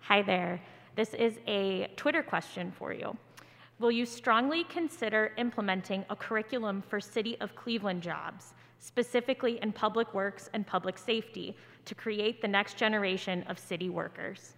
Hi 0.02 0.22
there. 0.22 0.60
This 0.96 1.14
is 1.14 1.40
a 1.48 1.88
Twitter 1.96 2.22
question 2.22 2.72
for 2.72 2.94
you. 2.94 3.18
Will 3.84 3.92
you 3.92 4.06
strongly 4.06 4.64
consider 4.64 5.34
implementing 5.36 6.06
a 6.10 6.16
curriculum 6.16 6.82
for 6.88 7.02
City 7.02 7.36
of 7.42 7.54
Cleveland 7.54 8.02
jobs, 8.02 8.54
specifically 8.80 9.60
in 9.62 9.74
public 9.74 10.14
works 10.14 10.50
and 10.54 10.66
public 10.66 10.98
safety, 10.98 11.58
to 11.84 11.94
create 11.94 12.42
the 12.42 12.48
next 12.48 12.78
generation 12.78 13.44
of 13.50 13.60
city 13.60 13.90
workers? 13.90 14.54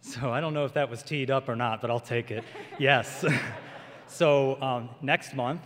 So 0.00 0.32
I 0.32 0.40
don't 0.40 0.54
know 0.54 0.64
if 0.64 0.74
that 0.74 0.90
was 0.90 1.04
teed 1.04 1.30
up 1.30 1.48
or 1.48 1.54
not, 1.54 1.80
but 1.80 1.88
I'll 1.88 2.00
take 2.00 2.32
it. 2.32 2.42
yes. 2.80 3.24
so 4.08 4.60
um, 4.60 4.88
next 5.00 5.36
month, 5.36 5.62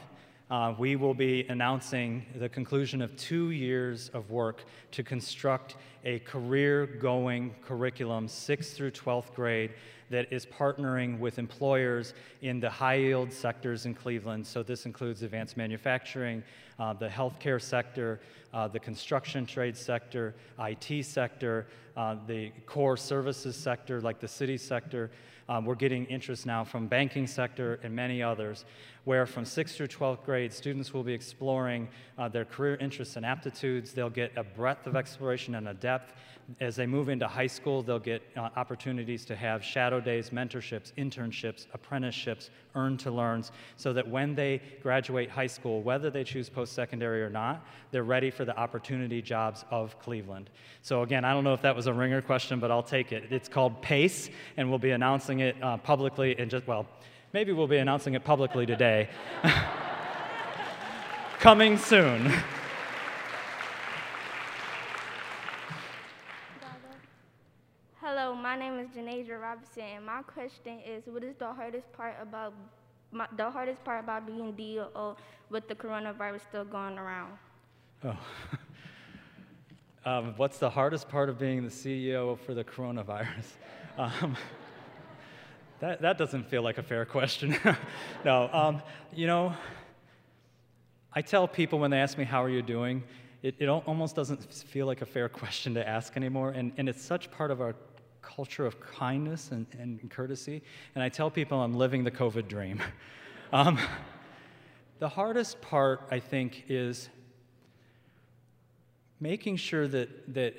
uh, 0.50 0.74
we 0.78 0.96
will 0.96 1.14
be 1.14 1.46
announcing 1.48 2.24
the 2.36 2.48
conclusion 2.48 3.00
of 3.00 3.16
two 3.16 3.50
years 3.50 4.10
of 4.10 4.30
work 4.30 4.64
to 4.90 5.02
construct 5.02 5.76
a 6.04 6.18
career 6.20 6.86
going 6.86 7.54
curriculum, 7.62 8.26
6th 8.26 8.74
through 8.74 8.90
12th 8.90 9.32
grade, 9.34 9.72
that 10.10 10.30
is 10.30 10.44
partnering 10.44 11.18
with 11.18 11.38
employers 11.38 12.12
in 12.42 12.60
the 12.60 12.68
high 12.68 12.96
yield 12.96 13.32
sectors 13.32 13.86
in 13.86 13.94
Cleveland. 13.94 14.46
So, 14.46 14.62
this 14.62 14.84
includes 14.84 15.22
advanced 15.22 15.56
manufacturing, 15.56 16.42
uh, 16.78 16.92
the 16.92 17.08
healthcare 17.08 17.60
sector, 17.60 18.20
uh, 18.52 18.68
the 18.68 18.78
construction 18.78 19.46
trade 19.46 19.76
sector, 19.76 20.34
IT 20.60 21.04
sector, 21.04 21.66
uh, 21.96 22.16
the 22.26 22.50
core 22.66 22.96
services 22.96 23.56
sector, 23.56 24.00
like 24.02 24.20
the 24.20 24.28
city 24.28 24.58
sector. 24.58 25.10
Um, 25.48 25.66
we're 25.66 25.74
getting 25.74 26.06
interest 26.06 26.46
now 26.46 26.64
from 26.64 26.86
banking 26.86 27.26
sector 27.26 27.78
and 27.82 27.94
many 27.94 28.22
others, 28.22 28.64
where 29.04 29.26
from 29.26 29.44
6th 29.44 29.76
through 29.76 29.88
12th 29.88 30.24
grade, 30.24 30.52
students 30.52 30.94
will 30.94 31.04
be 31.04 31.12
exploring 31.12 31.88
uh, 32.16 32.28
their 32.28 32.44
career 32.44 32.76
interests 32.76 33.16
and 33.16 33.26
aptitudes. 33.26 33.92
They'll 33.92 34.08
get 34.08 34.32
a 34.36 34.42
breadth 34.42 34.86
of 34.86 34.96
exploration 34.96 35.54
and 35.54 35.68
a 35.68 35.74
depth. 35.74 36.14
As 36.60 36.76
they 36.76 36.86
move 36.86 37.08
into 37.08 37.26
high 37.26 37.46
school, 37.46 37.82
they'll 37.82 37.98
get 37.98 38.22
uh, 38.36 38.50
opportunities 38.56 39.24
to 39.26 39.36
have 39.36 39.64
shadow 39.64 39.98
days, 40.00 40.30
mentorships, 40.30 40.92
internships, 40.98 41.66
apprenticeships, 41.72 42.50
earn 42.74 42.96
to 42.98 43.10
learns, 43.10 43.50
so 43.76 43.92
that 43.94 44.06
when 44.06 44.34
they 44.34 44.60
graduate 44.82 45.30
high 45.30 45.46
school, 45.46 45.82
whether 45.82 46.10
they 46.10 46.22
choose 46.22 46.50
post 46.50 46.74
secondary 46.74 47.22
or 47.22 47.30
not, 47.30 47.66
they're 47.92 48.04
ready 48.04 48.30
for 48.30 48.44
the 48.44 48.56
opportunity 48.58 49.22
jobs 49.22 49.64
of 49.70 49.98
Cleveland. 50.00 50.50
So, 50.82 51.02
again, 51.02 51.24
I 51.24 51.32
don't 51.32 51.44
know 51.44 51.54
if 51.54 51.62
that 51.62 51.74
was 51.74 51.86
a 51.86 51.92
ringer 51.94 52.20
question, 52.20 52.60
but 52.60 52.70
I'll 52.70 52.82
take 52.82 53.12
it. 53.12 53.24
It's 53.30 53.48
called 53.48 53.80
PACE, 53.80 54.28
and 54.56 54.68
we'll 54.68 54.78
be 54.78 54.90
announcing 54.90 55.40
it 55.40 55.56
uh, 55.62 55.78
publicly 55.78 56.38
in 56.38 56.50
just, 56.50 56.66
well, 56.66 56.86
maybe 57.32 57.52
we'll 57.52 57.66
be 57.66 57.78
announcing 57.78 58.14
it 58.14 58.24
publicly 58.24 58.66
today. 58.66 59.08
Coming 61.38 61.78
soon. 61.78 62.32
And 69.78 70.06
my 70.06 70.22
question 70.22 70.80
is, 70.86 71.02
what 71.06 71.24
is 71.24 71.34
the 71.36 71.52
hardest 71.52 71.92
part 71.92 72.14
about 72.20 72.54
my, 73.10 73.26
the 73.36 73.50
hardest 73.50 73.84
part 73.84 74.02
about 74.02 74.26
being 74.26 74.52
DO 74.52 75.16
with 75.50 75.68
the 75.68 75.74
coronavirus 75.74 76.40
still 76.48 76.64
going 76.64 76.98
around? 76.98 77.32
Oh. 78.04 78.16
um, 80.04 80.34
what's 80.36 80.58
the 80.58 80.70
hardest 80.70 81.08
part 81.08 81.28
of 81.28 81.38
being 81.38 81.62
the 81.62 81.70
CEO 81.70 82.38
for 82.38 82.54
the 82.54 82.64
coronavirus? 82.64 83.26
Um, 83.96 84.36
that, 85.78 86.02
that 86.02 86.18
doesn't 86.18 86.48
feel 86.48 86.62
like 86.62 86.78
a 86.78 86.82
fair 86.82 87.04
question. 87.04 87.56
no, 88.24 88.50
um, 88.52 88.82
you 89.12 89.28
know, 89.28 89.54
I 91.12 91.22
tell 91.22 91.46
people 91.46 91.78
when 91.78 91.92
they 91.92 91.98
ask 91.98 92.18
me, 92.18 92.24
How 92.24 92.42
are 92.42 92.48
you 92.48 92.60
doing? 92.60 93.04
It, 93.40 93.54
it 93.60 93.68
almost 93.68 94.16
doesn't 94.16 94.52
feel 94.52 94.86
like 94.86 95.00
a 95.00 95.06
fair 95.06 95.28
question 95.28 95.74
to 95.74 95.88
ask 95.88 96.16
anymore. 96.16 96.50
And, 96.50 96.72
and 96.76 96.88
it's 96.88 97.04
such 97.04 97.30
part 97.30 97.52
of 97.52 97.60
our 97.60 97.76
culture 98.24 98.66
of 98.66 98.80
kindness 98.80 99.50
and, 99.50 99.66
and 99.78 100.10
courtesy. 100.10 100.62
And 100.94 101.02
I 101.02 101.08
tell 101.08 101.30
people 101.30 101.60
I'm 101.60 101.74
living 101.74 102.04
the 102.04 102.10
COVID 102.10 102.48
dream. 102.48 102.80
um, 103.52 103.78
the 104.98 105.08
hardest 105.08 105.60
part, 105.60 106.02
I 106.10 106.18
think, 106.20 106.64
is 106.68 107.08
making 109.20 109.56
sure 109.56 109.86
that, 109.88 110.34
that 110.34 110.54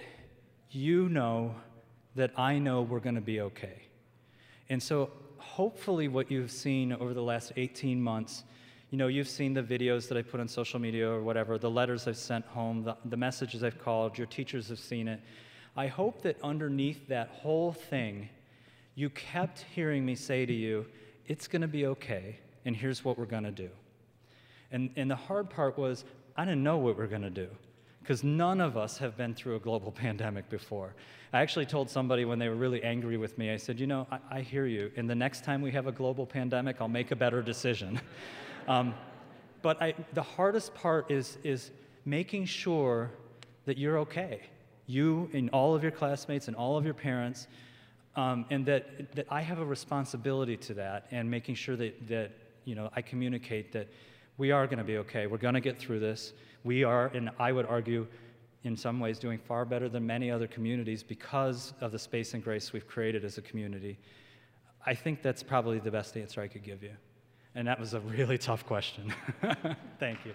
you 0.71 1.09
know 1.09 1.55
that 2.15 2.31
I 2.37 2.59
know 2.59 2.81
we're 2.81 2.99
going 2.99 3.15
to 3.15 3.21
be 3.21 3.41
okay. 3.41 3.83
And 4.69 4.81
so, 4.81 5.11
hopefully, 5.37 6.07
what 6.07 6.31
you've 6.31 6.51
seen 6.51 6.93
over 6.93 7.13
the 7.13 7.21
last 7.21 7.53
18 7.55 8.01
months, 8.01 8.43
you 8.89 8.97
know, 8.97 9.07
you've 9.07 9.29
seen 9.29 9.53
the 9.53 9.61
videos 9.61 10.07
that 10.07 10.17
I 10.17 10.21
put 10.21 10.39
on 10.39 10.47
social 10.47 10.79
media 10.79 11.09
or 11.09 11.21
whatever, 11.21 11.57
the 11.57 11.69
letters 11.69 12.07
I've 12.07 12.17
sent 12.17 12.45
home, 12.45 12.83
the, 12.83 12.95
the 13.05 13.17
messages 13.17 13.63
I've 13.63 13.79
called, 13.79 14.17
your 14.17 14.27
teachers 14.27 14.69
have 14.69 14.79
seen 14.79 15.07
it. 15.07 15.19
I 15.75 15.87
hope 15.87 16.21
that 16.21 16.37
underneath 16.41 17.07
that 17.07 17.29
whole 17.29 17.73
thing, 17.73 18.29
you 18.95 19.09
kept 19.09 19.65
hearing 19.73 20.05
me 20.05 20.15
say 20.15 20.45
to 20.45 20.53
you, 20.53 20.85
it's 21.27 21.47
going 21.47 21.61
to 21.61 21.67
be 21.67 21.85
okay, 21.87 22.37
and 22.65 22.75
here's 22.75 23.03
what 23.03 23.17
we're 23.17 23.25
going 23.25 23.43
to 23.43 23.51
do. 23.51 23.69
And, 24.71 24.89
and 24.95 25.09
the 25.11 25.15
hard 25.15 25.49
part 25.49 25.77
was, 25.77 26.05
I 26.37 26.45
didn't 26.45 26.63
know 26.63 26.77
what 26.77 26.95
we 26.95 27.03
we're 27.03 27.09
going 27.09 27.21
to 27.23 27.29
do 27.29 27.47
because 28.01 28.23
none 28.23 28.61
of 28.61 28.77
us 28.77 28.99
have 28.99 29.17
been 29.17 29.33
through 29.33 29.55
a 29.55 29.59
global 29.59 29.91
pandemic 30.03 30.47
before. 30.49 30.93
I 31.33 31.41
actually 31.41 31.65
told 31.65 31.89
somebody 31.89 32.23
when 32.23 32.39
they 32.39 32.47
were 32.47 32.55
really 32.55 32.83
angry 32.83 33.17
with 33.17 33.37
me, 33.37 33.51
I 33.51 33.57
said, 33.57 33.79
You 33.79 33.87
know, 33.87 34.07
I, 34.11 34.19
I 34.29 34.41
hear 34.41 34.67
you, 34.67 34.91
and 34.95 35.09
the 35.09 35.15
next 35.15 35.43
time 35.43 35.61
we 35.61 35.71
have 35.71 35.87
a 35.87 35.91
global 35.91 36.25
pandemic, 36.25 36.77
I'll 36.79 36.87
make 36.87 37.11
a 37.11 37.15
better 37.15 37.41
decision. 37.41 37.99
um, 38.67 38.93
but 39.61 39.81
I, 39.81 39.95
the 40.13 40.21
hardest 40.21 40.75
part 40.75 41.09
is, 41.09 41.39
is 41.43 41.71
making 42.05 42.45
sure 42.45 43.09
that 43.65 43.77
you're 43.77 43.97
okay. 43.99 44.41
You 44.87 45.29
and 45.33 45.49
all 45.49 45.75
of 45.75 45.83
your 45.83 45.91
classmates 45.91 46.47
and 46.47 46.55
all 46.55 46.77
of 46.77 46.85
your 46.85 46.93
parents, 46.93 47.47
um, 48.15 48.45
and 48.49 48.65
that, 48.65 49.13
that 49.15 49.27
I 49.29 49.41
have 49.41 49.59
a 49.59 49.65
responsibility 49.65 50.57
to 50.57 50.73
that, 50.75 51.07
and 51.11 51.29
making 51.29 51.55
sure 51.55 51.75
that, 51.75 52.07
that 52.07 52.31
you 52.65 52.75
know, 52.75 52.89
I 52.95 53.01
communicate 53.01 53.71
that 53.73 53.87
we 54.37 54.51
are 54.51 54.65
going 54.67 54.79
to 54.79 54.83
be 54.83 54.97
okay. 54.97 55.27
We're 55.27 55.37
going 55.37 55.53
to 55.53 55.61
get 55.61 55.79
through 55.79 55.99
this. 55.99 56.33
We 56.63 56.83
are, 56.83 57.07
and 57.07 57.29
I 57.39 57.51
would 57.51 57.65
argue, 57.65 58.07
in 58.63 58.75
some 58.75 58.99
ways, 58.99 59.19
doing 59.19 59.37
far 59.37 59.65
better 59.65 59.87
than 59.87 60.05
many 60.05 60.31
other 60.31 60.47
communities 60.47 61.03
because 61.03 61.73
of 61.79 61.91
the 61.91 61.99
space 61.99 62.33
and 62.33 62.43
grace 62.43 62.73
we've 62.73 62.87
created 62.87 63.23
as 63.23 63.37
a 63.37 63.41
community. 63.41 63.97
I 64.85 64.93
think 64.93 65.21
that's 65.21 65.43
probably 65.43 65.79
the 65.79 65.91
best 65.91 66.17
answer 66.17 66.41
I 66.41 66.47
could 66.47 66.63
give 66.63 66.83
you. 66.83 66.91
And 67.55 67.67
that 67.67 67.79
was 67.79 67.93
a 67.93 67.99
really 68.01 68.37
tough 68.49 68.65
question. 68.65 69.13
Thank 69.99 70.25
you. 70.25 70.33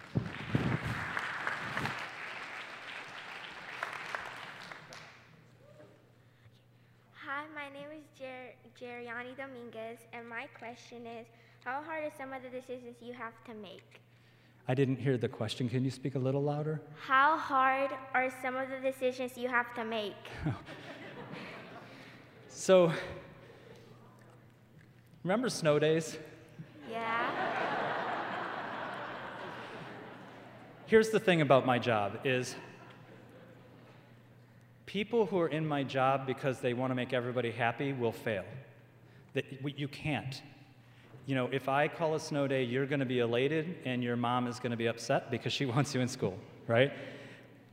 Hi, 7.14 7.44
my 7.55 7.68
name 7.72 7.90
is 7.92 8.05
Jer- 8.18 8.55
Jeriani 8.81 9.37
Dominguez, 9.37 9.99
and 10.14 10.26
my 10.26 10.47
question 10.59 11.07
is 11.07 11.26
How 11.64 11.83
hard 11.83 12.05
are 12.05 12.12
some 12.16 12.33
of 12.33 12.43
the 12.43 12.49
decisions 12.49 12.97
you 13.03 13.12
have 13.12 13.35
to 13.45 13.53
make? 13.53 14.01
I 14.66 14.74
didn't 14.74 14.97
hear 14.97 15.18
the 15.18 15.28
question. 15.28 15.68
Can 15.68 15.85
you 15.85 15.91
speak 15.91 16.14
a 16.14 16.18
little 16.18 16.43
louder? 16.43 16.81
How 16.99 17.37
hard 17.37 17.91
are 18.14 18.33
some 18.41 18.57
of 18.57 18.70
the 18.70 18.78
decisions 18.78 19.37
you 19.37 19.49
have 19.49 19.74
to 19.74 19.85
make? 19.85 20.14
so, 22.49 22.91
remember 25.24 25.51
snow 25.51 25.78
days? 25.78 26.16
Yeah. 26.91 27.31
Here's 30.87 31.11
the 31.11 31.20
thing 31.20 31.43
about 31.43 31.66
my 31.66 31.78
job 31.78 32.20
is 32.24 32.57
people 34.87 35.26
who 35.26 35.39
are 35.39 35.49
in 35.49 35.68
my 35.68 35.83
job 35.83 36.26
because 36.26 36.61
they 36.61 36.72
want 36.72 36.91
to 36.93 36.95
make 36.95 37.12
everybody 37.12 37.51
happy 37.51 37.93
will 37.93 38.12
fail. 38.12 38.45
That 39.35 39.45
you 39.78 39.89
can't 39.89 40.41
you 41.31 41.37
know, 41.37 41.49
if 41.53 41.68
I 41.68 41.87
call 41.87 42.16
a 42.16 42.20
snow 42.20 42.49
day, 42.49 42.64
you're 42.64 42.87
going 42.87 42.99
to 42.99 43.07
be 43.07 43.20
elated 43.20 43.76
and 43.85 44.03
your 44.03 44.16
mom 44.16 44.49
is 44.49 44.59
going 44.59 44.72
to 44.72 44.76
be 44.76 44.89
upset 44.89 45.31
because 45.31 45.53
she 45.53 45.64
wants 45.74 45.95
you 45.95 46.01
in 46.01 46.09
school, 46.09 46.37
right? 46.66 46.93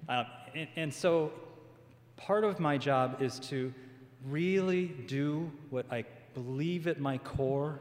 Uh, 0.08 0.26
and, 0.53 0.68
and 0.76 0.93
so 0.93 1.32
part 2.16 2.43
of 2.43 2.60
my 2.60 2.78
job 2.78 3.20
is 3.20 3.39
to 3.39 3.74
really 4.28 4.88
do 5.08 5.51
what 5.72 5.86
I 5.91 6.05
believe 6.36 6.86
at 6.86 6.99
my 6.99 7.18
core 7.18 7.80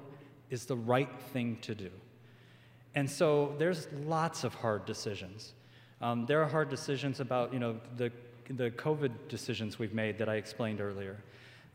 is 0.48 0.64
the 0.64 0.76
right 0.76 1.10
thing 1.34 1.58
to 1.60 1.74
do. 1.74 1.90
And 2.94 3.10
so 3.10 3.54
there's 3.58 3.86
lots 4.06 4.44
of 4.44 4.54
hard 4.54 4.86
decisions. 4.86 5.52
Um, 6.00 6.24
there 6.24 6.42
are 6.42 6.48
hard 6.48 6.70
decisions 6.70 7.20
about, 7.20 7.52
you 7.52 7.58
know, 7.58 7.78
the, 7.98 8.10
the 8.48 8.70
COVID 8.70 9.12
decisions 9.28 9.78
we've 9.78 9.92
made 9.92 10.16
that 10.16 10.28
I 10.30 10.36
explained 10.36 10.80
earlier. 10.80 11.18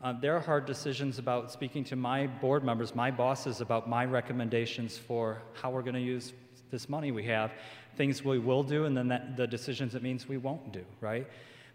Uh, 0.02 0.12
there 0.12 0.34
are 0.34 0.40
hard 0.40 0.66
decisions 0.66 1.20
about 1.20 1.52
speaking 1.52 1.84
to 1.84 1.94
my 1.94 2.26
board 2.26 2.64
members, 2.64 2.92
my 2.92 3.08
bosses, 3.08 3.60
about 3.60 3.88
my 3.88 4.04
recommendations 4.04 4.98
for 4.98 5.40
how 5.52 5.70
we're 5.70 5.82
going 5.82 5.94
to 5.94 6.00
use 6.00 6.32
this 6.72 6.88
money 6.88 7.12
we 7.12 7.22
have, 7.22 7.52
things 7.96 8.24
we 8.24 8.40
will 8.40 8.64
do, 8.64 8.84
and 8.86 8.96
then 8.96 9.06
that, 9.06 9.36
the 9.36 9.46
decisions 9.46 9.94
it 9.94 10.02
means 10.02 10.26
we 10.26 10.38
won't 10.38 10.72
do, 10.72 10.84
right? 11.00 11.28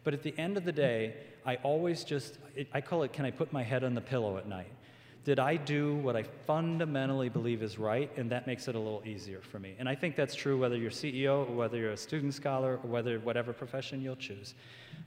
But 0.03 0.13
at 0.13 0.23
the 0.23 0.37
end 0.37 0.57
of 0.57 0.65
the 0.65 0.73
day, 0.73 1.13
I 1.45 1.55
always 1.63 2.03
just, 2.03 2.37
I 2.73 2.81
call 2.81 3.03
it, 3.03 3.13
can 3.13 3.23
I 3.23 3.31
put 3.31 3.53
my 3.53 3.63
head 3.63 3.85
on 3.85 3.93
the 3.93 4.01
pillow 4.01 4.37
at 4.37 4.45
night? 4.45 4.71
Did 5.23 5.39
I 5.39 5.57
do 5.57 5.95
what 5.95 6.15
I 6.15 6.23
fundamentally 6.23 7.27
believe 7.27 7.61
is 7.61 7.77
right? 7.77 8.09
And 8.17 8.31
that 8.31 8.47
makes 8.47 8.67
it 8.67 8.75
a 8.75 8.79
little 8.79 9.03
easier 9.05 9.41
for 9.41 9.59
me. 9.59 9.75
And 9.77 9.89
I 9.89 9.95
think 9.95 10.15
that's 10.15 10.35
true 10.35 10.57
whether 10.57 10.77
you're 10.77 10.89
CEO 10.89 11.49
or 11.49 11.55
whether 11.55 11.77
you're 11.77 11.91
a 11.91 11.97
student 11.97 12.33
scholar 12.33 12.79
or 12.83 12.89
whether 12.89 13.19
whatever 13.19 13.51
profession 13.51 14.01
you'll 14.01 14.15
choose. 14.15 14.53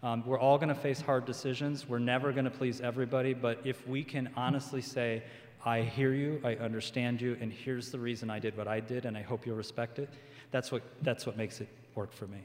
Um, 0.03 0.25
we're 0.27 0.39
all 0.39 0.59
going 0.59 0.69
to 0.69 0.75
face 0.75 1.01
hard 1.01 1.25
decisions. 1.25 1.89
We're 1.89 1.99
never 1.99 2.33
going 2.33 2.45
to 2.45 2.51
please 2.51 2.81
everybody, 2.81 3.35
but 3.35 3.61
if 3.65 3.87
we 3.89 4.05
can 4.05 4.31
honestly 4.37 4.81
say, 4.81 5.23
I 5.65 5.83
hear 5.83 6.15
you, 6.15 6.41
I 6.43 6.55
understand 6.55 7.21
you, 7.21 7.37
and 7.41 7.53
here's 7.53 7.91
the 7.91 7.99
reason 7.99 8.31
I 8.31 8.39
did 8.39 8.57
what 8.57 8.67
I 8.67 8.81
did, 8.81 9.05
and 9.05 9.17
I 9.17 9.23
hope 9.23 9.45
you'll 9.45 9.57
respect 9.57 9.99
it, 9.99 10.09
that's 10.51 10.73
what, 10.73 10.83
that's 11.03 11.27
what 11.27 11.37
makes 11.37 11.61
it 11.61 11.69
work 11.95 12.13
for 12.13 12.27
me. 12.27 12.41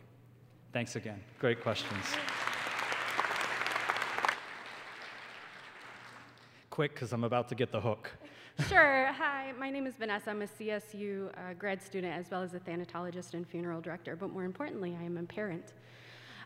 Thanks 0.74 0.98
again. 0.98 1.22
Great 1.40 1.62
questions. 1.62 2.04
Quick, 6.76 6.94
because 6.94 7.14
I'm 7.14 7.24
about 7.24 7.48
to 7.48 7.56
get 7.56 7.72
the 7.72 7.80
hook. 7.80 8.12
sure. 8.68 9.06
Hi, 9.14 9.54
my 9.58 9.70
name 9.70 9.88
is 9.88 9.96
Vanessa. 9.96 10.32
I'm 10.32 10.42
a 10.42 10.46
CSU 10.46 11.30
uh, 11.30 11.54
grad 11.58 11.82
student 11.82 12.12
as 12.12 12.30
well 12.30 12.42
as 12.42 12.54
a 12.54 12.60
thanatologist 12.60 13.34
and 13.34 13.48
funeral 13.48 13.80
director, 13.80 14.18
but 14.18 14.30
more 14.30 14.44
importantly, 14.44 14.94
I 15.00 15.06
am 15.06 15.16
a 15.16 15.24
parent. 15.24 15.72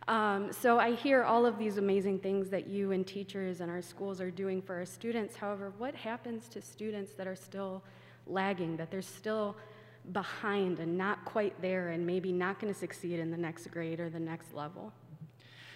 Um, 0.08 0.54
so 0.54 0.78
I 0.78 0.94
hear 0.94 1.24
all 1.24 1.48
of 1.48 1.58
these 1.58 1.80
amazing 1.80 2.20
things 2.20 2.48
that 2.50 2.68
you 2.68 2.92
and 2.92 3.08
teachers 3.08 3.60
and 3.60 3.72
our 3.72 3.82
schools 3.82 4.22
are 4.22 4.30
doing 4.30 4.62
for 4.62 4.76
our 4.76 4.86
students. 4.86 5.36
However, 5.36 5.74
what 5.80 5.96
happens 5.96 6.48
to 6.50 6.62
students 6.62 7.14
that 7.14 7.26
are 7.26 7.36
still 7.36 7.82
lagging, 8.28 8.78
that 8.78 8.92
they're 8.92 9.02
still 9.02 9.56
behind 10.12 10.80
and 10.80 10.96
not 10.96 11.26
quite 11.26 11.60
there 11.60 11.90
and 11.90 12.06
maybe 12.06 12.32
not 12.32 12.60
going 12.60 12.72
to 12.72 12.80
succeed 12.80 13.18
in 13.18 13.32
the 13.32 13.38
next 13.38 13.66
grade 13.72 14.00
or 14.00 14.12
the 14.12 14.20
next 14.20 14.54
level? 14.54 14.94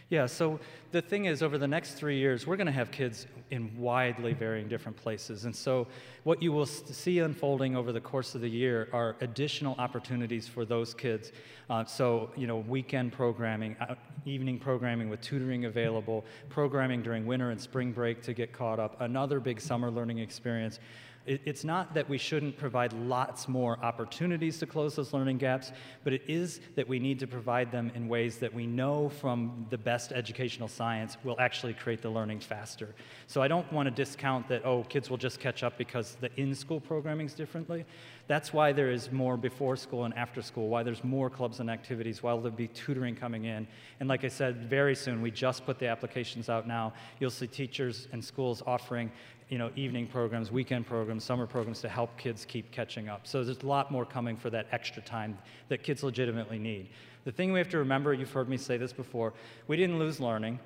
Yeah, 0.10 0.26
so 0.26 0.60
the 0.92 1.02
thing 1.02 1.26
is, 1.26 1.42
over 1.42 1.58
the 1.58 1.68
next 1.68 1.94
three 1.94 2.20
years, 2.20 2.46
we're 2.46 2.58
going 2.58 2.68
to 2.68 2.74
have 2.74 2.92
kids 2.92 3.26
in 3.52 3.76
widely 3.78 4.34
varying 4.34 4.68
different 4.68 4.98
places. 4.98 5.46
And 5.46 5.56
so, 5.56 5.88
what 6.24 6.42
you 6.42 6.52
will 6.52 6.66
see 6.66 7.20
unfolding 7.20 7.76
over 7.76 7.92
the 7.92 8.02
course 8.02 8.36
of 8.36 8.42
the 8.42 8.50
year 8.50 8.90
are 8.94 9.16
additional 9.22 9.76
opportunities 9.80 10.48
for 10.48 10.66
those 10.66 10.94
kids. 10.94 11.32
Uh, 11.70 11.86
so, 11.86 12.30
you 12.36 12.48
know, 12.48 12.58
weekend 12.58 13.12
programming, 13.12 13.76
uh, 13.80 13.96
evening 14.26 14.60
programming 14.60 15.10
with 15.10 15.22
tutoring 15.22 15.66
available, 15.66 16.26
programming 16.50 17.02
during 17.02 17.26
winter 17.26 17.52
and 17.52 17.60
spring 17.60 17.92
break 17.92 18.22
to 18.22 18.34
get 18.34 18.54
caught 18.54 18.80
up, 18.80 19.00
another 19.02 19.40
big 19.40 19.60
summer 19.60 19.90
learning 19.90 20.20
experience. 20.20 20.80
It's 21.26 21.64
not 21.64 21.94
that 21.94 22.10
we 22.10 22.18
shouldn't 22.18 22.58
provide 22.58 22.92
lots 22.92 23.48
more 23.48 23.78
opportunities 23.82 24.58
to 24.60 24.66
close 24.66 24.96
those 24.96 25.14
learning 25.14 25.38
gaps, 25.38 25.72
but 26.04 26.12
it 26.12 26.22
is 26.28 26.60
that 26.76 26.88
we 26.88 27.00
need 27.00 27.18
to 27.20 27.28
provide 27.28 27.72
them 27.72 27.92
in 27.96 28.10
ways 28.10 28.40
that 28.40 28.54
we 28.54 28.68
know 28.68 29.08
from 29.08 29.66
the 29.70 29.78
best 29.78 30.12
educational 30.12 30.68
science 30.68 31.16
will 31.24 31.40
actually 31.40 31.74
create 31.74 32.02
the 32.02 32.10
learning 32.10 32.42
faster. 32.42 32.94
So 33.28 33.42
I 33.42 33.48
don't 33.48 33.72
want 33.72 33.88
to 33.88 33.92
discount 33.92 34.50
that, 34.50 34.66
oh, 34.66 34.84
kids 34.84 35.10
will 35.10 35.18
just 35.18 35.40
catch 35.40 35.64
up 35.64 35.78
because 35.78 36.18
the 36.20 36.30
in 36.40 36.54
school 36.54 36.82
programming 36.82 37.28
is 37.28 37.34
differently. 37.34 37.86
That's 38.28 38.54
why 38.54 38.72
there 38.72 38.90
is 38.90 39.12
more 39.12 39.36
before 39.36 39.76
school 39.76 40.06
and 40.06 40.14
after 40.18 40.42
school, 40.42 40.70
why 40.70 40.84
there's 40.84 41.04
more 41.04 41.30
clubs 41.30 41.60
and 41.60 41.70
activities, 41.70 42.24
why 42.24 42.34
there'll 42.36 42.52
be 42.52 42.70
tutoring 42.70 43.16
coming 43.16 43.46
in. 43.46 43.68
And 44.00 44.08
like 44.08 44.24
I 44.24 44.30
said, 44.30 44.70
very 44.70 44.96
soon, 44.96 45.22
we 45.22 45.30
just 45.30 45.66
put 45.66 45.78
the 45.78 45.88
applications 45.88 46.50
out 46.50 46.66
now. 46.66 46.94
You'll 47.20 47.32
see 47.32 47.48
teachers 47.48 48.08
and 48.14 48.24
schools 48.24 48.64
offering 48.66 49.12
you 49.50 49.58
know, 49.58 49.72
evening 49.76 50.08
programs, 50.08 50.52
weekend 50.52 50.86
programs, 50.88 51.24
summer 51.24 51.46
programs 51.46 51.82
to 51.82 51.90
help 51.90 52.18
kids 52.18 52.46
keep 52.46 52.72
catching 52.72 53.10
up. 53.10 53.28
So 53.28 53.44
there's 53.44 53.62
a 53.62 53.68
lot 53.68 53.92
more 53.92 54.06
coming 54.06 54.38
for 54.38 54.50
that 54.50 54.68
extra 54.72 55.02
time 55.02 55.38
that 55.70 55.84
kids 55.84 56.04
legitimately 56.04 56.60
need. 56.60 56.90
The 57.26 57.32
thing 57.32 57.54
we 57.54 57.60
have 57.60 57.70
to 57.70 57.78
remember, 57.78 58.14
you've 58.14 58.32
heard 58.32 58.50
me 58.50 58.58
say 58.58 58.78
this 58.78 58.94
before, 58.94 59.34
we 59.68 59.78
didn't 59.78 60.00
lose 60.00 60.20
learning. 60.20 60.60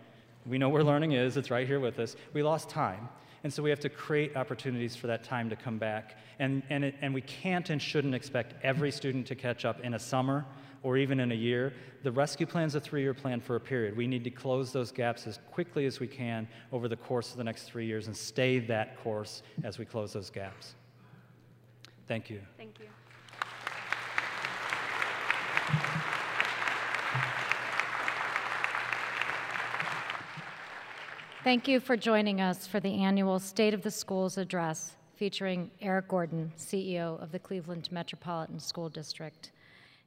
We 0.46 0.58
know 0.58 0.70
where 0.70 0.84
learning 0.84 1.12
is, 1.12 1.38
it's 1.38 1.52
right 1.52 1.68
here 1.68 1.80
with 1.80 2.00
us. 2.00 2.16
We 2.34 2.42
lost 2.42 2.70
time. 2.70 3.10
And 3.44 3.54
so 3.54 3.62
we 3.62 3.70
have 3.70 3.80
to 3.82 3.90
create 3.90 4.36
opportunities 4.36 4.96
for 4.96 5.08
that 5.08 5.24
time 5.24 5.50
to 5.50 5.56
come 5.56 5.78
back. 5.78 6.18
And, 6.40 6.64
and, 6.70 6.86
it, 6.86 6.96
and 7.02 7.14
we 7.14 7.22
can't 7.22 7.70
and 7.70 7.82
shouldn't 7.82 8.16
expect 8.16 8.56
every 8.64 8.92
student 8.92 9.28
to 9.28 9.36
catch 9.36 9.66
up 9.66 9.80
in 9.82 9.94
a 9.94 10.00
summer 10.00 10.46
or 10.84 10.98
even 10.98 11.20
in 11.20 11.32
a 11.32 11.36
year. 11.36 11.74
The 12.04 12.12
rescue 12.12 12.46
plan 12.46 12.66
is 12.66 12.76
a 12.76 12.80
three 12.80 13.02
year 13.02 13.14
plan 13.14 13.42
for 13.42 13.56
a 13.56 13.60
period. 13.60 13.96
We 13.96 14.08
need 14.08 14.24
to 14.24 14.30
close 14.30 14.72
those 14.72 14.92
gaps 14.92 15.28
as 15.28 15.40
quickly 15.52 15.86
as 15.86 16.00
we 16.00 16.08
can 16.08 16.48
over 16.72 16.88
the 16.88 16.96
course 16.96 17.32
of 17.32 17.38
the 17.38 17.44
next 17.44 17.64
three 17.64 17.86
years 17.86 18.08
and 18.08 18.16
stay 18.16 18.60
that 18.60 19.02
course 19.04 19.42
as 19.64 19.78
we 19.78 19.86
close 19.86 20.14
those 20.14 20.30
gaps. 20.30 20.76
Thank 22.08 22.30
you. 22.30 22.42
Thank 22.58 22.80
you. 22.80 22.86
Thank 31.44 31.68
you 31.68 31.80
for 31.80 31.96
joining 31.96 32.42
us 32.42 32.68
for 32.68 32.82
the 32.82 33.04
annual 33.04 33.40
State 33.40 33.74
of 33.74 33.82
the 33.82 33.92
Schools 33.92 34.38
address 34.38 34.98
featuring 35.16 35.72
Eric 35.82 36.10
Gordon, 36.10 36.52
CEO 36.58 37.22
of 37.24 37.32
the 37.32 37.40
Cleveland 37.40 37.90
Metropolitan 37.92 38.60
School 38.60 38.90
District. 38.90 39.52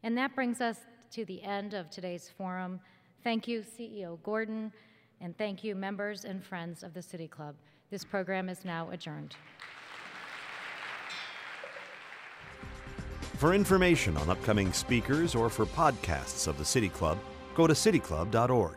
And 0.02 0.16
that 0.16 0.34
brings 0.34 0.60
us 0.60 0.78
to 1.12 1.24
the 1.24 1.42
end 1.42 1.74
of 1.74 1.90
today's 1.90 2.30
forum. 2.36 2.80
Thank 3.22 3.46
you, 3.46 3.60
CEO 3.62 4.22
Gordon, 4.22 4.72
and 5.20 5.36
thank 5.36 5.62
you, 5.62 5.74
members 5.74 6.24
and 6.24 6.42
friends 6.42 6.82
of 6.82 6.94
the 6.94 7.02
City 7.02 7.28
Club. 7.28 7.54
This 7.90 8.04
program 8.04 8.48
is 8.48 8.64
now 8.64 8.88
adjourned. 8.90 9.36
For 13.36 13.54
information 13.54 14.16
on 14.18 14.28
upcoming 14.28 14.72
speakers 14.72 15.34
or 15.34 15.48
for 15.48 15.64
podcasts 15.66 16.46
of 16.46 16.58
the 16.58 16.64
City 16.64 16.88
Club, 16.88 17.18
go 17.54 17.66
to 17.66 17.72
cityclub.org. 17.72 18.76